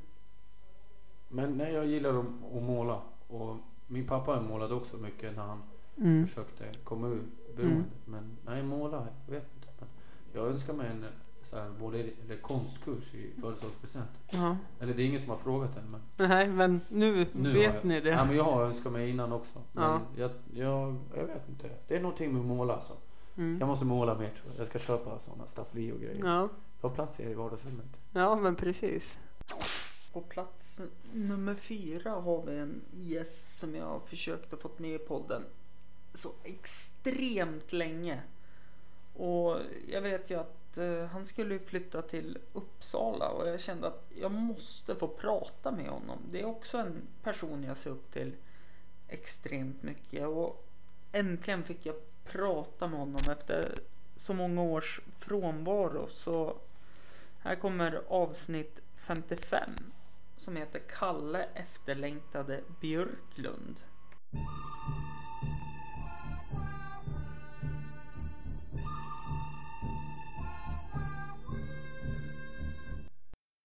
men 1.28 1.52
nej, 1.52 1.72
jag 1.72 1.86
gillar 1.86 2.10
att, 2.20 2.26
att 2.56 2.62
måla. 2.62 3.00
Och 3.28 3.56
min 3.86 4.06
pappa 4.06 4.40
målade 4.40 4.74
också 4.74 4.96
mycket 4.96 5.36
när 5.36 5.42
han 5.42 5.62
Mm. 5.96 6.26
försökte 6.26 6.64
komma 6.84 7.08
ur 7.08 7.22
beroendet. 7.56 7.86
Mm. 8.06 8.20
Men 8.20 8.36
nej, 8.46 8.62
måla, 8.62 9.06
jag 9.26 9.34
vet 9.34 9.46
inte. 9.54 9.68
Men 9.78 9.88
jag 10.32 10.46
önskar 10.52 10.72
mig 10.72 10.86
en 10.90 11.04
så 11.50 11.56
här, 11.56 11.70
både, 11.80 11.98
eller 11.98 12.36
konstkurs 12.42 13.14
i 13.14 13.40
födelsedagspresent. 13.40 14.08
Ja. 14.30 14.56
Eller 14.80 14.94
det 14.94 15.02
är 15.02 15.06
ingen 15.06 15.20
som 15.20 15.30
har 15.30 15.36
frågat 15.36 15.76
än. 15.76 15.90
Men 15.90 16.28
Nej, 16.28 16.48
men 16.48 16.80
nu, 16.88 17.26
nu 17.32 17.52
vet 17.52 17.74
jag, 17.74 17.84
ni 17.84 18.00
det. 18.00 18.08
Ja, 18.10 18.24
men 18.24 18.36
jag 18.36 18.44
har 18.44 18.62
önskat 18.64 18.92
mig 18.92 19.10
innan 19.10 19.32
också. 19.32 19.58
Men 19.72 19.84
Ja. 19.84 20.00
jag, 20.16 20.30
jag, 20.54 20.96
jag 21.16 21.26
vet 21.26 21.48
inte. 21.48 21.70
Det 21.88 21.96
är 21.96 22.00
någonting 22.00 22.32
med 22.32 22.40
att 22.40 22.46
måla 22.46 22.74
alltså. 22.74 22.92
Mm. 23.36 23.56
Jag 23.60 23.66
måste 23.66 23.86
måla 23.86 24.14
mer 24.14 24.30
tror 24.30 24.50
jag. 24.52 24.60
Jag 24.60 24.66
ska 24.66 24.78
köpa 24.78 25.18
sådana 25.18 25.46
staffli 25.46 25.92
och 25.92 26.00
grejer. 26.00 26.24
Ja. 26.24 26.48
Ta 26.80 26.90
plats 26.90 27.20
i 27.20 27.34
vardagsrummet. 27.34 27.86
Ja, 28.12 28.36
men 28.36 28.56
precis. 28.56 29.18
På 30.12 30.20
plats 30.20 30.80
nummer 31.12 31.54
fyra 31.54 32.10
har 32.10 32.42
vi 32.46 32.58
en 32.58 32.82
gäst 32.92 33.56
som 33.56 33.74
jag 33.74 33.86
har 33.86 34.00
försökt 34.00 34.52
att 34.52 34.60
fått 34.60 34.78
med 34.78 34.94
i 34.94 34.98
podden 34.98 35.44
så 36.14 36.32
extremt 36.44 37.72
länge. 37.72 38.22
Och 39.14 39.56
jag 39.88 40.00
vet 40.00 40.30
ju 40.30 40.40
att 40.40 40.78
eh, 40.78 41.04
han 41.04 41.26
skulle 41.26 41.58
flytta 41.58 42.02
till 42.02 42.38
Uppsala 42.52 43.28
och 43.28 43.48
jag 43.48 43.60
kände 43.60 43.86
att 43.86 44.04
jag 44.20 44.32
måste 44.32 44.94
få 44.94 45.08
prata 45.08 45.70
med 45.70 45.88
honom. 45.88 46.18
Det 46.30 46.40
är 46.40 46.44
också 46.44 46.78
en 46.78 47.02
person 47.22 47.64
jag 47.64 47.76
ser 47.76 47.90
upp 47.90 48.12
till 48.12 48.36
extremt 49.08 49.82
mycket 49.82 50.26
och 50.26 50.66
äntligen 51.12 51.64
fick 51.64 51.86
jag 51.86 51.94
prata 52.24 52.88
med 52.88 52.98
honom 52.98 53.20
efter 53.30 53.78
så 54.16 54.34
många 54.34 54.62
års 54.62 55.00
frånvaro 55.16 56.06
så 56.08 56.56
här 57.48 57.56
kommer 57.56 58.02
avsnitt 58.08 58.80
55 58.96 59.70
som 60.36 60.56
heter 60.56 60.78
Kalle 60.98 61.46
efterlängtade 61.54 62.60
Björklund. 62.80 63.80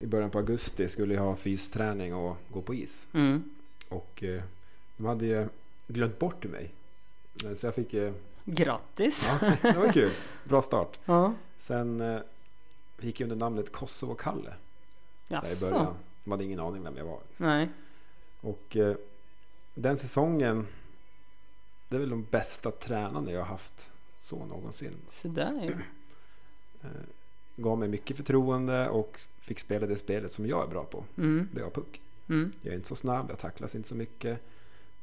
I 0.04 0.08
början 0.08 0.30
på 0.30 0.38
augusti 0.38 0.90
skulle 0.90 1.14
jag 1.14 1.22
ha 1.22 1.36
fysträning 1.36 2.16
och 2.16 2.38
gå 2.50 2.62
på 2.62 2.74
is. 2.74 3.08
Mm. 3.14 3.44
Och 3.90 4.24
eh, 4.24 4.44
de 4.98 5.06
hade 5.06 5.26
ju 5.26 5.48
glömt 5.88 6.20
bort 6.20 6.46
mig. 6.46 6.74
Så 7.56 7.68
jag 7.68 7.76
fick... 7.76 7.94
Eh, 7.94 8.14
Grattis! 8.46 9.30
ja, 9.42 9.56
det 9.62 9.78
var 9.78 9.92
kul. 9.92 10.12
Bra 10.44 10.62
start. 10.62 11.00
Ja. 11.06 11.34
Sen 11.58 12.02
eh, 12.02 12.22
gick 13.00 13.22
under 13.22 13.36
namnet 13.36 13.72
Kosovo-Kalle. 13.72 14.54
Där 15.28 15.58
i 15.58 15.60
början. 15.60 15.96
De 16.24 16.32
hade 16.32 16.44
ingen 16.44 16.60
aning 16.60 16.84
vem 16.84 16.98
jag 16.98 17.06
var. 17.06 17.20
Liksom. 17.30 17.48
Nej. 17.48 17.70
Och 18.42 18.78
eh, 18.78 18.96
den 19.74 19.98
säsongen. 19.98 20.68
Det 21.90 21.96
är 21.96 22.00
väl 22.00 22.10
de 22.10 22.24
bästa 22.32 22.72
tränarna 22.72 23.32
jag 23.32 23.40
har 23.40 23.46
haft 23.46 23.92
så 24.22 24.46
någonsin. 24.46 24.98
Så 25.10 25.28
där 25.28 25.64
är 25.64 25.86
Eh, 26.84 26.90
gav 27.56 27.78
mig 27.78 27.88
mycket 27.88 28.18
förtroende 28.18 28.90
och 28.90 29.20
fick 29.40 29.60
spela 29.60 29.88
det 29.88 29.96
spelet 29.96 30.32
som 30.32 30.48
jag 30.48 30.64
är 30.64 30.68
bra 30.68 30.84
på. 30.84 31.04
Mm. 31.18 31.50
Det 31.52 31.62
är 31.62 31.70
puck. 31.70 32.02
Mm. 32.30 32.52
Jag 32.62 32.72
är 32.72 32.76
inte 32.76 32.88
så 32.88 32.96
snabb, 32.96 33.26
jag 33.30 33.40
tacklas 33.40 33.76
inte 33.76 33.88
så 33.88 33.96
mycket. 33.96 34.40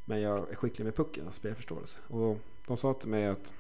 Men 0.05 0.21
jag 0.21 0.51
är 0.51 0.55
skicklig 0.55 0.85
med 0.85 0.97
pucken 0.97 1.27
och 1.27 1.35
spelförståelse. 1.35 1.99
Och 2.09 2.39
de 2.67 2.77
sa 2.77 2.95
till 2.95 3.09
mig 3.09 3.27
att 3.27 3.53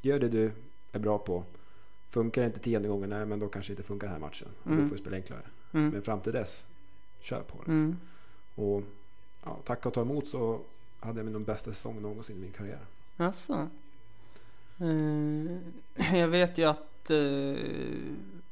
gör 0.00 0.18
det 0.18 0.28
du 0.28 0.52
är 0.92 0.98
bra 0.98 1.18
på. 1.18 1.44
Funkar 2.12 2.42
det 2.42 2.46
inte 2.46 2.60
tionde 2.60 2.88
gången, 2.88 3.10
nej 3.10 3.26
men 3.26 3.38
då 3.38 3.48
kanske 3.48 3.70
det 3.70 3.72
inte 3.72 3.82
funkar 3.82 4.06
den 4.06 4.14
här 4.14 4.20
matchen. 4.20 4.48
Mm. 4.66 4.78
Då 4.78 4.86
får 4.86 4.96
vi 4.96 5.00
spela 5.00 5.16
enklare. 5.16 5.42
Mm. 5.72 5.90
Men 5.90 6.02
fram 6.02 6.20
till 6.20 6.32
dess, 6.32 6.66
kör 7.20 7.42
på 7.42 7.58
liksom. 7.58 7.74
Mm. 7.74 7.96
Och 8.54 8.82
ja, 9.44 9.58
tacka 9.64 9.88
och 9.88 9.94
ta 9.94 10.00
emot 10.00 10.28
så 10.28 10.60
hade 11.00 11.20
jag 11.20 11.32
min 11.32 11.44
bästa 11.44 11.72
säsong 11.72 12.02
någonsin 12.02 12.36
i 12.36 12.40
min 12.40 12.52
karriär. 12.52 12.86
Alltså. 13.16 13.68
Eh, 14.78 16.16
jag 16.18 16.28
vet 16.28 16.58
ju 16.58 16.64
att 16.64 17.10
eh, 17.10 17.56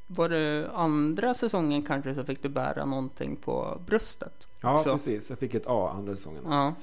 var 0.06 0.28
det 0.28 0.70
andra 0.74 1.34
säsongen 1.34 1.82
kanske 1.82 2.14
så 2.14 2.24
fick 2.24 2.42
du 2.42 2.48
bära 2.48 2.84
någonting 2.84 3.36
på 3.36 3.80
bröstet. 3.86 4.48
Ja, 4.62 4.74
också. 4.74 4.92
precis. 4.92 5.30
Jag 5.30 5.38
fick 5.38 5.54
ett 5.54 5.66
A 5.66 5.92
andra 5.96 6.16
säsongen. 6.16 6.42
Ja. 6.46 6.74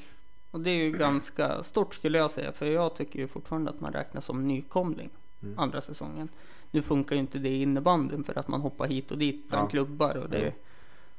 Och 0.51 0.61
det 0.61 0.69
är 0.69 0.75
ju 0.75 0.91
ganska 0.91 1.63
stort 1.63 1.95
skulle 1.95 2.17
jag 2.17 2.32
säga. 2.32 2.51
För 2.51 2.65
jag 2.65 2.95
tycker 2.95 3.19
ju 3.19 3.28
fortfarande 3.28 3.71
att 3.71 3.80
man 3.80 3.93
räknas 3.93 4.25
som 4.25 4.47
nykomling. 4.47 5.09
Mm. 5.43 5.59
Andra 5.59 5.82
säsongen. 5.82 6.30
Nu 6.72 6.82
funkar 6.82 7.15
ju 7.15 7.20
inte 7.20 7.39
det 7.39 7.49
i 7.49 7.61
innebandyn 7.61 8.24
för 8.24 8.38
att 8.39 8.47
man 8.47 8.61
hoppar 8.61 8.88
hit 8.88 9.11
och 9.11 9.18
dit 9.18 9.49
bland 9.49 9.65
Ja. 9.65 9.70
klubbar. 9.70 10.15
Och 10.18 10.30
det, 10.30 10.45
Ja. 10.45 10.51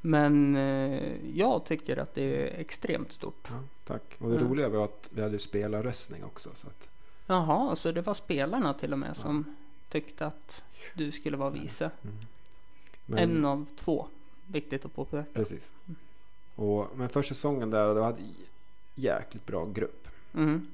Men 0.01 0.57
eh, 0.57 1.03
jag 1.39 1.65
tycker 1.65 1.97
att 1.97 2.15
det 2.15 2.23
är 2.23 2.61
extremt 2.61 3.13
stort. 3.13 3.49
Ja, 3.51 3.59
tack. 3.85 4.03
Och 4.19 4.31
det 4.31 4.37
Mm. 4.37 4.49
roliga 4.49 4.69
var 4.69 4.85
att 4.85 5.09
vi 5.13 5.23
hade 5.23 5.39
spelarröstning 5.39 6.25
också. 6.25 6.51
Så 6.55 6.67
att, 6.67 6.91
Jaha, 7.27 7.77
så 7.77 7.93
det 7.93 8.03
var 8.03 8.15
spelarna 8.15 8.75
till 8.75 8.93
och 8.93 8.99
med 8.99 9.17
som 9.17 9.57
tyckte 9.89 10.27
att 10.27 10.65
du 10.95 11.13
skulle 11.13 11.37
vara 11.37 11.51
vice. 11.51 11.91
Men- 13.07 13.19
En 13.19 13.45
av 13.45 13.67
två. 13.77 14.07
Viktigt 14.47 14.85
att 14.85 14.95
påpeka. 14.95 15.25
Precis. 15.35 15.73
Och, 16.55 16.87
men 16.97 17.09
första 17.09 17.35
säsongen 17.35 17.71
där, 17.71 17.95
då 17.95 18.03
hade 18.03 18.19
jäkligt 18.95 19.47
bra 19.47 19.67
grupp. 19.67 20.09
Mm. 20.35 20.67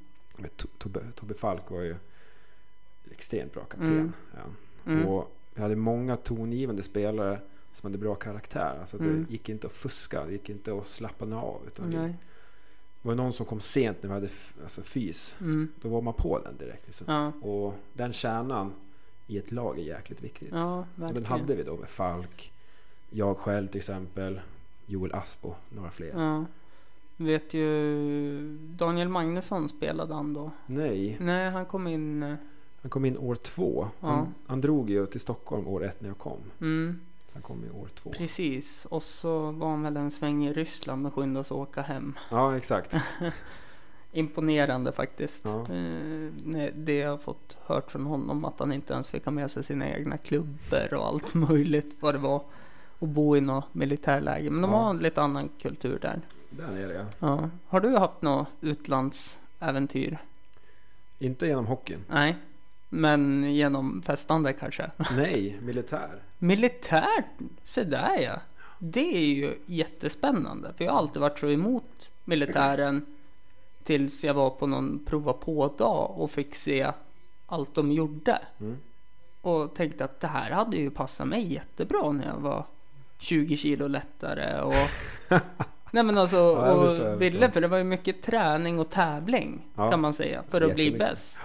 Tobbe 1.15 1.35
Falk 1.35 1.71
var 1.71 1.81
ju 1.81 1.97
extremt 3.11 3.53
bra 3.53 3.65
kapten. 3.65 3.89
Mm. 3.93 4.13
Ja. 4.35 4.91
Mm. 4.93 5.07
Och 5.09 5.37
vi 5.55 5.63
hade 5.63 5.77
många 5.77 6.17
tongivande 6.17 6.83
spelare 6.83 7.39
som 7.73 7.87
hade 7.87 7.99
bra 7.99 8.15
karaktär. 8.15 8.77
Alltså 8.81 8.99
Mm. 8.99 9.25
det 9.29 9.33
gick 9.33 9.49
inte 9.49 9.67
att 9.67 9.73
fuska, 9.73 10.25
det 10.27 10.33
gick 10.33 10.51
inte 10.51 10.75
att 10.79 10.87
slappa 10.89 11.25
av. 11.25 11.61
Utan 11.67 11.91
vi, 11.91 11.97
Nej. 11.97 12.17
var 13.03 13.13
det 13.13 13.23
någon 13.23 13.33
som 13.33 13.47
kom 13.47 13.61
sent 13.61 14.03
när 14.03 14.09
vi 14.09 14.15
hade 14.15 14.29
alltså 14.63 14.83
fys. 14.83 15.35
Mm. 15.41 15.69
Då 15.83 15.89
var 15.89 16.01
man 16.03 16.15
på 16.15 16.39
den 16.39 16.57
direkt. 16.57 16.87
Liksom. 16.87 17.07
Ja. 17.09 17.49
Och 17.49 17.75
den 17.93 18.13
kärnan 18.13 18.73
i 19.27 19.39
ett 19.39 19.53
lag 19.53 19.79
är 19.79 19.83
jäkligt 19.83 20.23
viktigt. 20.25 20.49
Ja, 20.53 20.87
och 21.01 21.15
den 21.15 21.25
hade 21.25 21.55
vi 21.55 21.63
då 21.63 21.77
med 21.77 21.89
Falk. 21.89 22.53
Jag 23.11 23.37
själv 23.39 23.69
till 23.69 23.79
exempel. 23.79 24.41
Joel 24.87 25.15
Asp 25.15 25.45
och 25.45 25.57
några 25.69 25.91
fler. 25.91 26.13
Ja. 26.15 26.45
Vet 27.17 27.55
ju 27.55 28.39
Daniel 28.59 29.09
Magnusson 29.09 29.69
spelade 29.69 30.15
han 30.15 30.33
då? 30.35 30.51
Nej, 30.67 31.17
Nej, 31.21 31.51
han 31.51 31.67
kom 31.67 31.87
in. 31.87 32.37
Han 32.85 32.91
kom 32.91 33.05
in 33.05 33.19
år 33.19 33.35
två. 33.35 33.89
Ja. 34.01 34.09
Han, 34.09 34.35
han 34.47 34.61
drog 34.61 34.91
ju 34.91 35.07
till 35.07 35.21
Stockholm 35.21 35.67
år 35.69 35.85
ett 35.85 36.01
när 36.01 36.09
jag 36.09 36.19
kom. 36.19 36.39
Mm, 36.61 37.01
Så 37.27 37.31
han 37.33 37.43
kom 37.43 37.65
i 37.65 37.71
år 37.71 37.89
två. 37.95 38.11
precis. 38.11 38.85
Och 38.91 39.03
så 39.03 39.51
var 39.51 39.71
han 39.71 39.83
väl 39.83 39.97
en 39.97 40.11
sväng 40.11 40.47
i 40.47 40.53
Ryssland 40.53 41.03
men 41.03 41.11
skyndas 41.11 41.51
åka 41.51 41.83
hem. 41.83 42.19
Ja, 42.31 42.57
exakt. 42.57 42.95
Imponerande 44.13 44.93
faktiskt. 44.93 45.45
Ja. 45.45 45.61
Eh, 45.61 46.69
det 46.75 46.95
jag 46.95 47.11
har 47.11 47.19
fått 47.19 47.57
hört 47.67 47.91
från 47.91 48.07
honom 48.07 48.45
att 48.45 48.59
han 48.59 48.73
inte 48.73 48.93
ens 48.93 49.09
fick 49.09 49.25
ha 49.25 49.33
med 49.33 49.51
sig 49.51 49.65
sina 49.65 49.89
egna 49.91 50.17
klubbor 50.19 50.95
och 50.95 51.07
allt 51.07 51.35
möjligt 51.49 51.97
vad 52.01 52.15
det 52.15 52.19
var. 52.19 52.43
Och 52.99 53.09
bo 53.09 53.37
i 53.37 53.41
något 53.41 53.75
militärläge. 53.75 54.51
Men 54.51 54.63
de 54.63 54.71
Ja. 54.71 54.77
har 54.77 54.91
en 54.91 54.99
lite 54.99 55.23
annan 55.23 55.49
kultur 55.61 55.99
där. 56.03 56.21
Där 56.51 56.67
nere 56.67 56.93
ja. 56.93 57.05
Ja. 57.19 57.51
Har 57.67 57.81
du 57.81 57.97
haft 57.97 58.23
något 58.23 58.49
utlandsäventyr? 58.61 60.19
Inte 61.19 61.47
genom 61.47 61.67
hockeyn. 61.67 62.05
Nej. 62.09 62.37
Men 62.95 63.55
genom 63.55 64.03
festande 64.03 64.53
kanske? 64.53 64.91
Nej, 65.17 65.59
militär. 65.63 66.23
Militärt? 66.39 67.25
Se 67.65 67.85
där 67.85 68.19
ja. 68.19 68.41
Det 68.79 69.17
är 69.17 69.35
ju 69.35 69.55
jättespännande. 69.67 70.73
För 70.77 70.85
jag 70.85 70.93
har 70.93 70.99
alltid 70.99 71.23
varit 71.23 71.39
så 71.39 71.49
emot 71.49 72.11
militären. 72.25 73.07
Tills 73.85 74.25
jag 74.25 74.35
var 74.35 74.51
på 74.51 74.67
någon 74.67 75.05
prova 75.07 75.33
på-dag 75.33 76.15
och 76.17 76.31
fick 76.31 76.55
se 76.55 76.93
allt 77.47 77.75
de 77.75 77.93
gjorde. 77.93 78.39
Mm. 78.61 78.77
Och 79.41 79.75
tänkte 79.75 80.05
att 80.05 80.21
det 80.21 80.27
här 80.27 80.51
hade 80.51 80.77
ju 80.77 80.91
passat 80.91 81.29
mig 81.29 81.53
jättebra 81.53 82.13
när 82.13 82.27
jag 82.27 82.41
var 82.41 82.65
20 83.19 83.57
kilo 83.57 83.89
lättare. 83.89 84.61
Och... 84.61 84.75
Nej 85.91 86.05
men 86.05 86.19
alltså, 86.19 86.37
Ja, 86.37 86.73
och 86.73 87.23
ville 87.23 87.51
för 87.51 87.61
det 87.61 87.69
var 87.69 87.79
ju 87.79 87.85
mycket 87.85 88.23
träning 88.23 88.79
och 88.79 88.91
tävling 88.91 89.67
Ja, 89.77 89.91
kan 89.91 90.01
man 90.01 90.15
säga. 90.15 90.43
För 90.49 90.61
att 90.61 90.75
bli 90.75 90.91
bäst. 90.91 91.41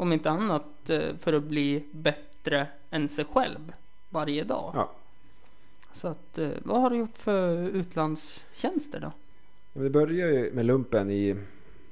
Om 0.00 0.12
inte 0.12 0.30
annat 0.30 0.90
eh, 0.90 1.16
för 1.20 1.32
att 1.32 1.42
bli 1.42 1.84
bättre 1.92 2.66
än 2.90 3.08
sig 3.08 3.24
själv 3.24 3.72
varje 4.10 4.44
dag. 4.44 4.72
Ja. 4.74 4.90
Så 5.92 6.08
att, 6.08 6.38
eh, 6.38 6.50
vad 6.64 6.80
har 6.80 6.90
du 6.90 6.96
gjort 6.96 7.16
för 7.16 7.56
utlandstjänster 7.68 9.00
då? 9.00 9.12
Det 9.82 9.90
började 9.90 10.32
ju 10.32 10.52
med 10.52 10.66
lumpen 10.66 11.10
i 11.10 11.36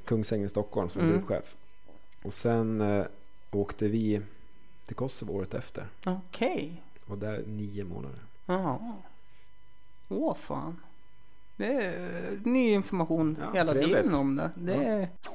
Kungsängen, 0.04 0.48
Stockholm 0.48 0.90
som 0.90 1.02
Mm. 1.02 1.12
gruppchef. 1.12 1.56
Och 2.22 2.34
sen 2.34 2.80
eh, 2.80 3.06
åkte 3.50 3.88
vi 3.88 4.20
till 4.86 4.96
Kosovo 4.96 5.32
året 5.32 5.54
efter. 5.54 5.86
Okej. 6.06 6.82
Och 7.06 7.18
där 7.18 7.42
nio 7.46 7.84
månader. 7.84 8.18
Jaha. 8.46 8.92
Åh 10.08 10.34
fan. 10.34 10.80
Det 11.56 11.66
är 11.66 12.38
ny 12.44 12.70
information 12.72 13.36
Ja, 13.40 13.52
hela 13.52 13.72
trevligt. 13.72 13.96
tiden 13.96 14.14
om 14.14 14.36
det. 14.36 14.50
det 14.54 15.08
Ja. 15.24 15.30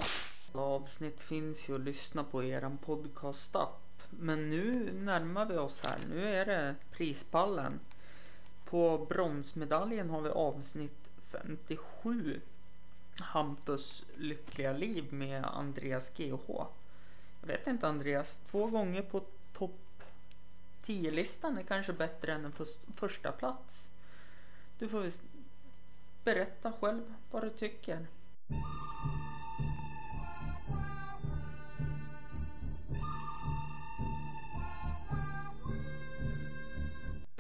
Avsnitt 0.60 1.22
finns 1.22 1.70
ju 1.70 1.76
att 1.76 1.82
lyssna 1.82 2.24
på 2.24 2.44
i 2.44 2.50
eran 2.50 2.78
podcast-app. 2.78 4.04
Men 4.10 4.50
nu 4.50 4.94
närmar 4.94 5.46
vi 5.46 5.58
oss 5.58 5.82
här. 5.84 6.00
Nu 6.10 6.36
är 6.36 6.46
det 6.46 6.76
prispallen. 6.92 7.80
På 8.66 9.06
bronsmedaljen 9.10 10.10
har 10.10 10.22
vi 10.22 10.30
avsnitt 10.30 11.12
57. 11.22 12.42
Hampus 13.20 14.06
lyckliga 14.18 14.74
liv 14.74 15.14
med 15.14 15.46
Andreas 15.46 16.10
GH. 16.10 16.48
Jag 17.42 17.48
vet 17.48 17.68
inte 17.68 17.88
Andreas, 17.88 18.42
två 18.46 18.68
gånger 18.68 19.02
på 19.02 19.24
topp 19.54 20.04
10-listan 20.86 21.58
är 21.58 21.64
kanske 21.64 21.94
bättre 21.94 22.34
än 22.34 22.46
en 22.46 22.54
första 22.96 23.32
plats. 23.32 23.92
Du 24.80 24.90
får 24.90 25.00
väl 25.02 25.12
berätta 26.24 26.72
själv 26.72 27.14
vad 27.32 27.44
du 27.44 27.50
tycker. 27.50 28.08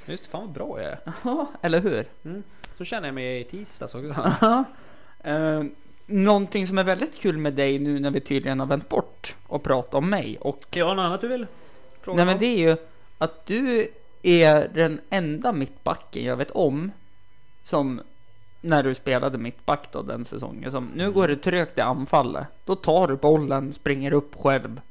Just 0.06 0.24
det, 0.24 0.30
fan 0.30 0.41
vad 0.41 0.49
bra 0.49 0.82
jag 0.82 0.91
är. 0.91 0.99
Ja, 1.24 1.47
eller 1.62 1.80
hur? 1.80 2.06
Mm. 2.26 2.43
Så 2.74 2.86
känner 2.86 3.08
jag 3.08 3.16
mig 3.16 3.39
i 3.39 3.43
tisdags 3.43 3.95
också. 3.95 4.32
Ja. 4.41 4.64
Eh, 5.24 5.64
någonting 6.06 6.68
som 6.68 6.78
är 6.78 6.84
väldigt 6.84 7.16
kul 7.20 7.38
med 7.38 7.54
dig 7.54 7.80
nu 7.80 7.99
när 7.99 8.12
vi 8.12 8.22
tydligen 8.22 8.60
har 8.60 8.68
vänt 8.68 8.89
bort 8.89 9.36
och 9.47 9.64
pratat 9.64 9.93
om 9.93 10.10
mig 10.10 10.38
och... 10.39 10.66
Ja, 10.72 10.93
något 10.93 11.04
annat 11.04 11.22
du 11.22 11.28
vill 11.28 11.47
fråga 12.02 12.16
Nej 12.16 12.26
men 12.26 12.39
det 12.39 12.45
är 12.45 12.58
ju 12.58 12.78
att 13.18 13.45
du 13.45 13.91
är 14.24 14.68
den 14.74 15.02
enda 15.10 15.52
mittbacken 15.52 16.24
jag 16.24 16.36
vet 16.36 16.52
om 16.52 16.91
som 17.64 18.02
när 18.62 18.84
du 18.84 18.95
spelade 18.95 19.38
mittback 19.38 19.91
då 19.91 20.02
den 20.02 20.26
säsongen 20.26 20.72
som 20.72 20.89
nu 20.95 21.12
går 21.12 21.28
det 21.28 21.36
trögt 21.36 21.78
i 21.78 21.82
anfallet. 21.82 22.47
Då 22.66 22.76
tar 22.76 23.08
du 23.08 23.16
bollen, 23.16 23.74
springer 23.74 24.14
upp 24.14 24.36
själv 24.36 24.82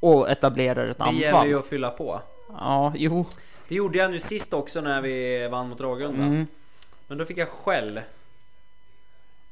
och 0.00 0.30
etablerar 0.30 0.84
ett 0.84 0.98
Det 0.98 1.04
anfall. 1.04 1.20
gäller 1.20 1.44
ju 1.46 1.58
att 1.58 1.66
fylla 1.66 1.90
på. 1.90 2.20
Ja, 2.48 2.92
jo. 2.96 3.26
Det 3.68 3.74
gjorde 3.74 3.98
jag 3.98 4.10
nu 4.10 4.18
sist 4.18 4.52
också 4.54 4.80
när 4.80 5.00
vi 5.00 5.48
vann 5.48 5.68
mot 5.68 5.80
Ragunda. 5.80 6.24
Mm. 6.24 6.46
Men 7.06 7.18
då 7.18 7.24
fick 7.24 7.38
jag 7.38 7.48
skäll. 7.48 8.00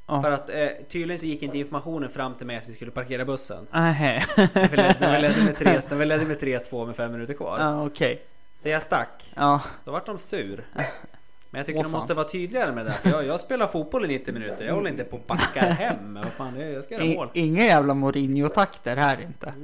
Ja. 0.06 0.22
För 0.22 0.30
att 0.30 0.50
eh, 0.50 0.68
tydligen 0.88 1.18
så 1.18 1.26
gick 1.26 1.42
inte 1.42 1.58
informationen 1.58 2.10
fram 2.10 2.34
till 2.34 2.46
mig 2.46 2.56
att 2.56 2.68
vi 2.68 2.72
skulle 2.72 2.90
parkera 2.90 3.24
bussen. 3.24 3.66
När 3.70 5.12
vi 5.14 5.20
ledde- 5.22 5.44
med 5.44 5.56
tre- 5.56 5.82
när 5.88 5.96
vi 5.96 6.04
ledde 6.04 6.24
med 6.24 6.36
3-2 6.40 6.86
med 6.86 6.96
fem 6.96 7.12
minuter 7.12 7.34
kvar. 7.34 7.58
Ja, 7.60 7.86
okej. 7.86 8.22
Så 8.54 8.68
jag 8.68 8.82
stack. 8.82 9.30
Ja. 9.34 9.62
Då 9.84 9.90
vart 9.90 10.06
de 10.06 10.18
sur. 10.18 10.64
Men 11.50 11.58
jag 11.58 11.66
tycker 11.66 11.78
Åh, 11.78 11.82
de 11.82 11.92
måste 11.92 12.14
vara 12.14 12.28
tydligare 12.28 12.72
med 12.72 12.86
det. 12.86 12.92
För 12.92 13.10
jag, 13.10 13.26
jag 13.26 13.40
spelar 13.40 13.66
fotboll 13.66 14.04
i 14.04 14.08
90 14.08 14.34
minuter. 14.34 14.64
Jag 14.66 14.74
håller 14.74 14.90
inte 14.90 15.04
på 15.04 15.16
och 15.16 15.22
backar 15.26 15.70
hem. 15.70 16.14
Vad 16.14 16.32
fan, 16.32 16.60
jag 16.60 16.84
ska 16.84 16.94
göra 16.94 17.04
mål. 17.14 17.30
Inga 17.34 17.64
jävla 17.64 17.94
Mourinho-takter 17.94 18.96
här 18.96 19.20
inte. 19.20 19.54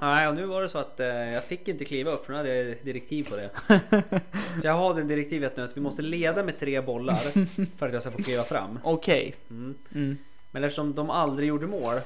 Nej, 0.00 0.28
och 0.28 0.34
nu 0.34 0.46
var 0.46 0.62
det 0.62 0.68
så 0.68 0.78
att 0.78 1.00
eh, 1.00 1.06
jag 1.06 1.44
fick 1.44 1.68
inte 1.68 1.84
kliva 1.84 2.10
upp 2.10 2.24
för 2.26 2.32
nu 2.32 2.36
hade 2.38 2.54
jag 2.56 2.76
direktiv 2.82 3.28
på 3.30 3.36
det. 3.36 3.50
så 4.60 4.66
jag 4.66 4.72
har 4.74 4.94
det 4.94 5.02
direktivet 5.02 5.56
nu 5.56 5.62
att 5.64 5.76
vi 5.76 5.80
måste 5.80 6.02
leda 6.02 6.42
med 6.42 6.58
tre 6.58 6.80
bollar 6.80 7.14
för 7.78 7.86
att 7.86 7.92
jag 7.92 8.02
ska 8.02 8.10
få 8.10 8.22
kliva 8.22 8.42
fram. 8.44 8.78
Okej. 8.84 9.34
Mm. 9.50 9.74
Mm. 9.94 10.18
Men 10.50 10.64
eftersom 10.64 10.94
de 10.94 11.10
aldrig 11.10 11.48
gjorde 11.48 11.66
mål 11.66 12.00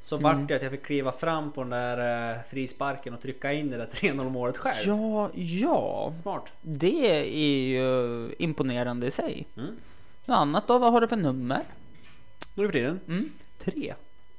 så 0.00 0.16
Mm. 0.16 0.22
vart 0.38 0.48
det 0.48 0.56
att 0.56 0.62
jag 0.62 0.70
fick 0.70 0.82
kliva 0.82 1.12
fram 1.12 1.52
på 1.52 1.60
den 1.60 1.70
där 1.70 2.30
eh, 2.32 2.36
frisparken 2.50 3.14
och 3.14 3.20
trycka 3.22 3.52
in 3.52 3.70
det 3.70 3.76
där 3.76 3.86
3-0 3.92 4.30
målet 4.30 4.56
själv. 4.58 4.88
Ja, 4.88 5.30
ja. 5.34 6.12
Smart. 6.22 6.52
Det 6.62 7.10
är 7.20 7.58
ju 7.68 8.30
imponerande 8.38 9.06
i 9.06 9.10
sig. 9.10 9.46
Mm. 9.56 9.70
Något 10.26 10.36
annat 10.38 10.66
då? 10.68 10.78
Vad 10.78 10.92
har 10.92 11.00
du 11.00 11.08
för 11.08 11.16
nummer? 11.16 11.62
Nu 12.54 12.66
för 12.66 12.72
tiden? 12.72 13.00
Mm. 13.08 13.30
Tre. 13.58 13.94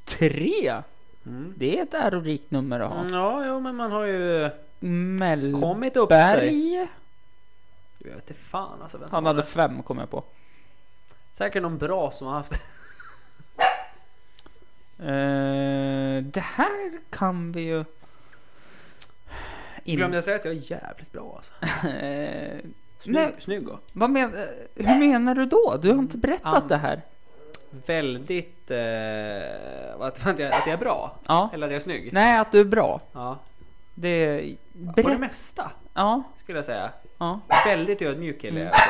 Tre? 0.05 0.81
Mm. 1.27 1.53
Det 1.57 1.79
är 1.79 1.83
ett 1.83 1.93
ärorikt 1.93 2.51
nummer 2.51 2.79
att 2.79 2.89
ha. 2.91 2.99
Mm, 2.99 3.13
Ja, 3.13 3.45
jo, 3.45 3.59
men 3.59 3.75
man 3.75 3.91
har 3.91 4.05
ju 4.05 4.49
Mellberg. 4.79 5.61
kommit 5.61 5.97
upp 5.97 6.09
sig. 6.09 6.73
Jag 7.99 8.09
vet 8.15 8.29
inte 8.29 8.33
fan 8.33 8.81
alltså 8.81 8.97
vem 8.97 9.09
som 9.09 9.15
Han 9.15 9.25
hade 9.25 9.39
det. 9.41 9.45
fem 9.47 9.83
kom 9.83 9.97
jag 9.97 10.09
på. 10.09 10.23
Säkert 11.31 11.61
någon 11.63 11.77
bra 11.77 12.11
som 12.11 12.27
har 12.27 12.33
haft 12.33 12.53
Eh, 14.99 16.23
det 16.23 16.39
här 16.43 16.99
kan 17.09 17.51
vi 17.51 17.61
ju... 17.61 17.85
In- 19.83 19.97
Glömde 19.97 20.17
jag 20.17 20.23
säga 20.23 20.35
att 20.35 20.45
jag 20.45 20.53
är 20.53 20.71
jävligt 20.71 21.11
bra 21.11 21.33
alltså. 21.37 21.53
Eh, 21.87 22.59
Snygg, 22.99 23.15
nej, 23.15 23.35
snygg 23.39 23.69
och 23.69 23.79
vad 23.93 24.09
men, 24.09 24.33
eh, 24.33 24.45
hur 24.75 24.99
menar 24.99 25.35
du 25.35 25.45
då? 25.45 25.77
Du 25.81 25.89
har 25.91 25.97
inte 25.99 26.17
berättat 26.17 26.63
Am- 26.63 26.67
det 26.67 26.77
här. 26.77 27.01
Väldigt... 27.85 28.71
Eh, 28.71 30.01
att, 30.01 30.27
att, 30.27 30.39
jag, 30.39 30.51
att 30.51 30.65
jag 30.67 30.73
är 30.73 30.77
bra. 30.77 31.15
Ja. 31.27 31.49
Eller 31.53 31.67
att 31.67 31.71
jag 31.71 31.75
är 31.75 31.83
snygg. 31.83 32.13
Nej, 32.13 32.39
att 32.39 32.51
du 32.51 32.59
är 32.59 32.63
bra. 32.65 33.01
Ja. 33.11 33.37
Det... 33.95 34.55
På 34.95 35.09
det 35.09 35.17
mesta 35.17 35.71
Ja. 35.93 36.23
skulle 36.35 36.57
jag 36.57 36.65
säga. 36.65 36.89
ja. 37.17 37.39
Väldigt 37.65 38.01
ödmjuk 38.01 38.41
kille 38.41 38.59
Mm. 38.61 38.67
är 38.67 38.71
också. 38.71 38.83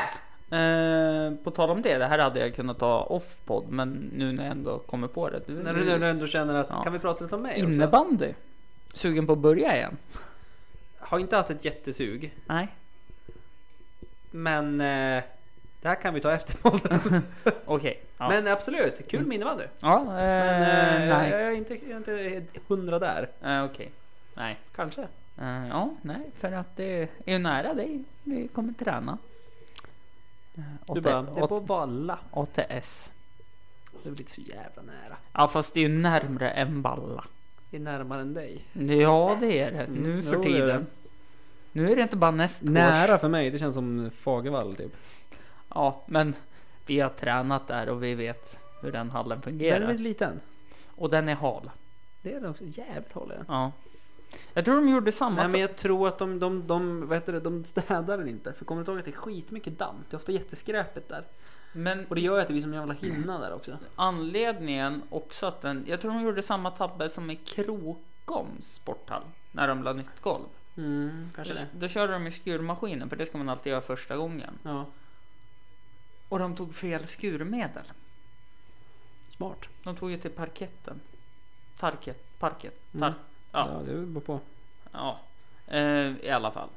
Eh, 0.55 1.43
på 1.43 1.51
tal 1.51 1.69
om 1.69 1.81
det, 1.81 1.97
det 1.97 2.05
här 2.05 2.19
hade 2.19 2.39
jag 2.39 2.55
kunnat 2.55 2.79
ta 2.79 3.03
off-podd, 3.03 3.65
men 3.69 3.89
nu 4.15 4.31
när 4.31 4.43
jag 4.43 4.51
ändå 4.51 4.79
kommer 4.79 5.07
på 5.07 5.29
det. 5.29 5.41
Du, 5.47 5.53
När 5.53 5.73
du, 5.73 5.85
när 5.85 5.99
du 5.99 6.07
ändå 6.07 6.27
känner 6.27 6.55
att, 6.55 6.67
Ja. 6.69 6.83
kan 6.83 6.93
vi 6.93 6.99
prata 6.99 7.23
lite 7.23 7.35
om 7.35 7.41
mig 7.41 7.63
också? 7.63 7.73
Innebandy. 7.73 8.33
Sugen 8.93 9.27
på 9.27 9.33
att 9.33 9.39
börja 9.39 9.75
igen? 9.75 9.97
Har 10.99 11.19
inte 11.19 11.35
haft 11.35 11.49
ett 11.49 11.65
jättesug. 11.65 12.33
Nej. 12.45 12.67
Men 14.31 14.81
eh, 14.81 15.23
det 15.87 15.91
här 15.91 16.01
kan 16.01 16.13
vi 16.13 16.21
ta 16.21 16.31
efter 16.31 16.57
podden. 16.57 17.21
Okej. 17.65 18.03
ja. 18.17 18.29
Men 18.29 18.47
absolut, 18.47 19.07
kul 19.07 19.25
med 19.25 19.35
innebandy. 19.35 19.63
Ja, 19.79 19.99
eh, 19.99 20.05
Men 20.05 21.01
eh, 21.01 21.17
nej. 21.17 21.29
jag 21.29 21.41
är 21.41 21.51
inte, 21.51 21.73
jag 21.89 22.07
är 22.07 22.35
inte 22.35 22.59
hundra 22.67 22.99
där. 22.99 23.29
Eh, 23.43 23.63
Okej. 23.63 23.91
Nej. 24.33 24.57
Kanske. 24.75 25.01
Eh, 25.37 25.67
ja, 25.69 25.95
nej, 26.01 26.31
för 26.37 26.51
att 26.51 26.75
det 26.75 27.09
är 27.25 27.33
ju 27.33 27.39
nära 27.39 27.73
dig. 27.73 28.03
Vi 28.23 28.47
kommer 28.47 28.73
träna. 28.73 29.17
Uh, 30.57 30.63
Du 30.93 31.01
bara, 31.01 31.21
det 31.21 31.41
är 31.41 31.47
på 31.47 31.59
Valla. 31.59 32.19
ATS. 32.31 33.11
Det 33.91 34.09
är 34.09 34.11
väl 34.11 34.19
inte 34.19 34.31
så 34.31 34.41
jävla 34.41 34.81
nära. 34.81 35.17
Ja, 35.33 35.47
fast 35.47 35.73
det 35.73 35.79
är 35.79 35.89
ju 35.89 35.99
närmre 35.99 36.49
än 36.49 36.81
Valla. 36.81 37.23
Det 37.69 37.77
är 37.77 37.81
närmare 37.81 38.21
än 38.21 38.33
dig. 38.33 38.65
Ja, 38.73 39.37
det 39.39 39.59
är 39.59 39.71
det. 39.71 39.83
Mm, 39.83 40.03
Nu 40.03 40.23
för 40.23 40.33
jo, 40.33 40.41
det 40.41 40.49
är 40.49 40.53
tiden. 40.53 40.85
Nu 41.71 41.91
är 41.91 41.95
det 41.95 42.01
inte 42.01 42.15
bara 42.15 42.31
nästgårds. 42.31 42.71
Nära 42.71 43.17
för 43.17 43.27
mig, 43.29 43.49
det 43.49 43.59
känns 43.59 43.75
som 43.75 44.11
Fagervall 44.11 44.75
typ. 44.75 44.91
Ja, 45.69 46.03
men 46.07 46.35
vi 46.85 46.99
har 46.99 47.09
tränat 47.09 47.67
där 47.67 47.89
och 47.89 48.03
vi 48.03 48.15
vet 48.15 48.59
hur 48.81 48.91
den 48.91 49.09
hallen 49.09 49.41
fungerar. 49.41 49.79
Den 49.79 49.89
är 49.89 49.93
lite 49.93 50.03
liten. 50.03 50.39
Och 50.87 51.09
den 51.09 51.29
är 51.29 51.35
hal. 51.35 51.69
Det 52.21 52.33
är 52.33 52.39
den 52.41 52.49
också. 52.49 52.63
Jävligt 52.63 53.11
håller 53.13 53.35
den. 53.35 53.45
Ja. 53.47 53.71
Jag 54.53 54.65
tror 54.65 54.75
de 54.75 54.89
gjorde 54.89 55.11
samma. 55.11 55.35
Nej 55.41 55.47
men 55.47 55.61
jag 55.61 55.75
tror 55.75 56.07
att 56.07 56.17
de, 56.17 56.39
de, 56.39 56.67
de, 56.67 57.07
vad 57.07 57.17
heter 57.17 57.33
det, 57.33 57.39
de 57.39 57.63
städar 57.65 58.17
den 58.17 58.27
inte. 58.27 58.53
För 58.53 58.65
kommer 58.65 58.83
du 58.83 58.91
ihåg 58.91 58.99
att 58.99 59.05
det 59.05 59.11
är 59.11 59.15
skitmycket 59.15 59.79
damm? 59.79 59.95
Det 60.09 60.15
är 60.15 60.17
ofta 60.17 60.31
jätteskräpet 60.31 61.09
där. 61.09 61.23
Men 61.73 62.05
Och 62.05 62.15
det 62.15 62.21
gör 62.21 62.35
ju 62.35 62.41
att 62.41 62.47
det 62.47 62.53
blir 62.53 62.61
som 62.61 62.73
en 62.73 62.79
jävla 62.79 62.93
hinna 62.93 63.39
där 63.39 63.53
också. 63.53 63.77
anledningen 63.95 65.01
också 65.09 65.45
att 65.45 65.61
den... 65.61 65.85
Jag 65.87 66.01
tror 66.01 66.11
de 66.11 66.21
gjorde 66.21 66.43
samma 66.43 66.71
tabbe 66.71 67.09
som 67.09 67.29
i 67.31 67.35
Krokoms 67.35 68.73
sporthall. 68.73 69.23
När 69.51 69.67
de 69.67 69.83
la 69.83 69.93
nytt 69.93 70.21
golv. 70.21 70.43
Mm, 70.77 71.29
kanske 71.35 71.53
Då, 71.53 71.59
det. 71.59 71.67
då 71.79 71.87
körde 71.87 72.13
de 72.13 72.27
i 72.27 72.31
skurmaskinen, 72.31 73.09
för 73.09 73.15
det 73.15 73.25
ska 73.25 73.37
man 73.37 73.49
alltid 73.49 73.71
göra 73.71 73.81
första 73.81 74.17
gången. 74.17 74.53
Ja, 74.63 74.85
Och 76.29 76.39
de 76.39 76.55
tog 76.55 76.75
fel 76.75 77.07
skurmedel. 77.07 77.83
smart. 79.37 79.69
De 79.83 79.95
tog 79.95 80.11
ju 80.11 80.17
till 80.17 80.31
parketten. 80.31 80.99
Tarket, 81.79 82.39
parket, 82.39 82.73
tar, 82.91 83.07
Mm. 83.07 83.13
ja. 83.51 83.69
Ja, 83.71 83.79
det 83.85 83.93
beror 84.05 84.21
på. 84.21 84.39
Ja, 84.91 85.19
eh, 85.67 86.17
i 86.25 86.29
alla 86.29 86.51
fall. 86.51 86.69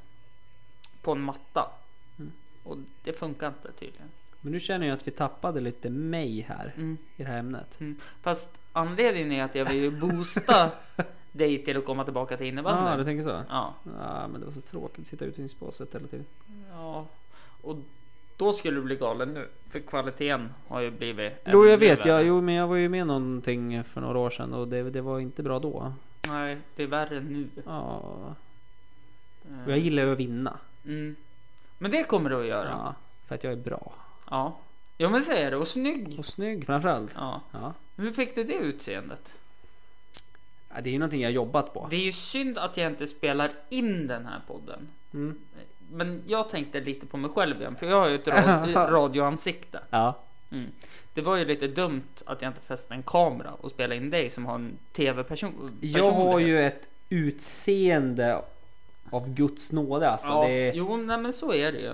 På 1.02 1.12
en 1.12 1.20
matta. 1.20 1.70
Mm. 2.18 2.32
Och 2.64 2.76
det 3.04 3.12
funkar 3.12 3.48
inte 3.48 3.72
tydligen. 3.72 4.08
Men 4.40 4.52
nu 4.52 4.60
känner 4.60 4.86
jag 4.86 4.94
att 4.96 5.06
vi 5.06 5.10
tappade 5.10 5.60
lite 5.60 5.90
mig 5.90 6.40
här 6.40 6.72
Mm. 6.76 6.98
i 7.16 7.22
det 7.22 7.28
här 7.28 7.38
ämnet. 7.38 7.80
Mm. 7.80 8.00
Fast 8.22 8.50
anledningen 8.72 9.32
är 9.32 9.44
att 9.44 9.54
jag 9.54 9.64
vill 9.64 9.82
ju 9.82 10.00
boosta 10.00 10.70
dig 11.32 11.64
till 11.64 11.76
att 11.76 11.84
komma 11.84 12.04
tillbaka 12.04 12.36
till 12.36 12.46
Ja, 12.46 12.52
innebandy. 12.52 12.96
du 12.98 13.04
tänker 13.04 13.22
så? 13.22 13.42
Ja. 13.48 13.74
Ja, 13.84 14.28
men 14.28 14.40
det 14.40 14.46
var 14.46 14.52
så 14.52 14.60
tråkigt 14.60 14.98
att 15.00 15.06
sitta 15.06 15.24
ute 15.24 15.42
i 15.42 15.48
spåset 15.48 15.94
hela 15.94 16.06
tiden. 16.08 16.26
ja. 16.70 17.06
Och 17.62 17.76
då 18.40 18.52
skulle 18.52 18.76
du 18.76 18.82
bli 18.82 18.96
galen 18.96 19.34
nu. 19.34 19.48
För 19.68 19.80
kvaliteten 19.80 20.52
har 20.68 20.80
ju 20.80 20.90
blivit 20.90 21.32
Jo, 21.46 21.66
jag 21.66 21.78
vet. 21.78 22.04
Jag, 22.04 22.24
jo, 22.26 22.40
men 22.40 22.54
jag 22.54 22.66
var 22.66 22.76
ju 22.76 22.88
med 22.88 23.06
någonting 23.06 23.84
för 23.84 24.00
några 24.00 24.18
år 24.18 24.30
sedan 24.30 24.54
och 24.54 24.68
det, 24.68 24.90
det 24.90 25.00
var 25.00 25.20
inte 25.20 25.42
bra 25.42 25.58
då. 25.58 25.92
Nej, 26.28 26.58
det 26.76 26.82
är 26.82 26.86
värre 26.86 27.20
nu. 27.20 27.48
Ja. 27.66 28.02
Eh, 29.48 29.64
Och 29.64 29.70
jag 29.70 29.78
gillar 29.78 30.02
ju 30.02 30.12
att 30.12 30.18
vinna. 30.18 30.58
Mm. 30.84 31.16
Men 31.78 31.90
det 31.90 32.04
kommer 32.04 32.30
du 32.30 32.40
att 32.40 32.46
göra. 32.46 32.68
Ja, 32.68 32.94
för 33.26 33.34
att 33.34 33.44
jag 33.44 33.52
är 33.52 33.56
bra. 33.56 33.92
Ja. 34.30 34.56
Ja 34.96 35.08
men 35.08 35.22
är 35.30 35.50
det. 35.50 35.56
Och 35.56 35.68
snygg. 35.68 36.18
Och 36.18 36.26
snygg 36.26 36.66
framförallt. 36.66 37.12
Ja. 37.14 37.40
Ja. 37.52 37.74
Hur 37.96 38.12
fick 38.12 38.34
du 38.34 38.44
det 38.44 38.54
utseendet? 38.54 39.34
Ja, 40.74 40.80
Det 40.80 40.90
är 40.90 40.92
ju 40.92 40.98
någonting 40.98 41.20
jag 41.20 41.32
jobbat 41.32 41.74
på. 41.74 41.86
Det 41.90 41.96
är 41.96 42.00
ju 42.00 42.12
synd 42.12 42.58
att 42.58 42.76
jag 42.76 42.86
inte 42.92 43.06
spelar 43.06 43.50
in 43.68 44.06
den 44.06 44.26
här 44.26 44.40
podden. 44.46 44.88
Mm. 45.14 45.38
Men 45.92 46.22
jag 46.26 46.48
tänkte 46.50 46.80
lite 46.80 47.06
på 47.06 47.16
mig 47.16 47.30
själv 47.30 47.60
igen, 47.60 47.76
för 47.76 47.86
jag 47.86 48.00
har 48.00 48.08
ju 48.08 48.14
ett 48.14 48.28
rad- 48.28 48.74
radioansikte. 48.92 49.80
Ja. 49.90 50.14
Mm. 50.50 50.70
Det 51.14 51.20
var 51.22 51.36
ju 51.36 51.44
lite 51.44 51.66
dumt 51.66 52.02
att 52.26 52.42
jag 52.42 52.50
inte 52.50 52.60
fäste 52.62 52.94
en 52.94 53.02
kamera 53.02 53.52
och 53.60 53.70
spelade 53.70 53.96
in 53.96 54.10
dig 54.10 54.30
som 54.30 54.46
har 54.46 54.54
en 54.54 54.78
tv-person. 54.92 55.78
Jag 55.80 56.10
har 56.12 56.38
ju 56.38 56.58
ett 56.58 56.88
utseende 57.08 58.42
av 59.10 59.28
Guds 59.34 59.72
nåde 59.72 60.08
alltså. 60.08 60.28
Ja, 60.28 60.44
Det, 60.46 60.52
är, 60.68 60.72
Jo, 60.74 60.96
nej 60.96 61.18
men 61.18 61.32
så 61.32 61.52
är 61.54 61.72
det 61.72 61.78
ju. 61.78 61.92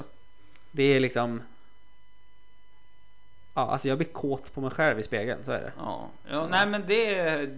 det 0.70 0.82
är 0.82 1.00
liksom... 1.00 1.42
Ja, 3.54 3.62
alltså 3.70 3.88
jag 3.88 3.98
blir 3.98 4.08
kåt 4.08 4.54
på 4.54 4.60
mig 4.60 4.70
själv 4.70 4.98
i 4.98 5.02
spegeln, 5.02 5.44
så 5.44 5.52
är 5.52 5.60
det. 5.60 5.72
Ja, 5.78 6.08
ja 6.30 6.46
nej 6.46 6.66
men 6.66 6.84
det... 6.86 7.50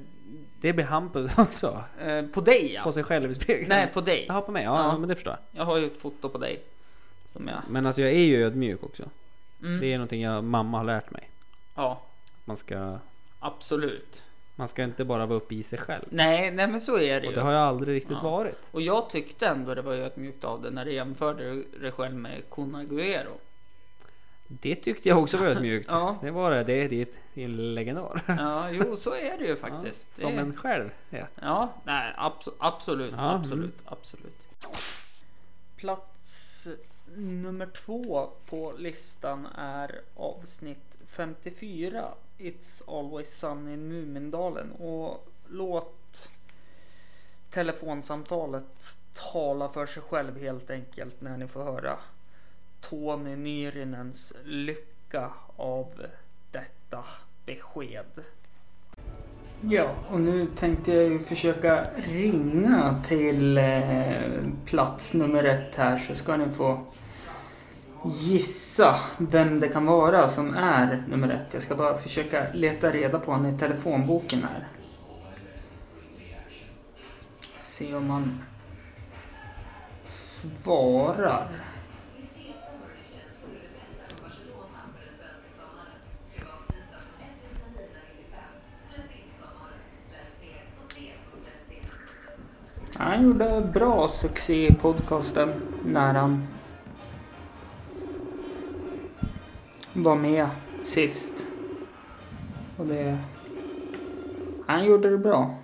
Det 0.61 0.73
blir 0.73 0.85
Hampus 0.85 1.31
också. 1.39 1.85
Eh, 2.01 2.23
på 2.27 2.41
dig 2.41 2.73
ja. 2.75 2.83
På 2.83 2.93
sig 2.93 3.05
själv 3.05 3.31
i 3.31 3.35
spegeln. 3.35 3.69
Nej, 3.69 3.91
på 3.95 4.01
dig. 4.01 4.25
Jaha, 4.29 4.41
på 4.41 4.53
mig. 4.53 4.65
Ja, 4.65 4.79
Ja. 4.93 4.99
men 4.99 5.09
det 5.09 5.15
förstår 5.15 5.37
jag. 5.53 5.61
Jag 5.61 5.65
har 5.67 5.77
ju 5.79 5.87
ett 5.87 5.99
foto 5.99 6.29
på 6.29 6.39
dig. 6.39 6.63
Som 7.33 7.49
jag... 7.49 7.59
Men 7.69 7.87
alltså 7.87 8.03
jag 8.03 8.11
är 8.11 8.19
ju 8.25 8.45
ödmjuk 8.47 8.83
också. 8.83 9.03
Mm. 9.63 9.81
Det 9.81 9.87
är 9.93 9.99
någonting 9.99 10.23
jag 10.23 10.45
mamma 10.45 10.79
har 10.79 10.85
lärt 10.85 11.11
mig. 11.11 11.31
Ja, 11.75 12.01
Man 12.45 12.57
ska, 12.57 12.99
absolut. 13.41 14.25
man 14.57 14.69
ska 14.69 14.83
inte 14.85 15.05
bara 15.05 15.27
vara 15.27 15.37
uppe 15.37 15.55
i 15.55 15.63
sig 15.63 15.79
själv. 15.79 16.05
Nej, 16.11 16.51
nej 16.51 16.69
men 16.69 16.81
så 16.81 16.99
är 16.99 17.21
det 17.21 17.27
Och 17.27 17.33
ju. 17.33 17.35
det 17.35 17.41
har 17.41 17.53
jag 17.53 17.63
aldrig 17.63 17.97
riktigt 17.97 18.17
Ja. 18.23 18.31
varit. 18.31 18.69
Och 18.73 18.81
jag 18.83 19.11
tyckte 19.11 19.47
ändå 19.47 19.75
det 19.75 19.83
var 19.83 19.95
ödmjukt 19.95 20.45
av 20.45 20.63
det 20.63 20.71
när 20.71 20.85
du 20.85 20.93
jämförde 20.93 21.63
dig 21.81 21.93
själv 21.93 22.15
med 22.15 22.43
Kun 22.51 22.77
Agüero. 22.77 23.33
Det 24.49 24.75
tyckte 24.75 25.09
jag 25.09 25.19
också 25.19 25.39
var 25.39 25.47
ödmjukt. 25.47 25.87
Ja. 25.91 26.19
Det 26.23 26.31
var 26.31 26.51
det. 26.51 26.65
Det 26.65 26.73
är, 26.73 26.89
det 26.89 27.19
det 27.35 27.41
är 27.41 27.45
en 27.45 27.75
legendar. 27.75 28.23
Ja, 28.27 28.71
jo 28.71 28.97
så 28.97 29.15
är 29.15 29.39
det 29.39 29.45
ju 29.45 29.57
faktiskt. 29.67 30.07
Ja, 30.11 30.21
som 30.21 30.37
det... 30.37 30.41
en 30.43 30.57
själv. 30.57 30.91
Ja. 31.11 31.27
Ja, 31.35 31.73
nej 31.85 32.15
abso- 32.19 32.55
absolut, 32.59 33.15
Ja, 33.17 33.29
mm. 33.29 33.41
absolut, 33.41 33.79
absolut. 33.85 34.43
Plats 35.77 36.69
nummer 37.17 37.67
två 37.67 38.31
på 38.47 38.73
listan 38.79 39.47
är 39.57 40.01
avsnitt 40.17 40.99
54. 41.07 42.09
It's 42.39 42.99
always 42.99 43.39
sun 43.39 43.69
in 43.69 43.89
Mumindalen. 43.89 44.73
Och 44.73 45.29
låt 45.49 46.29
telefonsamtalet 47.51 48.99
tala 49.33 49.69
för 49.69 49.87
sig 49.87 50.03
själv 50.03 50.39
helt 50.41 50.71
enkelt 50.71 51.21
när 51.21 51.37
ni 51.37 51.47
får 51.49 51.65
höra 51.65 51.99
Tony 52.81 53.37
Nyrinens 53.37 54.33
lycka 54.45 55.31
av 55.57 55.87
detta 56.51 57.05
besked. 57.47 58.25
Ja, 59.61 59.95
och 60.11 60.21
nu 60.21 60.47
tänkte 60.47 60.93
jag 60.93 61.05
ju 61.05 61.19
försöka 61.19 61.87
ringa 61.95 63.03
till 63.07 63.59
eh, 63.59 64.15
plats 64.65 65.15
nummer 65.15 65.45
ett 65.45 65.77
här 65.77 65.99
så 65.99 66.15
ska 66.15 66.37
ni 66.37 66.49
få 66.49 66.85
gissa 68.05 69.01
vem 69.19 69.61
det 69.61 69.69
kan 69.69 69.87
vara 69.87 70.29
som 70.29 70.55
är 70.55 71.05
nummer 71.09 71.31
ett. 71.31 71.55
Jag 71.55 71.63
ska 71.63 71.75
bara 71.75 71.97
försöka 71.97 72.47
leta 72.55 72.91
reda 72.91 73.19
på 73.19 73.33
honom 73.33 73.55
i 73.55 73.59
telefonboken 73.59 74.43
här. 74.43 74.69
Se 77.61 77.95
om 77.95 78.11
han 78.11 78.43
svarar. 80.05 81.49
Han 92.99 93.23
gjorde 93.25 93.71
bra 93.75 94.09
succé 94.09 94.67
i 94.67 94.75
podcasten 94.75 95.53
när 95.85 96.15
han 96.15 96.47
var 99.93 100.17
med 100.17 100.49
sist. 100.85 101.47
Och 102.77 102.87
det... 102.87 103.19
Han 104.67 104.85
gjorde 104.85 105.11
det 105.11 105.19
bra. 105.19 105.55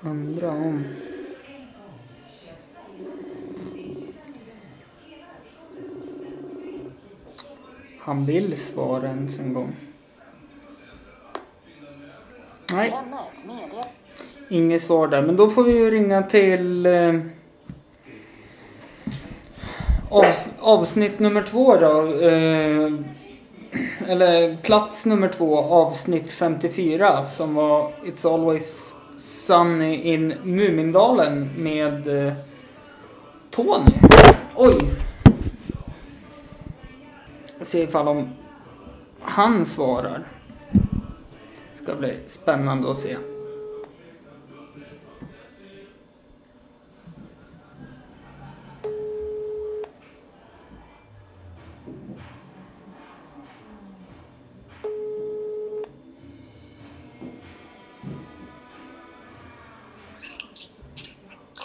Undrar 0.00 0.50
om... 0.50 0.84
Han 8.00 8.26
vill 8.26 8.58
svara 8.58 9.08
ens 9.08 9.38
en 9.38 9.54
gång. 9.54 9.76
Nej. 12.72 12.94
Inget 14.48 14.82
svar 14.82 15.08
där, 15.08 15.22
men 15.22 15.36
då 15.36 15.50
får 15.50 15.62
vi 15.64 15.72
ju 15.72 15.90
ringa 15.90 16.22
till 16.22 16.86
eh, 16.86 17.14
avs, 20.10 20.48
avsnitt 20.60 21.18
nummer 21.18 21.42
två 21.42 21.76
då. 21.76 22.20
Eh, 22.20 22.92
eller 24.06 24.56
plats 24.56 25.06
nummer 25.06 25.28
två, 25.28 25.58
avsnitt 25.58 26.32
54 26.32 27.26
som 27.26 27.54
var 27.54 27.92
It's 28.04 28.34
Always 28.34 28.94
Sunny 29.16 29.94
in 29.94 30.34
Mumindalen 30.42 31.50
med 31.56 32.26
eh, 32.26 32.32
Tony. 33.50 33.92
Oj! 34.56 34.78
Se 37.62 37.82
ifall 37.82 38.08
om 38.08 38.28
han 39.20 39.66
svarar. 39.66 40.24
Ska 41.72 41.94
bli 41.94 42.18
spännande 42.26 42.90
att 42.90 42.96
se. 42.96 43.16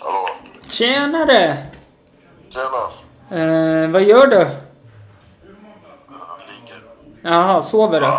Hallå? 0.01 0.27
Tjenare! 0.69 1.67
Tjena. 2.49 2.89
Eh, 3.41 3.89
vad 3.91 4.03
gör 4.03 4.27
du? 4.27 4.64
Jaha, 7.27 7.61
sover 7.61 7.99
du? 7.99 8.05
Nej, 8.05 8.11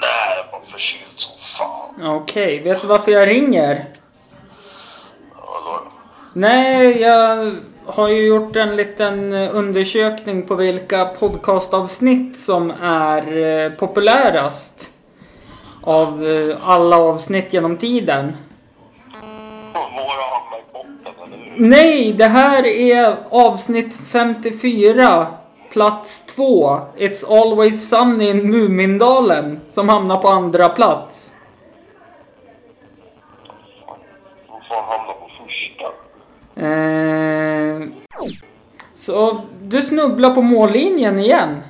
jag 0.00 0.46
är 0.46 0.52
bara 0.52 0.60
förkyld 0.60 1.12
som 1.14 1.38
fan. 1.38 2.06
Okej, 2.06 2.60
vet 2.60 2.80
du 2.80 2.86
varför 2.86 3.12
jag 3.12 3.28
ringer? 3.28 3.84
Vadå? 5.34 5.90
Nej, 6.32 7.00
jag 7.00 7.52
har 7.86 8.08
ju 8.08 8.26
gjort 8.26 8.56
en 8.56 8.76
liten 8.76 9.32
undersökning 9.32 10.46
på 10.46 10.54
vilka 10.54 11.04
podcastavsnitt 11.04 12.38
som 12.38 12.70
är 12.82 13.36
eh, 13.36 13.72
populärast. 13.72 14.92
Av 15.82 16.26
eh, 16.26 16.68
alla 16.68 16.98
avsnitt 16.98 17.52
genom 17.52 17.76
tiden. 17.76 18.36
Våra 19.72 19.82
hamnar 20.34 20.58
i 20.58 20.72
botten, 20.72 21.24
eller 21.24 21.36
hur? 21.36 21.66
Nej, 21.68 22.12
det 22.12 22.28
här 22.28 22.66
är 22.66 23.16
avsnitt 23.30 23.96
54. 24.12 25.26
Plats 25.76 26.22
2. 26.26 26.80
It's 26.96 27.22
always 27.22 27.88
sunny 27.88 28.30
in 28.30 28.50
Mumindalen. 28.50 29.60
Som 29.66 29.88
hamnar 29.88 30.16
på 30.16 30.28
andra 30.28 30.68
plats. 30.68 31.32
Vad 34.48 34.62
fan 34.68 34.84
hamnar 34.84 35.14
på 35.14 35.30
första? 35.44 35.84
Eh, 36.66 37.88
så 38.94 39.42
du 39.62 39.82
snubblar 39.82 40.34
på 40.34 40.42
mållinjen 40.42 41.18
igen. 41.18 41.62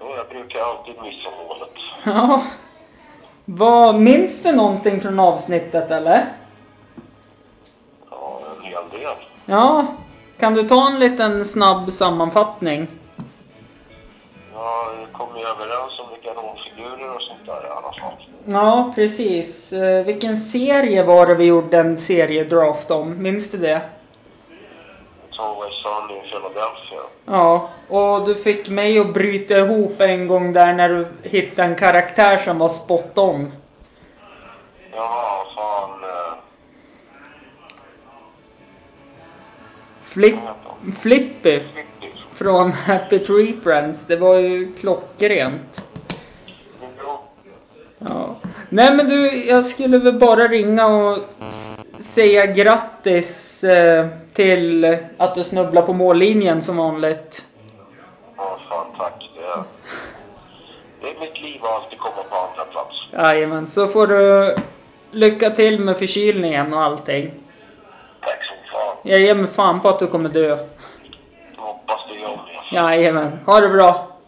Jo, 0.00 0.06
jag 0.16 0.28
brukar 0.28 0.60
alltid 0.60 0.94
missa 1.02 1.28
målet. 1.30 1.70
Ja. 2.04 2.42
Vad, 3.44 3.94
minns 4.00 4.42
du 4.42 4.52
någonting 4.52 5.00
från 5.00 5.20
avsnittet 5.20 5.90
eller? 5.90 6.26
Ja, 8.10 8.40
en 8.58 8.64
hel 8.64 9.00
del. 9.00 9.16
Ja. 9.46 9.86
Kan 10.38 10.54
du 10.54 10.62
ta 10.62 10.86
en 10.86 10.98
liten 10.98 11.44
snabb 11.44 11.90
sammanfattning? 11.92 12.86
Ja, 14.54 14.92
vi 14.98 15.12
kom 15.12 15.28
ju 15.36 15.42
överens 15.42 15.98
om 16.00 16.06
vilka 16.12 16.40
rollfigurer 16.40 17.14
och 17.14 17.22
sånt 17.22 17.46
där 17.46 17.66
i 17.66 17.70
alla 17.70 17.92
fall. 17.92 18.14
Ja, 18.44 18.92
precis. 18.94 19.72
Eh, 19.72 20.04
vilken 20.04 20.36
serie 20.36 21.02
var 21.02 21.26
det 21.26 21.34
vi 21.34 21.44
gjorde 21.44 21.78
en 21.78 21.98
seriedraft 21.98 22.90
om? 22.90 23.22
Minns 23.22 23.50
du 23.50 23.58
det? 23.58 23.80
It's 25.30 25.40
always 25.42 25.74
sunny 25.82 26.16
in 26.16 26.22
Philadelphia. 26.30 27.00
Ja, 27.26 27.68
och 27.88 28.26
du 28.26 28.34
fick 28.34 28.68
mig 28.68 28.98
att 28.98 29.14
bryta 29.14 29.58
ihop 29.58 30.00
en 30.00 30.28
gång 30.28 30.52
där 30.52 30.72
när 30.72 30.88
du 30.88 31.06
hittade 31.22 31.68
en 31.68 31.76
karaktär 31.76 32.38
som 32.38 32.58
var 32.58 32.68
spot 32.68 33.18
on. 33.18 33.52
Ja, 34.92 35.46
Flip, 40.14 40.34
Flippy 40.98 41.60
från 42.32 42.72
Happy 42.72 43.18
Tree 43.18 43.52
Friends. 43.62 44.06
Det 44.06 44.16
var 44.16 44.34
ju 44.34 44.72
klockrent. 44.72 45.84
Ja. 47.98 48.36
Nej 48.68 48.94
men 48.94 49.08
du, 49.08 49.44
jag 49.44 49.64
skulle 49.64 49.98
väl 49.98 50.18
bara 50.18 50.48
ringa 50.48 50.86
och 50.86 51.18
säga 51.98 52.46
grattis 52.46 53.64
eh, 53.64 54.06
till 54.32 54.96
att 55.16 55.34
du 55.34 55.44
snubblar 55.44 55.82
på 55.82 55.92
mållinjen 55.92 56.62
som 56.62 56.76
vanligt. 56.76 57.44
ja, 58.36 58.58
fan 58.68 58.86
tack. 58.98 59.30
Det 59.36 59.44
är, 59.44 59.62
det 61.00 61.16
är 61.16 61.20
mitt 61.20 61.42
liv 61.42 61.60
att 61.64 61.82
alltid 61.82 61.98
komma 61.98 62.22
på 62.30 62.36
andra 62.36 62.64
plats. 62.64 62.94
Jajamän, 63.12 63.66
så 63.66 63.86
får 63.86 64.06
du 64.06 64.54
lycka 65.10 65.50
till 65.50 65.80
med 65.80 65.96
förkylningen 65.96 66.74
och 66.74 66.82
allting. 66.82 67.43
Jag 69.06 69.20
ger 69.20 69.34
mig 69.34 69.46
fan 69.46 69.80
på 69.80 69.88
att 69.88 69.98
du 69.98 70.06
kommer 70.06 70.28
dö. 70.28 70.48
Jag 70.48 71.62
hoppas 71.62 72.00
det 72.08 72.14
gör 72.14 72.36
det. 72.70 72.76
Jajamän, 72.76 73.38
ha 73.46 73.60
det 73.60 73.68
bra. 73.68 74.18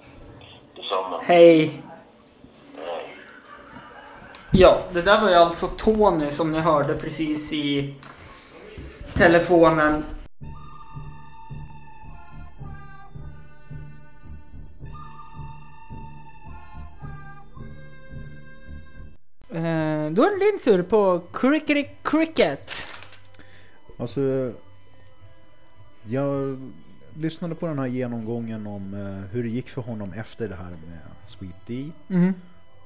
Detsamma. 0.76 1.20
Hej. 1.22 1.82
Ja, 4.50 4.78
det 4.92 5.02
där 5.02 5.20
var 5.20 5.28
ju 5.28 5.34
alltså 5.34 5.66
Tony 5.66 6.30
som 6.30 6.52
ni 6.52 6.60
hörde 6.60 6.94
precis 6.94 7.52
i 7.52 7.94
telefonen. 9.14 10.04
Eh, 19.50 20.10
då 20.10 20.22
är 20.22 20.38
det 20.38 20.50
din 20.50 20.58
tur 20.58 20.82
på 20.82 21.22
Crickety 21.32 21.84
Cricket. 22.02 22.72
Alltså, 23.98 24.20
jag 26.08 26.58
lyssnade 27.18 27.54
på 27.54 27.66
den 27.66 27.78
här 27.78 27.86
genomgången 27.86 28.66
om 28.66 28.94
eh, 28.94 29.30
hur 29.32 29.42
det 29.42 29.48
gick 29.48 29.68
för 29.68 29.82
honom 29.82 30.12
efter 30.12 30.48
det 30.48 30.54
här 30.54 30.70
med 30.70 30.98
Sweet 31.26 31.66
D. 31.66 31.90
Mhm. 32.06 32.34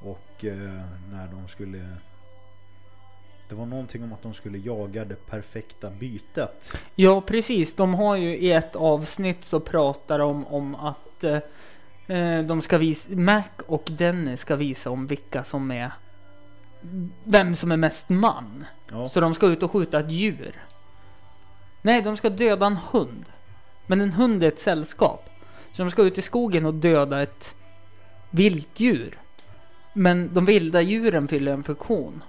Och 0.03 0.45
eh, 0.45 0.83
när 1.11 1.29
de 1.33 1.49
skulle... 1.49 1.97
Det 3.49 3.55
var 3.55 3.66
någonting 3.66 4.05
om 4.05 4.12
att 4.12 4.23
de 4.23 4.35
skulle 4.35 4.59
jaga 4.59 5.05
det 5.05 5.27
perfekta 5.27 5.91
bytet. 5.91 6.77
Ja, 6.95 7.21
precis. 7.21 7.75
De 7.75 7.95
har 7.95 8.16
ju 8.16 8.37
i 8.37 8.53
ett 8.53 8.77
avsnitt 8.77 9.45
så 9.45 9.61
pratar 9.61 10.18
de 10.18 10.47
om 10.47 10.75
att 10.75 11.25
eh, 11.25 12.43
de 12.47 12.62
ska 12.62 12.79
visa, 12.79 13.14
Mac 13.14 13.45
och 13.66 13.89
Dennis 13.91 14.41
ska 14.41 14.57
visa 14.57 14.91
om 14.91 15.07
vilka 15.07 15.45
som 15.45 15.71
är 15.71 15.93
vem 17.25 17.57
som 17.57 17.73
är 17.73 17.77
mest 17.77 18.09
man. 18.09 18.64
Ja. 18.91 19.09
Så 19.09 19.21
de 19.21 19.35
ska 19.35 19.47
ut 19.47 19.62
och 19.62 19.71
skjuta 19.71 20.01
ett 20.01 20.11
djur. 20.11 20.55
Nej, 21.83 22.03
de 22.03 22.16
ska 22.16 22.31
döda 22.31 22.66
en 22.66 22.76
hund. 22.76 23.24
Men 23.87 24.01
en 24.01 24.12
hund 24.12 24.43
är 24.43 24.49
ett 24.49 24.59
sällskap. 24.59 25.31
Så 25.72 25.83
de 25.83 25.91
ska 25.91 26.03
ut 26.03 26.18
i 26.18 26.22
skogen 26.22 26.66
och 26.66 26.74
döda 26.74 27.22
ett 27.22 27.55
viltdjur. 28.31 29.18
Men 29.93 30.35
de 30.35 30.45
vilda 30.45 30.81
djuren 30.81 31.28
fyller 31.28 31.53
en 31.53 31.62
funktion. 31.62 32.22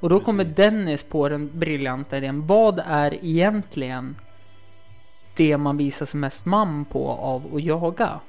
Och 0.00 0.08
då 0.08 0.20
kommer 0.20 0.44
Dennis 0.44 1.02
på 1.02 1.28
den 1.28 1.58
briljanta 1.58 2.16
idén. 2.16 2.46
Vad 2.46 2.82
är 2.86 3.24
egentligen 3.24 4.16
det 5.36 5.56
man 5.56 5.76
visar 5.76 6.06
sig 6.06 6.20
mest 6.20 6.44
man 6.44 6.84
på 6.84 7.08
av 7.10 7.54
att 7.54 7.62
jaga? 7.62 8.20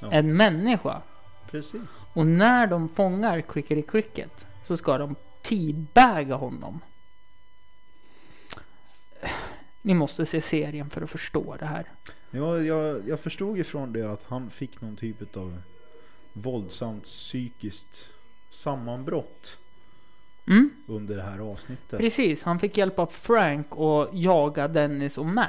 Ja. 0.00 0.12
En 0.12 0.36
människa. 0.36 1.02
Precis. 1.50 2.04
Och 2.12 2.26
när 2.26 2.66
de 2.66 2.88
fångar 2.88 3.40
Crickety 3.40 3.82
Cricket 3.82 4.46
så 4.62 4.76
ska 4.76 4.98
de 4.98 5.14
teabaga 5.42 6.34
honom. 6.34 6.80
Ni 9.88 9.94
måste 9.94 10.26
se 10.26 10.40
serien 10.40 10.90
för 10.90 11.02
att 11.02 11.10
förstå 11.10 11.56
det 11.58 11.66
här. 11.66 11.84
Ja, 12.30 12.58
jag, 12.58 13.08
jag 13.08 13.20
förstod 13.20 13.58
ifrån 13.58 13.92
det 13.92 14.02
att 14.02 14.22
han 14.28 14.50
fick 14.50 14.80
någon 14.80 14.96
typ 14.96 15.36
av 15.36 15.62
våldsamt 16.32 17.04
psykiskt 17.04 18.08
sammanbrott 18.50 19.58
Mm. 20.46 20.70
under 20.86 21.16
det 21.16 21.22
här 21.22 21.38
avsnittet. 21.38 21.98
Precis, 21.98 22.42
han 22.42 22.58
fick 22.58 22.78
hjälp 22.78 22.98
av 22.98 23.06
Frank 23.06 23.66
att 23.70 24.08
jaga 24.12 24.68
Dennis 24.68 25.18
och 25.18 25.26
Mac. 25.26 25.46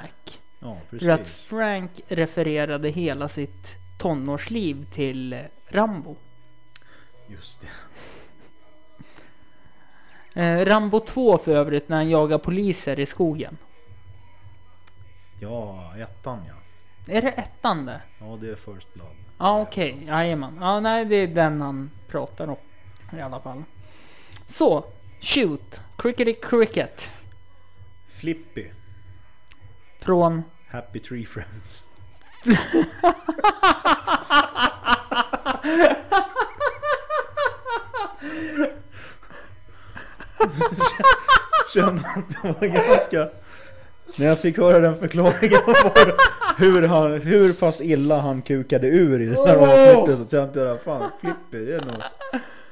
Ja, 0.60 0.78
För 0.90 1.10
att 1.10 1.20
precis. 1.20 1.34
Frank 1.44 1.92
refererade 2.08 2.90
hela 2.90 3.30
sitt 3.30 3.76
tonårsliv 3.98 4.86
till 4.94 5.40
Rambo. 5.68 6.16
Just 7.28 7.62
det. 10.34 10.42
Eh, 10.42 10.66
Rambo 10.66 11.00
2 11.00 11.38
för 11.38 11.56
övrigt 11.56 11.90
när 11.90 11.96
han 11.98 12.10
jagar 12.10 12.38
poliser 12.38 13.00
i 13.00 13.06
skogen. 13.06 13.58
Ja, 15.40 15.94
ettan 15.98 16.40
ja. 16.48 16.54
Är 17.14 17.22
det 17.22 17.30
ettan 17.30 17.86
det? 17.86 18.02
Ja, 18.20 18.38
det 18.42 18.50
är 18.50 18.56
First 18.56 18.94
Blood. 18.94 19.16
Ja 19.38 19.62
okej, 19.62 19.94
okay. 19.94 20.06
jajamän. 20.06 20.58
Ja 20.62 20.80
nej 20.80 21.06
det 21.06 21.16
är 21.16 21.28
den 21.28 21.62
han 21.62 21.92
pratar 22.08 22.48
om. 22.48 22.58
I 23.18 23.22
alla 23.22 23.40
fall. 23.40 23.64
Så, 24.48 24.86
shoot. 25.22 25.82
Crickety 25.98 26.34
cricket. 26.34 27.12
Flippy. 28.08 28.66
Från... 30.00 30.44
Happy 30.68 31.00
Tree 31.00 31.26
Friends. 31.26 31.86
Kände 41.74 42.04
att 42.16 42.30
det 42.30 42.44
var 42.44 42.68
ganska... 42.68 43.30
När 44.20 44.26
jag 44.26 44.40
fick 44.40 44.58
höra 44.58 44.80
den 44.80 44.96
förklaringen 44.96 45.60
var 45.66 46.14
hur, 46.58 46.88
han, 46.88 47.22
hur 47.22 47.54
pass 47.54 47.82
illa 47.82 48.20
han 48.20 48.42
kukade 48.42 48.88
ur 48.88 49.22
i 49.22 49.26
det 49.26 49.48
här 49.48 49.58
Åh! 49.58 49.70
avsnittet 49.70 50.20
så 50.20 50.32
kände 50.32 50.70
jag 50.70 50.82
fan 50.82 51.12
Flippy 51.22 51.66
det 51.66 51.76
är 51.76 51.86
nog... 51.86 51.96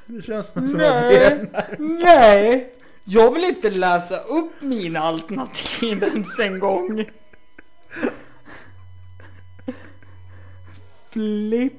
Det 0.06 0.22
känns 0.22 0.54
nog 0.54 0.68
som 0.68 0.80
att 0.80 0.86
Nej, 0.86 1.50
nej! 1.78 2.72
Jag 3.04 3.34
vill 3.34 3.44
inte 3.44 3.70
läsa 3.70 4.18
upp 4.18 4.52
mina 4.60 5.00
alternativ 5.00 6.02
ens 6.02 6.38
en 6.38 6.58
gång. 6.58 7.04
Flippy. 11.10 11.78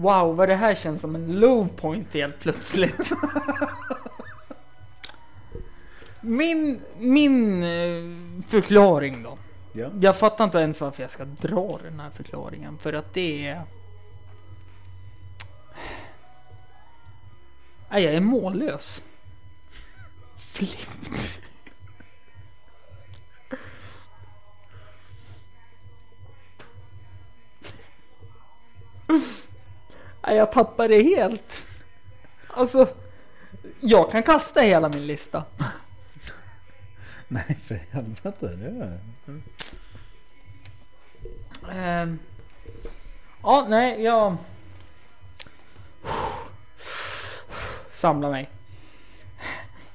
Wow, 0.00 0.36
vad 0.36 0.48
det 0.48 0.54
här 0.54 0.74
känns 0.74 1.00
som 1.00 1.14
en 1.14 1.40
low 1.40 1.68
point 1.68 2.14
helt 2.14 2.40
plötsligt. 2.40 3.10
Min, 6.20 6.80
min 6.98 7.62
eh, 7.62 8.02
förklaring 8.48 9.22
då. 9.22 9.38
Ja. 9.72 9.90
Jag 10.00 10.16
fattar 10.16 10.44
inte 10.44 10.58
ens 10.58 10.80
varför 10.80 11.02
jag 11.02 11.10
ska 11.10 11.24
dra 11.24 11.78
den 11.82 12.00
här 12.00 12.10
förklaringen. 12.10 12.78
För 12.78 12.92
att 12.92 13.14
det 13.14 13.46
är... 13.46 13.62
Nej, 17.90 18.04
jag 18.04 18.14
är 18.14 18.20
mållös. 18.20 19.04
Flipp. 20.38 20.88
Jag 30.22 30.52
tappar 30.52 30.88
det 30.88 31.02
helt. 31.02 31.62
Alltså, 32.46 32.88
jag 33.80 34.10
kan 34.10 34.22
kasta 34.22 34.60
hela 34.60 34.88
min 34.88 35.06
lista. 35.06 35.44
Nej 37.28 37.58
för 37.62 37.80
helvete. 37.90 38.46
Det 38.56 38.66
är... 38.66 39.00
Ehm. 41.72 42.18
ja, 43.42 43.66
nej, 43.68 44.02
jag... 44.02 44.36
Samla 47.90 48.30
mig. 48.30 48.50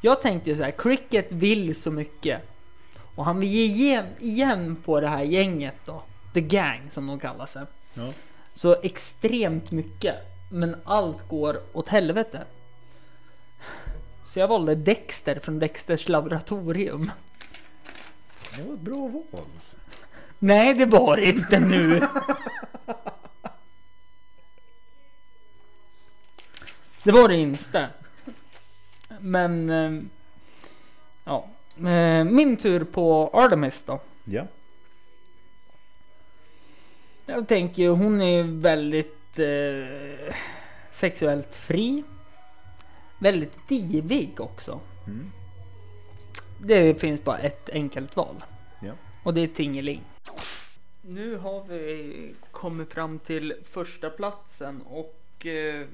Jag 0.01 0.21
tänkte 0.21 0.49
ju 0.49 0.55
så 0.55 0.63
här, 0.63 0.71
Cricket 0.71 1.31
vill 1.31 1.81
så 1.81 1.91
mycket. 1.91 2.41
Och 3.15 3.25
han 3.25 3.39
vill 3.39 3.49
ge 3.49 3.63
igen, 3.63 4.05
igen 4.19 4.75
på 4.85 4.99
det 4.99 5.07
här 5.07 5.23
gänget 5.23 5.75
då. 5.85 6.03
The 6.33 6.41
Gang 6.41 6.89
som 6.91 7.07
de 7.07 7.19
kallar 7.19 7.45
sig. 7.45 7.65
Ja. 7.93 8.13
Så 8.55 8.75
extremt 8.81 9.71
mycket. 9.71 10.15
Men 10.49 10.75
allt 10.85 11.27
går 11.29 11.61
åt 11.73 11.89
helvete. 11.89 12.43
Så 14.25 14.39
jag 14.39 14.47
valde 14.47 14.75
Dexter 14.75 15.39
från 15.39 15.59
Dexters 15.59 16.09
laboratorium. 16.09 17.11
Det 18.55 18.61
var 18.63 18.73
ett 18.73 18.79
bra 18.79 18.95
val. 19.31 19.45
Nej, 20.39 20.73
det 20.73 20.85
var 20.85 21.15
det 21.17 21.25
inte 21.29 21.59
nu. 21.59 22.01
Det 27.03 27.11
var 27.11 27.27
det 27.27 27.35
inte. 27.37 27.89
Men... 29.19 29.69
eh, 29.69 30.01
Ja. 31.27 31.47
Eh, 31.77 32.23
Min 32.23 32.57
tur 32.57 32.83
på 32.83 33.29
Artemis 33.33 33.83
då. 33.83 33.99
Ja. 34.23 34.47
Jag 37.25 37.47
tänker 37.47 37.83
ju, 37.83 37.89
hon 37.89 38.21
är 38.21 38.43
väldigt 38.43 39.39
eh, 39.39 40.35
sexuellt 40.91 41.55
fri. 41.55 42.03
Väldigt 43.19 43.67
divig 43.67 44.41
också. 44.41 44.79
Mm. 45.07 45.31
Det 46.59 47.01
finns 47.01 47.23
bara 47.23 47.37
ett 47.37 47.69
enkelt 47.69 48.15
val. 48.15 48.43
Ja. 48.81 48.91
Och 49.23 49.33
det 49.33 49.41
är 49.41 49.47
Tingeling. 49.47 50.01
Nu 51.01 51.37
har 51.37 51.63
vi 51.63 52.33
kommit 52.51 52.93
fram 52.93 53.19
till 53.19 53.53
första 53.63 54.09
platsen 54.09 54.81
och 54.81 55.45
eh, 55.45 55.87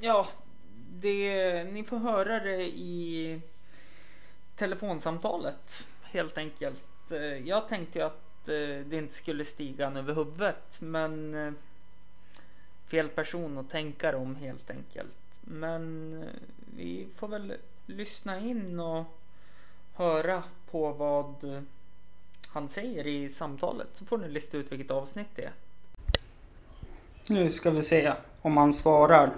ja, 0.00 0.28
det, 1.00 1.64
ni 1.64 1.84
får 1.84 1.98
höra 1.98 2.40
det 2.40 2.62
i 2.62 3.40
telefonsamtalet 4.56 5.86
helt 6.02 6.38
enkelt. 6.38 6.84
Eh, 7.10 7.18
Jag 7.18 7.68
tänkte 7.68 7.98
ju 7.98 8.04
att 8.04 8.27
Eh, 8.48 8.86
det 8.86 8.96
inte 8.96 9.14
skulle 9.14 9.44
stiga 9.44 9.84
han 9.84 9.96
över 9.96 10.14
huvudet 10.14 10.80
men 10.80 11.34
eh, 11.34 11.52
fel 12.86 13.08
person 13.08 13.58
att 13.58 13.70
tänka 13.70 14.16
om 14.16 14.36
helt 14.36 14.70
enkelt. 14.70 15.14
Men 15.40 16.14
eh, 16.22 16.28
vi 16.76 17.06
får 17.16 17.28
väl 17.28 17.54
lyssna 17.86 18.40
in 18.40 18.80
och 18.80 19.04
höra 19.94 20.42
på 20.70 20.92
vad 20.92 21.44
eh, 21.44 21.62
han 22.48 22.68
säger 22.68 23.06
i 23.06 23.30
samtalet 23.30 23.88
så 23.94 24.04
får 24.04 24.18
ni 24.18 24.28
lista 24.28 24.56
ut 24.56 24.72
vilket 24.72 24.90
avsnitt 24.90 25.28
det 25.34 25.42
är. 25.42 25.52
Nu 27.28 27.50
ska 27.50 27.70
vi 27.70 27.82
se 27.82 28.12
om 28.42 28.56
han 28.56 28.72
svarar. 28.72 29.30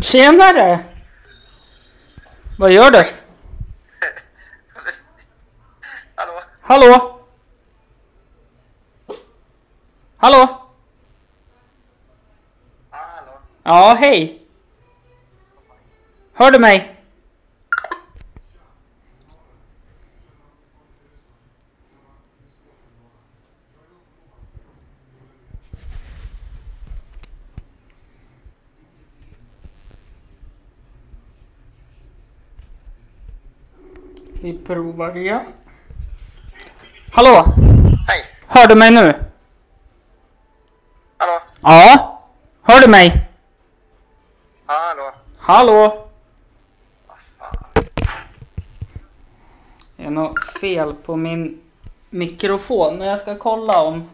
Tjenare! 0.00 0.84
Vad 2.58 2.70
gör 2.70 2.90
du? 2.90 3.04
Hallå? 6.14 6.40
Hallå? 6.60 7.20
Hallå? 10.16 10.60
Ja, 13.62 13.96
hej. 14.00 14.42
Hör 16.34 16.50
du 16.50 16.58
mig? 16.58 16.97
Vi 34.40 34.58
provar 34.58 35.16
igen. 35.16 35.44
Hallå? 37.12 37.44
Hej. 38.08 38.24
Hör 38.46 38.66
du 38.66 38.74
mig 38.74 38.90
nu? 38.90 39.14
Hallå? 41.16 41.40
Ja? 41.60 42.22
Hör 42.62 42.80
du 42.80 42.88
mig? 42.88 43.28
Hallå? 44.66 45.12
Hallå? 45.38 46.08
Det 49.96 50.04
är 50.04 50.10
något 50.10 50.44
fel 50.60 50.94
på 50.94 51.16
min 51.16 51.60
mikrofon. 52.10 52.98
Men 52.98 53.08
jag 53.08 53.18
ska 53.18 53.38
kolla 53.38 53.82
om 53.82 54.10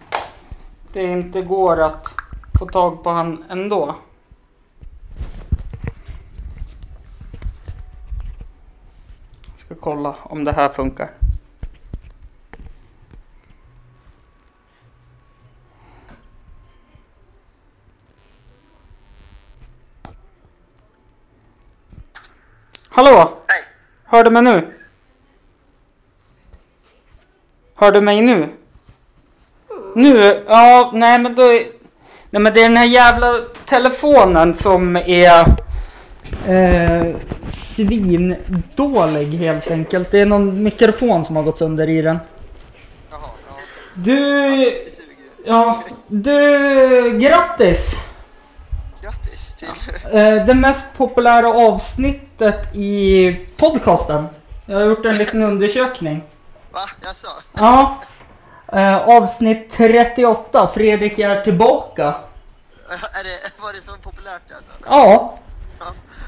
det 0.93 1.03
inte 1.03 1.43
går 1.43 1.81
att 1.81 2.15
få 2.59 2.67
tag 2.67 3.03
på 3.03 3.11
han 3.11 3.45
ändå. 3.49 3.95
Ska 9.57 9.75
kolla 10.05 10.17
om 10.23 10.45
det 10.45 10.53
här 10.53 10.69
funkar. 10.69 11.11
Hallå? 22.89 23.39
Hej. 23.47 23.63
Hör 24.05 24.25
du 24.25 24.31
mig 24.31 24.43
nu? 24.43 24.75
Hör 27.77 27.93
du 27.93 28.01
mig 28.01 28.21
nu? 28.23 28.49
Nu? 29.95 30.45
Ja, 30.49 30.91
nej 30.95 31.19
men 31.19 31.35
då... 31.35 31.43
är- 31.43 31.67
Nej 32.31 32.43
men 32.43 32.53
det 32.55 32.61
är 32.61 32.69
den 32.69 32.77
här 32.77 32.85
jävla 32.85 33.41
telefonen 33.67 34.55
som 34.55 34.97
är... 34.97 35.41
Eh, 36.47 37.17
svindålig 37.77 39.39
helt 39.39 39.71
enkelt. 39.71 40.11
Det 40.11 40.21
är 40.21 40.27
någon 40.27 40.63
mikrofon 40.63 41.25
som 41.25 41.37
har 41.37 41.43
gått 41.43 41.59
sönder 41.59 41.89
i 41.89 42.03
den. 42.03 42.19
Du... 43.95 44.85
Ja, 45.45 45.83
du... 46.07 47.19
Grattis! 47.19 47.95
Grattis 49.03 49.55
till... 49.55 49.69
Eh, 50.13 50.47
det 50.47 50.55
mest 50.55 50.87
populära 50.97 51.49
avsnittet 51.49 52.75
i 52.75 53.31
podcasten. 53.57 54.27
Jag 54.67 54.77
har 54.77 54.85
gjort 54.85 55.07
en 55.07 55.17
liten 55.17 55.43
undersökning. 55.43 56.23
Va? 56.73 56.81
Jaså? 57.03 57.29
Ja. 57.57 58.03
Eh, 58.73 58.97
avsnitt 58.97 59.73
38, 59.73 60.71
Fredrik 60.75 61.19
är 61.19 61.45
tillbaka. 61.45 62.05
Är 62.89 63.25
det, 63.25 63.63
var 63.63 63.73
det 63.73 63.81
så 63.81 63.93
populärt 64.03 64.43
alltså? 64.55 64.71
Ja. 64.87 65.39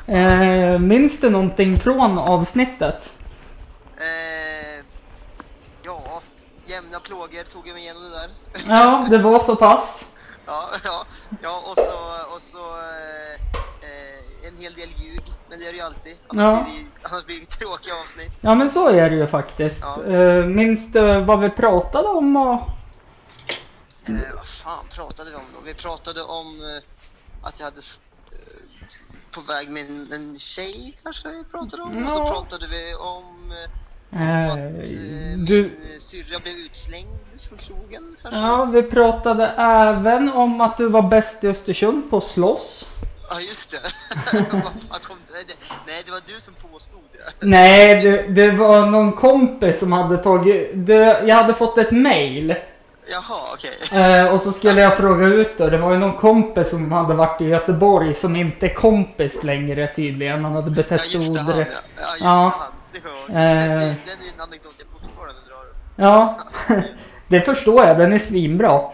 Eh, 0.09 0.79
minns 0.79 1.21
du 1.21 1.31
någonting 1.31 1.81
från 1.81 2.19
avsnittet? 2.19 3.13
Eh, 3.97 4.85
ja, 5.83 6.21
jämna 6.67 7.01
plågor 7.01 7.43
tog 7.45 7.69
jag 7.69 7.75
mig 7.75 7.83
igenom 7.83 8.03
det 8.03 8.11
där. 8.11 8.31
Ja, 8.69 9.07
det 9.11 9.19
var 9.19 9.39
så 9.39 9.57
pass. 9.57 10.07
Ja, 10.49 10.69
ja, 10.85 11.05
ja 11.43 11.63
och 11.71 11.77
så, 11.79 12.35
och 12.35 12.43
så 12.43 12.59
eh, 12.59 13.35
eh, 13.83 14.49
en 14.49 14.57
hel 14.63 14.75
del 14.75 14.89
ljug. 14.89 15.23
Men 15.51 15.59
det 15.59 15.67
är 15.67 15.73
det 15.73 15.79
ju 15.79 15.85
alltid. 15.85 16.17
Annars, 16.29 16.45
Ja. 16.47 16.65
blir, 16.65 16.75
det, 16.85 17.09
annars 17.09 17.25
blir 17.27 17.41
det 17.41 17.47
tråkiga 17.59 17.95
avsnitt. 17.95 18.33
Ja 18.41 18.55
men 18.55 18.71
så 18.71 18.89
är 18.89 19.11
det 19.11 19.17
ju 19.17 19.27
faktiskt. 19.27 19.81
Ja. 19.83 20.05
Eh, 20.05 20.45
minns 20.47 20.93
du 20.93 21.21
vad 21.21 21.41
vi 21.41 21.51
pratade 21.51 22.09
om? 22.09 22.37
Och... 22.37 22.61
Eh, 24.09 24.15
vad 24.37 24.47
fan 24.47 24.87
pratade 24.95 25.31
vi 25.31 25.37
om 25.37 25.43
då? 25.55 25.61
Vi 25.65 25.75
pratade 25.75 26.23
om 26.23 26.61
eh, 26.61 27.47
att 27.49 27.59
jag 27.61 27.65
hade 27.65 27.81
på 29.37 29.53
väg 29.53 29.71
med 29.71 29.83
en, 29.91 30.09
en 30.13 30.39
tjej 30.39 30.95
kanske 31.03 31.29
vi 31.29 31.45
pratade 31.45 31.83
om. 31.83 32.05
Och 32.05 32.11
så 32.13 32.27
pratade 32.27 32.67
vi 32.67 32.95
om 32.95 33.53
eh, 33.53 33.71
Eh, 34.13 34.49
eh, 34.49 34.59
du... 35.49 35.63
min 35.63 36.01
syrra 36.01 36.39
blev 36.43 36.55
utslängd 36.55 37.09
från 37.49 37.59
krogen 37.59 38.17
kanske. 38.23 38.41
Ja, 38.41 38.65
vi 38.65 38.83
pratade 38.83 39.47
även 39.59 40.33
om 40.33 40.61
att 40.61 40.77
du 40.77 40.89
var 40.89 41.03
bäst 41.03 41.45
i 41.45 41.49
Östersund 41.49 42.11
på 42.11 42.17
att 42.17 42.25
slåss. 42.25 42.87
Ja, 43.31 43.41
just 43.41 43.71
det- 43.71 43.79
Nej, 45.87 46.03
det 46.07 46.11
var 46.13 46.35
du 46.35 46.41
som 46.41 46.55
påstod 46.55 47.01
det. 47.13 47.47
Nej, 47.47 48.03
det, 48.03 48.23
det 48.29 48.51
var 48.51 48.87
någon 48.87 49.13
kompis 49.13 49.79
som 49.79 49.93
hade 49.93 50.19
tagit... 50.19 50.71
Det, 50.75 51.23
jag 51.27 51.37
hade 51.37 51.55
fått 51.55 51.79
ett 51.79 51.91
mail. 51.91 52.55
Jaha, 53.11 53.41
okej. 53.53 54.03
Eh, 54.03 54.35
och 54.35 54.41
så 54.41 54.53
skulle 54.53 54.81
jag 54.81 54.97
fråga 54.97 55.27
ut 55.27 55.59
då. 55.59 55.67
Det 55.69 55.79
var 55.79 55.93
ju 55.93 55.99
någon 55.99 56.17
kompis 56.17 56.71
som 56.71 56.93
hade 56.93 57.15
varit 57.15 57.41
i 57.41 57.45
Göteborg 57.45 58.15
som 58.15 58.37
inte 58.37 58.67
är 58.67 58.75
kompis 58.75 59.43
längre 59.43 59.87
tydligen. 59.97 60.45
Han 60.45 60.53
hade 60.55 60.71
betett 60.71 61.01
sig 61.01 61.15
Just 61.15 61.35
det, 61.35 61.41
han, 61.41 61.59
ja. 61.59 61.65
Ja, 61.65 61.73
just 62.13 62.21
Ja. 62.21 62.53
det, 62.93 63.01
han. 63.33 63.43
Eh. 63.43 63.59
Den, 63.69 63.79
den 63.79 63.89
är 63.89 63.89
en 64.35 64.41
anekdot 64.41 64.75
jag 64.79 64.89
fortfarande 64.93 65.41
drar. 65.49 66.07
Ja, 66.07 66.39
det 67.29 67.41
förstår 67.41 67.85
jag. 67.85 67.99
Den 67.99 68.13
är 68.13 68.19
svinbra. 68.19 68.67
Ja, 68.69 68.91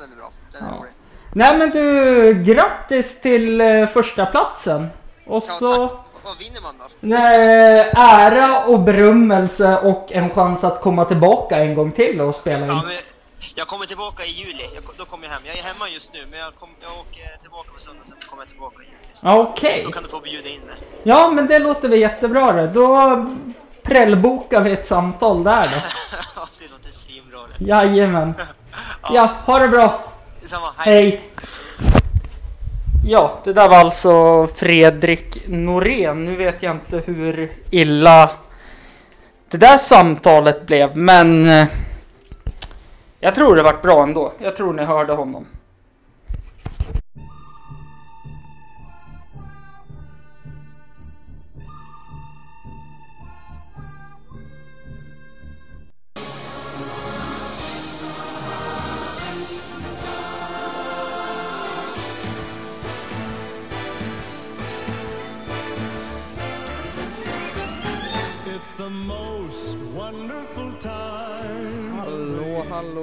den 0.00 0.12
är 0.12 0.16
bra. 0.16 0.30
Den 0.52 0.62
är 0.62 0.66
Ja. 0.72 0.78
rolig. 0.80 0.90
Nej 1.32 1.58
men 1.58 1.70
du, 1.70 2.34
grattis 2.44 3.20
till 3.20 3.60
eh, 3.60 3.86
första 3.86 4.26
platsen. 4.26 4.88
Och 5.26 5.42
så 5.42 5.78
Vad 5.78 5.88
vad 6.24 6.38
vinner 6.38 6.60
man 6.60 6.74
då? 6.78 7.14
eh, 7.16 8.20
ära 8.24 8.64
och 8.66 8.80
berömmelse 8.80 9.76
och 9.78 10.12
en 10.12 10.30
chans 10.30 10.64
att 10.64 10.80
komma 10.80 11.04
tillbaka 11.04 11.56
en 11.58 11.74
gång 11.74 11.92
till 11.92 12.20
och 12.20 12.34
spela 12.34 12.58
in. 12.58 12.66
Ja, 12.68 12.82
men 12.86 12.92
jag 13.54 13.68
kommer 13.68 13.86
tillbaka 13.86 14.24
i 14.24 14.30
juli. 14.30 14.68
Jag, 14.74 14.84
då 14.96 15.04
kommer 15.04 15.24
jag 15.24 15.32
hem. 15.32 15.42
Jag 15.44 15.58
är 15.58 15.62
hemma 15.62 15.88
just 15.88 16.12
nu, 16.12 16.26
men 16.30 16.38
jag, 16.38 16.54
kom, 16.54 16.68
jag 16.82 16.92
åker 16.92 17.36
tillbaka 17.42 17.70
på 17.74 17.80
söndag, 17.80 18.04
sen 18.04 18.16
kommer 18.30 18.42
jag 18.42 18.48
tillbaka 18.48 18.82
i 18.82 18.86
juli. 18.86 19.40
Okej. 19.40 19.82
Då 19.86 19.92
kan 19.92 20.02
du 20.02 20.08
få 20.08 20.20
bjuda 20.20 20.48
in 20.48 20.60
mig. 20.60 20.76
Ja 21.02 21.30
men 21.30 21.46
det 21.46 21.58
låter 21.58 21.88
väl 21.88 22.00
jättebra 22.00 22.52
det. 22.52 22.66
Då 22.66 23.26
prällbokar 23.82 24.60
vi 24.60 24.72
ett 24.72 24.88
samtal 24.88 25.44
där 25.44 25.62
då. 25.62 25.76
ja, 26.36 26.48
det 26.58 26.70
låter 26.70 26.90
svinbra 26.90 27.40
det. 27.58 27.64
Jajamän. 27.64 28.34
Ja, 29.12 29.30
ha 29.46 29.58
det 29.58 29.68
bra. 29.68 30.02
Detsamma, 30.42 30.74
hej. 30.76 30.94
Hej. 30.94 31.30
Ja, 33.06 33.38
det 33.44 33.52
där 33.52 33.68
var 33.68 33.76
alltså 33.76 34.46
Fredrik 34.46 35.46
Norén. 35.46 36.24
Nu 36.24 36.36
vet 36.36 36.62
jag 36.62 36.74
inte 36.74 37.02
hur 37.06 37.52
illa 37.70 38.30
det 39.50 39.58
där 39.58 39.78
samtalet 39.78 40.66
blev, 40.66 40.96
men 40.96 41.48
eh, 41.48 41.66
jag 43.24 43.34
tror 43.34 43.56
det 43.56 43.62
vart 43.62 43.82
bra 43.82 44.02
ändå. 44.02 44.32
Jag 44.38 44.56
tror 44.56 44.72
ni 44.72 44.84
hörde 44.84 45.12
honom. 45.12 45.46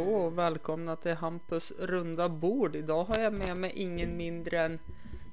Hallå, 0.01 0.15
och 0.15 0.37
välkomna 0.37 0.95
till 0.95 1.13
Hampus 1.13 1.71
runda 1.79 2.29
bord. 2.29 2.75
Idag 2.75 3.03
har 3.03 3.19
jag 3.19 3.33
med 3.33 3.57
mig 3.57 3.71
ingen 3.75 4.17
mindre 4.17 4.61
än 4.61 4.79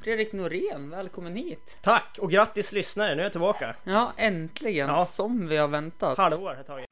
Fredrik 0.02 0.32
Norén. 0.32 0.90
Välkommen 0.90 1.36
hit! 1.36 1.78
Tack 1.82 2.18
och 2.20 2.30
grattis 2.30 2.72
lyssnare, 2.72 3.14
nu 3.14 3.20
är 3.20 3.24
jag 3.24 3.32
tillbaka. 3.32 3.76
Ja, 3.84 4.12
äntligen! 4.16 4.88
Ja. 4.88 5.04
Som 5.04 5.48
vi 5.48 5.56
har 5.56 5.68
väntat. 5.68 6.18
Halvår 6.18 6.54
har 6.54 6.62
tagit. 6.62 6.86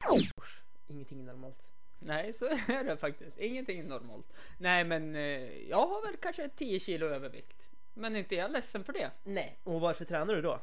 Ingenting 0.87 1.25
normalt. 1.25 1.71
Nej, 1.99 2.33
så 2.33 2.45
är 2.45 2.83
det 2.83 2.97
faktiskt. 2.97 3.39
Ingenting 3.39 3.87
normalt. 3.87 4.33
Nej, 4.57 4.83
men 4.83 5.15
eh, 5.15 5.21
jag 5.69 5.87
har 5.87 6.05
väl 6.05 6.17
kanske 6.21 6.49
10 6.49 6.79
kilo 6.79 7.05
övervikt. 7.05 7.67
Men 7.93 8.15
inte 8.15 8.35
är 8.35 8.39
jag 8.39 8.51
ledsen 8.51 8.83
för 8.83 8.93
det. 8.93 9.11
Nej, 9.23 9.59
och 9.63 9.81
varför 9.81 10.05
tränar 10.05 10.35
du 10.35 10.41
då? 10.41 10.59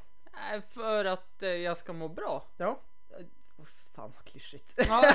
För 0.69 1.05
att 1.05 1.43
eh, 1.43 1.49
jag 1.49 1.77
ska 1.77 1.93
må 1.93 2.09
bra. 2.09 2.45
Ja. 2.57 2.81
Fan 3.95 4.13
vad 4.17 4.25
klyschigt. 4.25 4.75
Ja. 4.77 5.05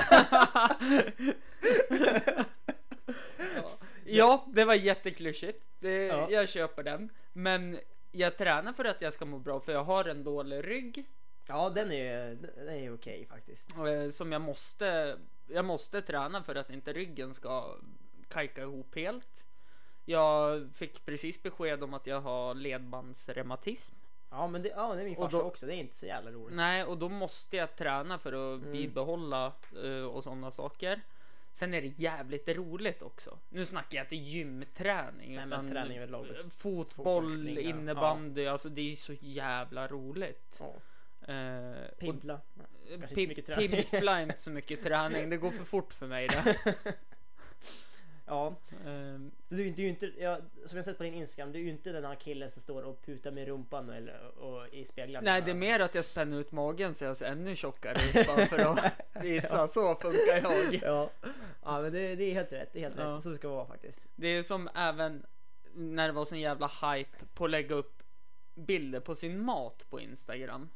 ja. 3.56 3.78
ja, 4.04 4.44
det 4.52 4.64
var 4.64 4.74
jätteklyschigt. 4.74 5.64
Det, 5.78 6.06
Ja. 6.06 6.30
Jag 6.30 6.48
köper 6.48 6.82
den. 6.82 7.10
Men 7.32 7.78
jag 8.12 8.38
tränar 8.38 8.72
för 8.72 8.84
att 8.84 9.02
jag 9.02 9.12
ska 9.12 9.24
må 9.24 9.38
bra 9.38 9.60
för 9.60 9.72
jag 9.72 9.84
har 9.84 10.04
en 10.04 10.24
dålig 10.24 10.66
rygg. 10.68 11.04
Ja, 11.46 11.70
den 11.70 11.92
är, 11.92 12.34
den 12.56 12.68
är 12.68 12.94
okej 12.94 13.26
faktiskt. 13.26 13.76
eh, 13.78 14.10
Som 14.10 14.32
jag 14.32 14.40
måste, 14.42 15.18
jag 15.46 15.64
måste 15.64 16.02
träna 16.02 16.42
för 16.42 16.54
att 16.54 16.70
inte 16.70 16.92
ryggen 16.92 17.34
ska 17.34 17.76
kajka 18.28 18.62
ihop 18.62 18.94
helt. 18.96 19.44
Jag 20.04 20.68
fick 20.74 21.04
precis 21.06 21.42
besked 21.42 21.82
om 21.82 21.94
att 21.94 22.06
jag 22.06 22.20
har 22.20 22.54
ledbandsreumatism. 22.54 23.94
Ja, 24.30 24.46
men 24.48 24.62
det, 24.62 24.68
ja, 24.76 24.94
det 24.94 25.00
är 25.00 25.04
min 25.04 25.16
Och 25.16 25.24
farsa 25.24 25.36
då- 25.36 25.42
också. 25.42 25.66
Det 25.66 25.74
är 25.74 25.76
inte 25.76 25.94
så 25.94 26.06
jävla 26.06 26.30
roligt. 26.30 26.56
Nej, 26.56 26.84
och 26.84 26.98
då 26.98 27.08
måste 27.08 27.56
jag 27.56 27.76
träna 27.76 28.18
för 28.18 28.32
att 28.54 28.60
Mm. 28.60 28.72
bibehålla 28.72 29.52
eh, 29.84 30.04
och 30.04 30.24
sådana 30.24 30.50
saker. 30.50 31.00
Sen 31.52 31.74
är 31.74 31.82
det 31.82 31.92
jävligt 31.98 32.48
roligt 32.48 33.02
också. 33.02 33.38
Nu 33.48 33.64
snackar 33.66 33.98
jag 33.98 34.04
inte 34.04 34.16
gymträning. 34.16 35.34
Nej, 35.36 35.46
utan 35.46 35.70
träning 35.70 35.98
överlag. 35.98 36.26
Fotboll, 36.36 36.84
Fotboll, 36.84 37.58
innebandy, 37.58 38.46
alltså 38.46 38.68
det 38.68 38.92
är 38.92 38.96
så 38.96 39.12
jävla 39.20 39.86
roligt. 39.88 40.60
Ja. 40.60 40.74
Eh, 41.32 41.70
och- 41.92 41.98
Pimpla. 41.98 42.40
Inte 42.90 43.06
Pim- 43.14 43.42
träning. 43.46 43.68
Pimpla 43.70 44.18
är 44.18 44.22
inte 44.22 44.40
så 44.42 44.50
mycket 44.58 44.82
träning, 44.82 45.30
det 45.30 45.36
går 45.36 45.50
för 45.50 45.64
fort 45.64 45.92
för 45.92 46.06
mig 46.06 46.28
det. 46.28 46.56
Ja. 48.30 48.54
Ehm, 48.86 49.30
Så 49.42 49.54
du, 49.54 49.64
du 49.70 49.82
är 49.82 49.86
ju 49.86 49.88
inte, 49.88 50.12
ja, 50.18 50.38
som 50.64 50.76
jag 50.76 50.84
sett 50.84 50.96
på 50.98 51.02
din 51.02 51.14
Instagram, 51.14 51.52
du 51.52 51.58
är 51.58 51.62
ju 51.62 51.70
inte 51.70 51.92
den 51.92 52.04
här 52.04 52.14
killen 52.14 52.50
som 52.50 52.62
står 52.62 52.82
och 52.82 53.02
putar 53.06 53.30
med 53.30 53.46
rumpan 53.48 53.90
eller, 53.90 54.38
och, 54.38 54.68
i 54.68 54.84
speglarna. 54.84 55.30
Nej, 55.32 55.42
det 55.42 55.50
är 55.50 55.54
mer 55.54 55.80
att 55.80 55.94
jag 55.94 56.04
spänner 56.04 56.40
ut 56.40 56.52
magen 56.52 56.94
så 56.94 57.04
jag 57.04 57.16
ser 57.16 57.26
ännu 57.26 57.56
tjockare 57.56 57.96
ut 58.20 58.26
bara 58.26 58.46
för 58.46 58.58
att 58.58 58.92
visa. 59.22 59.68
Så 59.68 59.94
funkar 59.94 60.40
jag. 60.42 60.74
Ja, 60.74 61.10
ja 61.62 61.82
men 61.82 61.92
det, 61.92 62.14
det 62.14 62.24
är 62.24 62.34
helt 62.34 62.52
rätt. 62.52 62.72
Det 62.72 62.78
är 62.78 62.82
helt 62.82 62.98
Ja. 62.98 63.04
rätt. 63.16 63.22
Så 63.22 63.34
ska 63.36 63.48
det 63.48 63.54
vara 63.54 63.66
faktiskt. 63.66 64.08
Det 64.16 64.26
är 64.28 64.42
som 64.42 64.68
även 64.74 65.22
när 65.74 66.06
det 66.06 66.12
var 66.12 66.24
sån 66.24 66.40
jävla 66.40 66.66
hype 66.82 67.16
på 67.34 67.44
att 67.44 67.50
lägga 67.50 67.74
upp 67.74 68.02
bilder 68.54 69.00
på 69.00 69.14
sin 69.14 69.40
mat 69.44 69.86
på 69.90 70.00
Instagram. 70.00 70.68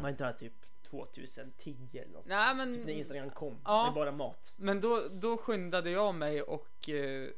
Var 0.00 0.08
inte 0.08 0.24
det 0.24 0.28
här 0.28 0.34
typ 0.36 0.52
2010 0.90 1.76
eller 1.92 2.12
något? 2.12 2.26
Nej, 2.26 2.54
men- 2.54 2.74
Typ 2.74 2.86
när 2.86 2.92
Instagram 2.92 3.30
kom. 3.30 3.58
Ja. 3.64 3.82
Det 3.84 3.90
är 3.90 4.04
bara 4.04 4.12
mat. 4.12 4.54
Men 4.56 4.80
då, 4.80 5.08
då 5.10 5.36
skyndade 5.36 5.90
jag 5.90 6.14
mig 6.14 6.42
och 6.42 6.88
eh, 6.88 7.28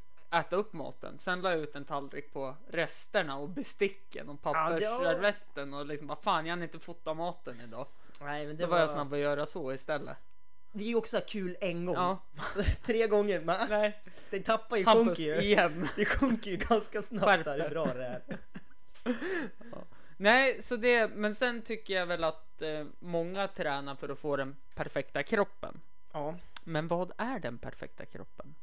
äta 0.41 0.57
upp 0.57 0.73
maten. 0.73 1.19
Sen 1.19 1.41
la 1.41 1.51
jag 1.51 1.61
ut 1.61 1.77
en 1.77 1.85
tallrik 1.85 2.33
på 2.33 2.57
resterna 2.71 3.37
och 3.37 3.49
besticken 3.49 4.29
och 4.29 4.39
Ja, 4.43 4.53
det 4.53 4.59
var- 4.71 4.99
pappersservetten 4.99 5.75
och 5.75 5.87
liksom 5.87 6.07
vad 6.07 6.19
fan 6.19 6.47
jag 6.47 6.53
hann 6.53 6.63
inte 6.63 6.79
fota 6.79 7.15
maten 7.15 7.61
idag. 7.61 7.87
Nej, 8.21 8.47
men 8.47 8.57
det 8.57 8.63
Då 8.65 8.71
var 8.71 8.79
jag 8.79 8.91
snabb 8.91 9.13
att 9.13 9.19
göra 9.19 9.47
så 9.47 9.73
istället. 9.73 10.17
Det 10.73 10.85
är 10.85 10.89
ju 10.89 10.95
också 10.95 11.21
kul 11.27 11.57
en 11.61 11.87
gång. 11.87 11.95
Ja. 11.97 12.19
Tre 12.83 13.07
gånger. 13.07 13.41
Men 13.41 13.57
Nej. 13.69 14.03
Det 14.31 14.41
tappar 14.41 14.77
ju, 14.77 14.85
Hampus, 14.85 15.07
sjunker 15.07 15.23
ju. 15.23 15.41
igen. 15.41 15.89
Det 15.97 16.05
sjunker 16.05 16.51
ju 16.51 16.57
ganska 16.57 17.03
snabbt 17.03 17.45
där 17.45 17.63
hur 17.63 17.71
bra 17.71 17.87
det 17.87 18.05
är. 18.05 18.23
Nej, 20.23 20.63
så 20.63 20.77
det, 20.77 21.09
men 21.09 21.35
sen 21.35 21.63
tycker 21.63 21.95
jag 21.95 22.07
väl 22.07 22.25
att 22.25 22.63
eh, 22.63 22.87
många 22.99 23.49
tränar 23.49 23.95
för 23.95 24.09
att 24.09 24.19
få 24.19 24.37
den 24.37 24.57
perfekta 24.75 25.23
kroppen. 25.23 25.81
Ja. 26.13 26.35
Men 26.65 26.89
vad 26.89 27.13
är 27.19 27.39
den 27.39 27.59
perfekta 27.59 28.07
kroppen? 28.07 28.55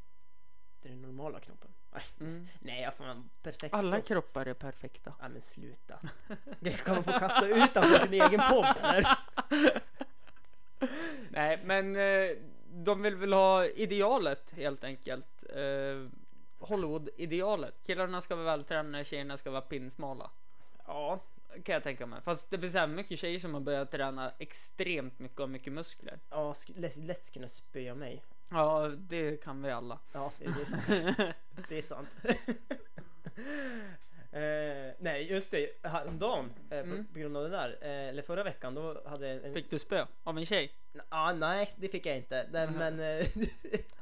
Det 0.81 0.87
är 0.89 0.93
den 0.93 1.01
normala 1.01 1.39
knoppen. 1.39 1.73
Nej, 1.91 2.03
Mm. 2.19 2.47
Nej 2.59 2.81
jag 2.81 2.93
fan 2.95 3.29
perfekt 3.43 3.73
Alla 3.73 3.95
kropp. 3.97 4.07
kroppar 4.07 4.45
är 4.45 4.53
perfekta. 4.53 5.13
Ja 5.21 5.29
men 5.29 5.41
sluta. 5.41 5.99
Kan 6.85 6.95
man 6.95 7.03
få 7.03 7.11
kasta 7.11 7.47
ut 7.47 7.73
från 7.73 7.83
sin 8.09 8.13
egen 8.13 8.41
podd 8.51 8.75
eller? 8.81 9.17
Nej, 11.29 11.61
men 11.63 11.95
eh, 11.95 12.37
de 12.69 13.01
vill 13.01 13.15
väl 13.15 13.33
ha 13.33 13.65
idealet 13.65 14.53
helt 14.57 14.83
enkelt. 14.83 15.43
Eh, 15.49 16.09
Hollywood-idealet. 16.59 17.75
Killarna 17.85 18.21
ska 18.21 18.35
vara 18.35 18.45
vältränade, 18.45 19.05
tjejerna 19.05 19.37
ska 19.37 19.51
vara 19.51 19.61
pinsmala. 19.61 20.29
Ja. 20.85 21.19
Kan 21.63 21.73
jag 21.73 21.83
tänka 21.83 22.05
mig. 22.05 22.21
Fast 22.21 22.49
det 22.49 22.59
finns 22.59 22.75
även 22.75 22.95
mycket 22.95 23.19
tjejer 23.19 23.39
som 23.39 23.53
har 23.53 23.61
börjat 23.61 23.91
träna 23.91 24.31
extremt 24.39 25.19
mycket 25.19 25.39
och 25.39 25.49
mycket 25.49 25.73
muskler. 25.73 26.19
Ja, 26.29 26.51
sk- 26.53 26.79
lätt, 26.79 26.97
lätt 26.97 27.33
kunna 27.33 27.47
spöa 27.47 27.95
mig. 27.95 28.23
Ja, 28.49 28.87
det 28.97 29.43
kan 29.43 29.61
vi 29.61 29.71
alla. 29.71 29.99
Ja, 30.13 30.31
det 30.39 30.45
är 30.45 30.65
sant. 30.65 30.87
det 31.69 31.77
är 31.77 31.81
sant. 31.81 32.09
Eh, 34.31 34.93
nej, 34.99 35.27
just 35.31 35.51
det. 35.51 35.69
Häromdagen, 35.83 36.53
eh, 36.69 36.79
Mm. 36.79 37.05
på, 37.05 37.13
på 37.13 37.19
grund 37.19 37.37
av 37.37 37.43
det 37.43 37.49
där, 37.49 37.77
eh, 37.81 38.09
eller 38.09 38.21
förra 38.21 38.43
veckan, 38.43 38.75
då 38.75 39.01
hade 39.05 39.29
en... 39.29 39.53
Fick 39.53 39.69
du 39.69 39.79
spö 39.79 40.05
av 40.23 40.37
en 40.37 40.45
tjej? 40.45 40.71
Ja, 41.09 41.33
nej, 41.33 41.73
det 41.75 41.87
fick 41.89 42.05
jag 42.05 42.17
inte. 42.17 42.47
Nej, 42.51 42.67
Mhm. 42.67 42.77
men... 42.77 42.99
eh, 43.19 43.27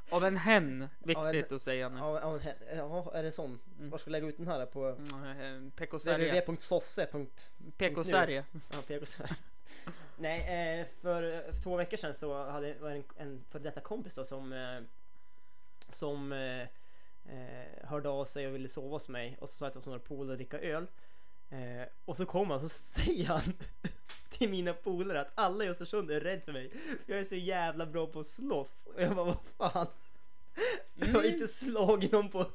Av 0.10 0.26
en 0.26 0.38
hen, 0.38 0.82
av 0.84 0.90
viktigt 1.26 1.52
en- 1.52 1.56
att 1.56 1.62
säga 1.62 1.90
nu. 1.90 1.98
Ja, 1.98 2.22
av 2.22 2.34
en 2.36 2.42
hen- 2.42 2.56
ja, 2.78 3.12
är 3.14 3.24
det 3.24 3.32
sån? 3.32 3.60
Var 3.80 3.98
ska 3.98 4.08
jag 4.08 4.12
lägga 4.12 4.28
ut 4.28 4.38
den 4.38 4.48
här 4.48 4.66
på? 4.66 4.86
Mm, 4.86 5.72
PK 5.72 6.00
Sverige. 6.00 6.42
www.sosse.nu 6.42 7.28
PK 7.78 8.04
Sverige. 8.04 8.44
Ja, 8.72 8.78
PK 8.88 9.06
Sverige. 9.06 9.36
Nej, 10.18 10.40
eh, 10.80 10.86
för, 11.02 11.52
för 11.54 11.62
två 11.64 11.76
veckor 11.76 11.98
sedan 11.98 12.14
så 12.14 12.44
hade 12.44 12.74
var 12.74 12.90
det 12.90 12.96
en, 12.96 13.04
en 13.18 13.44
för 13.50 13.60
detta 13.60 13.80
kompis 13.82 14.16
då 14.16 14.24
som 14.24 14.54
eh, 14.54 14.80
som 15.90 16.32
eh, 16.32 16.68
eh, 17.30 17.88
hörde 17.88 18.10
av 18.10 18.26
sig 18.26 18.48
och 18.48 18.56
ville 18.56 18.70
sova 18.70 18.90
hos 18.96 19.10
mig 19.10 19.38
och 19.42 19.50
så 19.50 19.58
sa 19.58 19.66
jag 19.66 19.70
att 19.70 19.76
jag 19.76 19.82
var 19.82 19.92
några 19.92 20.08
polare 20.08 20.32
och 20.32 20.38
dricka 20.38 20.60
öl. 20.60 20.88
Eh, 21.50 21.88
och 22.06 22.18
så 22.18 22.26
kom 22.26 22.50
han 22.50 22.62
så 22.62 22.70
säger 22.70 23.26
han 23.26 23.54
till 24.30 24.50
mina 24.50 24.74
polare 24.74 25.22
att 25.22 25.32
alla 25.36 25.66
i 25.66 25.70
Östersund 25.70 26.12
är 26.12 26.20
rädda 26.20 26.42
för 26.42 26.52
mig 26.52 26.70
för 27.06 27.12
jag 27.14 27.20
är 27.20 27.24
så 27.24 27.36
jävla 27.36 27.86
bra 27.86 28.08
på 28.08 28.20
att 28.20 28.28
slåss. 28.28 28.88
Och 28.96 29.02
jag 29.02 29.16
bara 29.16 29.26
vad 29.26 29.38
fan. 29.72 29.88
Jag 30.96 31.08
har 31.08 31.20
Mm. 31.20 31.34
inte 31.34 31.48
slagit 31.48 32.12
någon 32.12 32.30
på 32.30 32.46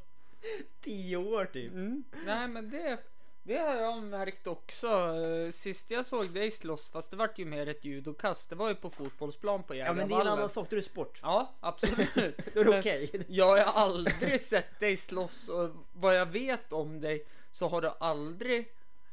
tio 0.81 1.17
år 1.17 1.45
typ. 1.45 1.73
Mm. 1.73 2.05
Nej 2.27 2.49
men 2.49 2.71
det, 2.71 2.99
det 3.43 3.57
har 3.57 3.75
jag 3.75 4.03
märkt 4.03 4.47
också. 4.47 4.89
Eh, 4.89 5.51
Sist 5.51 5.91
jag 5.91 6.07
såg 6.07 6.31
dig 6.35 6.51
slåss, 6.51 6.91
fast 6.91 7.11
det 7.11 7.17
vart 7.17 7.39
ju 7.39 7.45
mer 7.45 7.69
ett 7.69 7.85
judokast. 7.85 8.51
Det 8.51 8.57
var 8.57 8.69
ju 8.69 8.75
på 8.75 8.91
fotbollsplan 8.91 9.63
på 9.63 9.75
Ja 9.75 9.93
men 9.93 10.09
det 10.09 10.15
är 10.15 10.21
en 10.21 10.27
annan 10.27 10.51
sak, 10.51 10.67
då 10.71 10.75
är 10.77 10.79
det 10.79 10.83
sport. 10.83 11.19
Ja, 11.23 11.55
absolut. 11.61 12.15
Då 12.55 12.61
är 12.61 12.65
det 12.65 12.79
okej. 12.79 13.25
Jag 13.29 13.65
har 13.65 13.83
aldrig 13.83 14.41
sett 14.41 14.81
dig 14.81 14.97
slåss 14.97 15.49
och 15.49 15.71
vad 15.93 16.17
jag 16.17 16.27
vet 16.27 16.73
om 16.73 17.01
dig 17.01 17.27
så 17.51 17.69
har 17.69 17.81
du 17.81 17.91
aldrig 18.01 18.69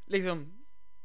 liksom 0.06 0.54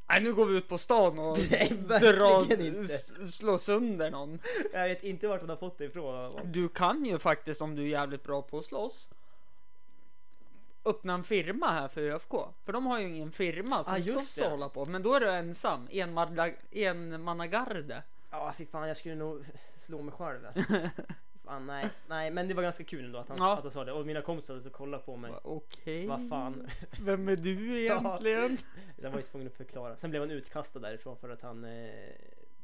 Nej 0.09 0.21
nu 0.21 0.33
går 0.33 0.45
vi 0.45 0.57
ut 0.57 0.67
på 0.67 0.77
stan 0.77 1.19
och 1.19 1.37
Nej, 1.51 1.73
drar, 1.87 2.61
inte. 2.61 2.87
slår 3.31 3.57
sönder 3.57 4.11
någon. 4.11 4.39
Jag 4.73 4.87
vet 4.87 5.03
inte 5.03 5.27
vart 5.27 5.41
hon 5.41 5.49
har 5.49 5.57
fått 5.57 5.77
det 5.77 5.85
ifrån. 5.85 6.39
Du 6.43 6.69
kan 6.69 7.05
ju 7.05 7.19
faktiskt 7.19 7.61
om 7.61 7.75
du 7.75 7.83
är 7.83 7.87
jävligt 7.87 8.23
bra 8.23 8.41
på 8.41 8.57
att 8.57 8.65
slåss 8.65 9.07
öppna 10.85 11.13
en 11.13 11.23
firma 11.23 11.67
här 11.71 11.87
för 11.87 12.01
ÖFK. 12.01 12.31
För 12.65 12.73
de 12.73 12.85
har 12.85 12.99
ju 12.99 13.07
ingen 13.07 13.31
firma 13.31 13.83
som 13.83 13.93
Ah, 13.93 13.99
det. 13.99 14.45
och 14.45 14.51
hålla 14.51 14.69
på. 14.69 14.85
Men 14.85 15.03
då 15.03 15.13
är 15.15 15.19
du 15.19 15.29
ensam, 15.31 15.87
enmanna- 15.91 16.53
enmannagarde. 16.71 18.03
Ja 18.31 18.53
fy 18.57 18.65
fan 18.65 18.87
jag 18.87 18.97
skulle 18.97 19.15
nog 19.15 19.45
slå 19.75 20.01
mig 20.01 20.13
själv 20.13 20.39
fan 21.45 21.65
nej, 21.65 21.89
nej 22.07 22.31
men 22.31 22.47
det 22.47 22.53
var 22.53 22.63
ganska 22.63 22.83
kul 22.83 23.05
ändå 23.05 23.19
att 23.19 23.27
han, 23.29 23.37
Ja. 23.39 23.53
att 23.57 23.61
han 23.63 23.71
sa 23.71 23.83
det 23.85 23.91
och 23.91 24.05
mina 24.05 24.21
kompisar 24.21 24.59
så 24.59 24.69
kollade 24.69 25.03
på 25.03 25.15
mig. 25.17 25.31
Okej. 25.43 26.07
Vad 26.07 26.29
fan. 26.29 26.67
Vem 27.01 27.27
är 27.27 27.35
du 27.35 27.79
egentligen? 27.81 28.57
Ja. 28.95 29.01
Sen 29.01 29.11
var 29.11 29.19
jag 29.19 29.25
tvungen 29.25 29.47
att 29.47 29.53
förklara. 29.57 29.97
Sen 29.97 30.09
blev 30.09 30.21
han 30.21 30.31
utkastad 30.31 30.79
därifrån 30.79 31.17
för 31.17 31.29
att 31.29 31.41
han 31.41 31.63
eh, 31.65 31.89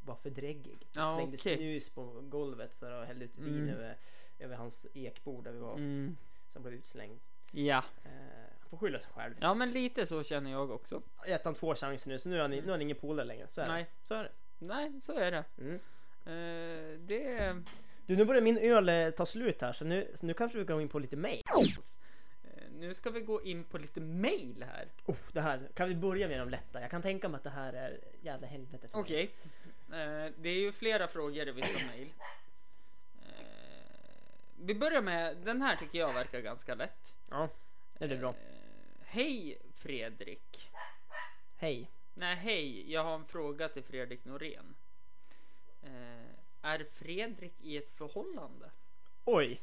var 0.06 0.16
för 0.16 0.30
dräggig. 0.30 0.88
Ja, 0.92 1.14
Slängde 1.16 1.38
okej. 1.38 1.58
snus 1.58 1.90
på 1.90 2.22
golvet 2.22 2.74
så 2.74 3.00
och 3.00 3.06
hällde 3.06 3.26
ut 3.26 3.38
vin 3.38 3.56
Mm. 3.64 3.70
över, 3.70 3.98
över 4.40 4.56
hans 4.56 4.88
ekbord 4.94 5.44
där 5.44 5.52
vi 5.52 5.60
var. 5.60 5.74
Mm. 5.74 6.18
Som 6.48 6.62
blev 6.62 6.74
utslängd. 6.74 7.20
Ja. 7.52 7.84
Eh, 8.06 8.12
han 8.60 8.70
får 8.70 8.78
skylla 8.78 9.00
sig 9.00 9.12
själv. 9.12 9.34
Ja 9.42 9.54
men 9.54 9.72
lite 9.72 10.06
så 10.06 10.24
känner 10.24 10.52
jag 10.52 10.72
också. 10.72 11.02
Gett 11.28 11.46
han 11.46 11.54
två 11.54 11.76
chanser 11.76 12.10
nu 12.10 12.20
så 12.20 12.30
nu 12.30 12.36
är 12.38 12.42
han, 12.42 12.52
nu 12.52 12.58
är 12.58 12.72
han 12.72 12.82
ingen 12.82 12.98
polare 12.98 13.26
längre. 13.26 13.48
Så 13.50 13.62
är 13.62 13.68
Nej. 13.68 13.84
det. 13.84 14.08
Så 14.08 14.14
är 14.16 14.24
det. 14.24 14.32
Nej, 14.60 14.92
så 15.02 15.14
är 15.14 15.32
det. 15.32 15.44
Mm. 15.58 15.76
Eh, 16.26 17.00
det... 17.00 17.56
Du 18.06 18.16
nu 18.16 18.26
börjar 18.26 18.42
min 18.42 18.58
öl 18.58 18.90
eh, 18.90 19.10
ta 19.10 19.26
slut 19.26 19.62
här 19.62 19.74
så 19.74 19.86
nu, 19.86 20.12
så 20.14 20.26
nu 20.26 20.34
kanske 20.34 20.58
vi 20.58 20.66
kan 20.66 20.76
gå 20.76 20.82
in 20.82 20.90
på 20.90 21.00
lite 21.00 21.16
mail. 21.18 21.44
Eh, 22.44 22.64
Nu 22.72 22.94
ska 22.94 23.10
vi 23.10 23.22
gå 23.22 23.42
in 23.44 23.64
på 23.64 23.78
lite 23.78 24.00
mail 24.02 24.66
här. 24.74 24.88
Oh, 25.06 25.16
det 25.34 25.42
här, 25.42 25.70
kan 25.74 25.90
vi 25.90 25.96
börja 25.96 26.28
med 26.28 26.40
de 26.40 26.50
lätta? 26.50 26.82
Jag 26.82 26.92
kan 26.92 27.02
tänka 27.02 27.30
mig 27.30 27.38
att 27.38 27.44
det 27.44 27.50
här 27.50 27.74
är 27.74 28.00
jävla 28.22 28.48
helvete 28.48 28.88
för 28.88 28.98
mig. 28.98 29.04
Okej. 29.04 29.32
Eh, 29.92 30.34
det 30.38 30.50
är 30.50 30.60
ju 30.60 30.72
flera 30.72 31.08
frågor 31.08 31.48
i 31.48 31.52
vissa 31.52 31.80
mejl. 31.88 32.10
Eh, 33.28 33.34
vi 34.58 34.76
börjar 34.76 35.02
med, 35.02 35.38
den 35.38 35.62
här 35.62 35.76
tycker 35.76 36.00
jag 36.00 36.14
verkar 36.14 36.40
ganska 36.40 36.76
lätt. 36.76 37.14
Ja, 37.30 37.50
det 37.98 38.08
blir 38.08 38.18
bra. 38.18 38.30
Eh, 38.30 38.36
hej 39.06 39.58
Fredrik. 39.76 40.70
Hej. 41.58 41.88
Nej, 42.14 42.36
hej. 42.36 42.92
Jag 42.92 43.04
har 43.04 43.16
en 43.16 43.26
fråga 43.26 43.70
till 43.70 43.84
Fredrik 43.84 44.26
Norén. 44.26 44.76
Eh, 45.84 46.30
är 46.62 46.86
Fredrik 46.94 47.54
i 47.62 47.78
ett 47.78 47.90
förhållande? 47.90 48.70
Oj. 49.26 49.62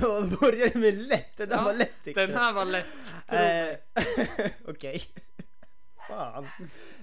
Vad 0.00 0.38
började 0.40 0.78
med 0.78 0.94
lätt? 0.94 1.36
Den 1.36 1.48
där 1.48 1.56
Ja, 1.56 1.62
var 1.64 1.74
lätt 1.74 2.04
tyckte 2.04 2.26
den 2.26 2.36
här 2.36 2.52
var 2.52 2.64
lätt. 2.64 3.14
Eh, 3.28 4.50
Okej. 4.70 5.02
Fan. 6.08 6.44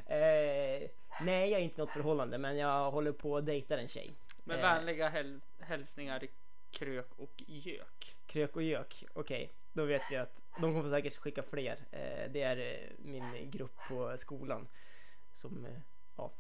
Eh, 0.06 0.90
nej, 1.22 1.50
jag 1.52 1.60
är 1.60 1.60
inte 1.60 1.82
i 1.82 1.86
något 1.86 1.94
förhållande 1.94 2.38
men 2.38 2.58
jag 2.58 2.92
håller 2.92 3.12
på 3.12 3.38
att 3.38 3.46
dejta 3.46 3.80
en 3.80 3.88
tjej. 3.88 4.12
Med 4.44 4.56
Eh, 4.58 4.62
vänliga 4.62 5.10
häl- 5.10 5.42
hälsningar 5.60 6.28
Krök 6.72 7.08
och 7.18 7.32
Gök. 7.48 8.11
Krök 8.32 8.56
och 8.56 8.64
gök, 8.64 9.06
okej. 9.14 9.52
Då 9.74 9.86
vet 9.86 10.12
jag 10.12 10.22
att 10.22 10.44
de 10.62 10.74
kommer 10.74 10.90
säkert 10.90 11.16
skicka 11.16 11.44
fler. 11.44 11.78
Eh, 11.92 12.32
det 12.32 12.42
är 12.42 12.58
eh, 12.58 12.90
min 12.98 13.52
grupp 13.52 13.76
på 13.88 14.18
skolan. 14.18 14.68
Som, 15.34 15.66
eh, 15.66 15.72
ja. 16.18 16.32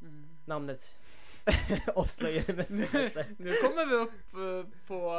Mm. 0.00 0.28
Namnet 0.44 0.96
avslöjar 1.94 2.44
det 2.46 2.52
mesta 2.52 2.74
nu, 2.74 2.86
kanske. 2.86 3.26
nu 3.38 3.52
kommer 3.52 3.86
vi 3.86 3.94
upp 3.94 4.86
på 4.86 5.10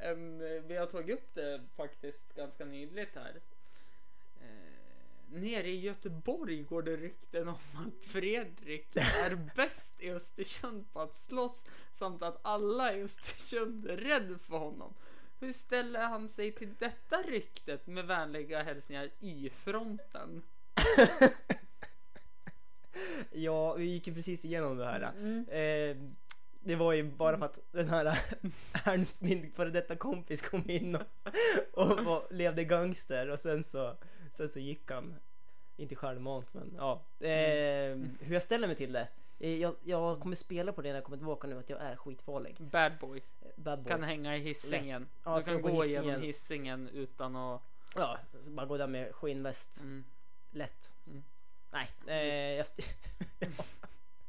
en, 0.00 0.38
vi 0.68 0.76
har 0.76 0.86
tagit 0.86 1.18
upp 1.18 1.34
det 1.34 1.60
faktiskt 1.76 2.34
ganska 2.34 2.64
nyligt 2.64 3.14
här. 3.14 3.40
Nere 5.28 5.68
i 5.68 5.80
Göteborg 5.80 6.62
går 6.62 6.82
det 6.82 6.96
rykten 6.96 7.48
om 7.48 7.54
att 7.54 8.06
Fredrik 8.06 8.96
är 8.96 9.34
bäst 9.56 10.00
i 10.00 10.10
Östersund 10.10 10.92
på 10.92 11.00
att 11.00 11.14
slåss 11.14 11.64
samt 11.92 12.22
att 12.22 12.38
alla 12.42 12.96
i 12.96 13.02
Östersund 13.02 13.86
är 13.86 13.96
rädd 13.96 14.40
för 14.40 14.58
honom. 14.58 14.94
Hur 15.44 15.52
ställer 15.52 16.00
han 16.00 16.28
sig 16.28 16.52
till 16.52 16.74
detta 16.78 17.22
ryktet 17.22 17.86
med 17.86 18.06
vänliga 18.06 18.62
hälsningar 18.62 19.10
Y-fronten? 19.20 20.42
Ja, 23.32 23.74
vi 23.74 23.84
gick 23.84 24.06
ju 24.06 24.14
precis 24.14 24.44
igenom 24.44 24.76
det 24.76 24.84
här. 24.84 25.12
Mm. 25.16 25.48
Eh, 25.48 25.96
det 26.60 26.76
var 26.76 26.92
ju 26.92 27.02
bara 27.02 27.38
för 27.38 27.46
att 27.46 27.58
den 27.72 27.88
här 27.88 28.18
Ernst, 28.84 29.22
min 29.22 29.52
före 29.52 29.70
detta 29.70 29.96
kompis, 29.96 30.42
kom 30.42 30.70
in 30.70 30.94
och, 30.94 31.02
och 31.72 32.04
var, 32.04 32.26
levde 32.30 32.64
gangster 32.64 33.28
och 33.28 33.40
sen 33.40 33.64
så, 33.64 33.96
sen 34.30 34.48
så 34.48 34.58
gick 34.60 34.90
han. 34.90 35.14
Inte 35.76 35.94
självmant 35.94 36.54
men 36.54 36.74
ja. 36.76 37.02
Eh, 37.20 37.96
hur 38.20 38.32
jag 38.32 38.42
ställer 38.42 38.66
mig 38.66 38.76
till 38.76 38.92
det. 38.92 39.08
Eh, 39.44 39.60
Jag, 39.60 39.74
jag 39.84 40.20
kommer 40.20 40.36
spela 40.36 40.72
på 40.72 40.82
det 40.82 40.88
när 40.88 40.94
jag 40.94 41.04
kommer 41.04 41.16
tillbaka 41.18 41.46
nu 41.46 41.58
att 41.58 41.70
jag 41.70 41.80
är 41.80 41.96
skitfarlig. 41.96 42.56
Bad 42.60 42.92
boy. 43.00 43.22
Bad 43.56 43.78
boy. 43.82 43.88
Kan 43.90 44.02
hänga 44.02 44.36
i 44.36 44.40
hissingen. 44.40 45.08
Ja, 45.24 45.38
du 45.38 45.44
kan 45.44 45.62
gå 45.62 45.68
gå 45.72 45.82
hissingen. 45.82 46.04
igenom 46.04 46.22
hissingen 46.22 46.88
utan 46.88 47.36
att... 47.36 47.62
Ja, 47.94 48.18
bara 48.48 48.66
gå 48.66 48.76
där 48.76 48.86
med 48.86 49.14
skinnväst. 49.14 49.80
Mm. 49.80 50.04
Lätt. 50.50 50.92
Mm. 51.06 51.22
Nej, 51.70 51.90
eh, 52.06 52.54
jag 52.56 52.60
st- 52.60 52.82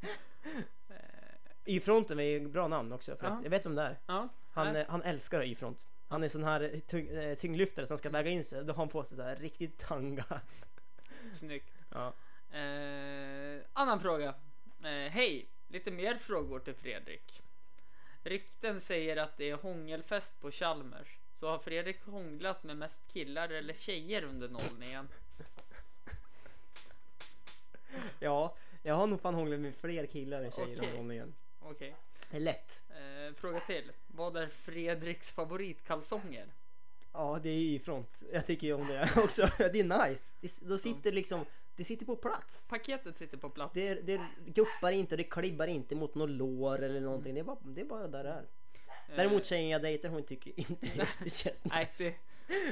Y-fronten 1.66 2.20
är 2.20 2.24
ju 2.24 2.48
bra 2.48 2.68
namn 2.68 2.92
också 2.94 3.16
förresten. 3.16 3.38
Ja. 3.40 3.44
Jag 3.44 3.50
vet 3.50 3.66
vem 3.66 3.76
det 3.76 3.82
är. 3.82 4.00
Ja. 4.06 4.30
Han, 4.54 4.76
eh, 4.76 4.86
han 4.90 5.02
älskar 5.04 5.44
Y-front. 5.44 5.86
Han 6.08 6.24
är 6.24 6.28
sån 6.28 6.44
här 6.44 6.82
tyng, 6.88 7.08
eh, 7.08 7.36
tyngdlyftare 7.36 7.88
som 7.88 7.98
ska 7.98 8.10
väga 8.10 8.30
in 8.30 8.44
sig. 8.44 8.64
Då 8.64 8.74
har 8.74 8.78
han 8.78 8.90
på 8.90 9.04
sig 9.04 9.18
så 9.18 9.24
här 9.24 9.36
riktigt 9.36 9.78
tanga. 9.80 10.42
Snyggt. 11.34 11.74
Ja. 11.90 12.14
Eh, 12.58 13.62
annan 13.74 14.00
fråga. 14.00 14.36
Eh, 14.86 15.12
Hej! 15.12 15.46
Lite 15.68 15.92
mer 15.92 16.16
frågor 16.16 16.60
till 16.60 16.74
Fredrik. 16.74 17.42
Rykten 18.24 18.80
säger 18.80 19.18
att 19.18 19.38
det 19.38 19.50
är 19.50 19.56
hångelfest 19.56 20.42
på 20.42 20.52
Chalmers. 20.52 21.18
Så 21.36 21.48
har 21.48 21.58
Fredrik 21.60 22.06
hånglat 22.06 22.64
med 22.64 22.78
mest 22.78 23.02
killar 23.14 23.50
eller 23.50 23.74
tjejer 23.74 24.24
under 24.24 24.50
nollningen? 24.50 25.08
Ja, 28.20 28.56
jag 28.84 28.96
har 28.96 29.08
nog 29.08 29.22
fan 29.22 29.36
hånglat 29.36 29.60
med 29.60 29.76
fler 29.76 30.06
killar 30.06 30.42
än 30.42 30.52
tjejer 30.52 30.68
Okej. 30.68 30.88
okay. 30.88 30.98
gången. 30.98 31.34
Okej. 31.60 31.96
Det 32.32 32.38
är 32.38 32.42
lätt. 32.42 32.84
Eh, 32.90 33.36
fråga 33.36 33.60
till. 33.60 33.92
Vad 34.08 34.38
är 34.38 34.48
Fredriks 34.48 35.32
favoritkalsonger? 35.32 36.48
Ja, 37.14 37.40
det 37.44 37.50
är 37.50 37.58
Y-front. 37.58 38.24
Jag 38.34 38.46
tycker 38.46 38.68
ju 38.68 38.74
om 38.74 38.88
det 38.88 39.10
också. 39.18 39.50
Det 39.58 39.80
är 39.80 40.08
nice. 40.08 40.24
Det, 40.42 40.70
då 40.70 40.78
sitter 40.78 41.12
liksom, 41.12 41.46
det 41.76 41.84
sitter 41.84 42.06
på 42.06 42.16
plats. 42.16 42.68
Paketet 42.70 43.18
sitter 43.18 43.38
på 43.38 43.50
plats. 43.50 43.74
Det, 43.74 43.94
det 43.94 44.22
guppar 44.46 44.92
inte 44.92 45.16
det 45.18 45.24
klibbar 45.24 45.68
inte 45.68 45.96
mot 45.96 46.16
något 46.16 46.30
lår 46.30 46.84
eller 46.84 47.02
någonting. 47.02 47.34
Det 47.34 47.40
är 47.40 47.44
bara, 47.44 47.58
det 47.64 47.82
är 47.82 47.86
bara 47.86 48.08
där 48.08 48.24
det 48.24 48.30
är. 48.30 48.46
Däremot 49.16 49.46
tjejen 49.46 49.70
jag 49.70 49.82
dejtar 49.82 50.10
hon 50.10 50.24
tycker 50.24 50.60
inte 50.60 50.88
det 50.96 51.02
är 51.02 51.06
speciellt 51.06 51.64
nice. 51.66 52.14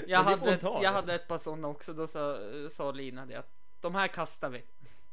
jag, 0.07 0.23
hade, 0.23 0.59
jag 0.61 0.91
hade 0.91 1.15
ett 1.15 1.27
par 1.27 1.37
sådana 1.37 1.67
också. 1.67 1.93
Då 1.93 2.07
sa, 2.07 2.37
sa 2.69 2.91
Lina 2.91 3.25
det 3.25 3.35
att 3.35 3.49
de 3.81 3.95
här 3.95 4.07
kastar 4.07 4.49
vi. 4.49 4.63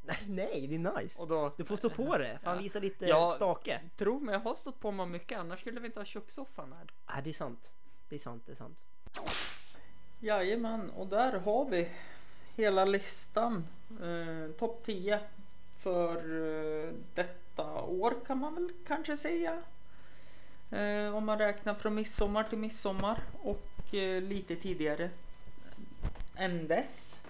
Nej, 0.03 0.16
nej, 0.28 0.66
det 0.66 0.74
är 0.74 1.03
nice. 1.03 1.22
Och 1.22 1.28
då, 1.28 1.55
Du 1.57 1.64
får 1.64 1.76
stå 1.76 1.91
på 1.91 2.18
det. 2.18 2.38
Fan, 2.43 2.57
Ja. 2.57 2.62
visa 2.62 2.78
lite 2.78 3.07
Ja. 3.07 3.28
stake. 3.28 3.80
Tro 3.97 4.20
mig, 4.20 4.32
jag 4.32 4.41
har 4.41 4.55
stått 4.55 4.80
på 4.80 4.91
mig 4.91 5.07
mycket. 5.07 5.38
Annars 5.38 5.61
skulle 5.61 5.80
vi 5.80 5.86
inte 5.86 6.01
ha 6.01 6.05
kökssoffan 6.05 6.72
här. 6.72 6.86
Nej, 7.14 7.22
det 7.24 7.30
är 7.30 7.34
sant. 7.34 7.70
Det 8.09 8.14
är 8.14 8.18
sant, 8.18 8.43
det 8.47 8.53
är 8.53 8.57
sant. 8.57 8.78
Jajamän, 10.20 10.91
och 10.91 11.07
där 11.07 11.32
har 11.38 11.64
vi 11.64 11.88
hela 12.61 12.84
listan. 12.84 13.66
Eh, 14.02 14.52
Topp 14.58 14.82
10 14.84 15.20
för 15.78 16.16
eh, 16.16 16.93
detta 17.14 17.82
år 17.82 18.14
kan 18.26 18.39
man 18.39 18.55
väl 18.55 18.70
kanske 18.86 19.16
säga. 19.16 19.62
Eh, 20.70 21.16
om 21.16 21.26
man 21.26 21.39
räknar 21.39 21.74
från 21.74 21.94
midsommar 21.94 22.44
till 22.44 22.59
midsommar 22.59 23.22
och 23.43 23.94
eh, 23.94 24.22
lite 24.22 24.56
tidigare 24.56 25.10
än 26.36 26.68
dess. 26.68 27.22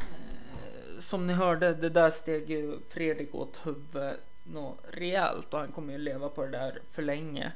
Eh, 0.00 0.98
som 0.98 1.26
ni 1.26 1.32
hörde, 1.32 1.74
det 1.74 1.90
där 1.90 2.10
steg 2.10 2.50
ju 2.50 2.78
Fredrik 2.88 3.34
åt 3.34 3.60
huvudet 3.66 4.20
något 4.44 4.78
rejält 4.90 5.54
och 5.54 5.60
han 5.60 5.72
kommer 5.72 5.92
ju 5.92 5.98
leva 5.98 6.28
på 6.28 6.42
det 6.42 6.50
där 6.50 6.80
för 6.90 7.02
länge. 7.02 7.52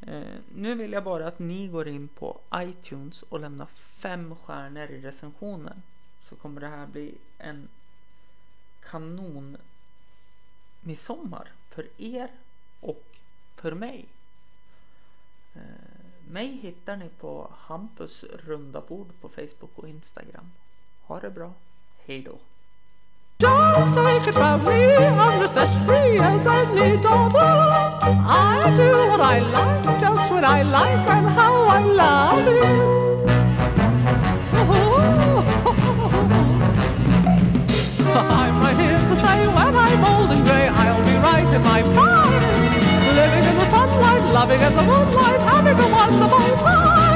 Eh, 0.00 0.22
nu 0.54 0.74
vill 0.74 0.92
jag 0.92 1.04
bara 1.04 1.26
att 1.26 1.38
ni 1.38 1.68
går 1.68 1.88
in 1.88 2.08
på 2.08 2.40
iTunes 2.54 3.22
och 3.22 3.40
lämnar 3.40 3.66
fem 3.76 4.36
stjärnor 4.36 4.90
i 4.90 5.00
recensionen. 5.00 5.82
Så 6.28 6.36
kommer 6.36 6.60
det 6.60 6.68
här 6.68 6.86
bli 6.86 7.14
en 7.38 7.68
kanon 8.82 9.56
midsommar 10.80 11.52
för 11.70 11.88
er 11.98 12.30
och 12.80 13.04
för 13.56 13.72
mig. 13.72 14.06
Eh, 15.54 15.60
mig 16.28 16.46
hittar 16.46 16.96
ni 16.96 17.08
på 17.08 17.50
Hampus 17.58 18.24
runda 18.24 18.80
bord 18.80 19.08
på 19.20 19.28
Facebook 19.28 19.70
och 19.74 19.88
Instagram. 19.88 20.52
Ha 21.02 21.20
det 21.20 21.30
bra. 21.30 21.52
Hej 22.04 22.22
då. 22.22 22.38
Just 23.38 23.94
take 23.94 24.28
it 24.28 24.34
from 24.34 24.64
me, 24.64 24.96
I'm 24.96 25.40
just 25.40 25.56
as 25.56 25.72
free 25.86 26.18
as 26.18 26.46
any 26.46 26.96
daughter. 26.96 27.38
I 27.40 28.74
do 28.76 29.08
what 29.08 29.20
I 29.20 29.40
like, 29.40 30.00
just 30.00 30.30
when 30.30 30.44
I 30.44 30.62
like, 30.62 31.08
and 31.10 31.26
how 31.26 31.66
I 31.66 31.82
love 31.84 32.48
it. 32.48 33.03
in 41.54 41.62
my 41.62 41.82
prime. 41.82 42.32
Living 43.14 43.44
in 43.44 43.56
the 43.56 43.66
sunlight, 43.66 44.24
loving 44.32 44.60
in 44.60 44.74
the 44.74 44.82
moonlight, 44.82 45.40
having 45.40 45.78
a 45.78 45.88
wonderful 45.88 46.56
time. 46.58 47.14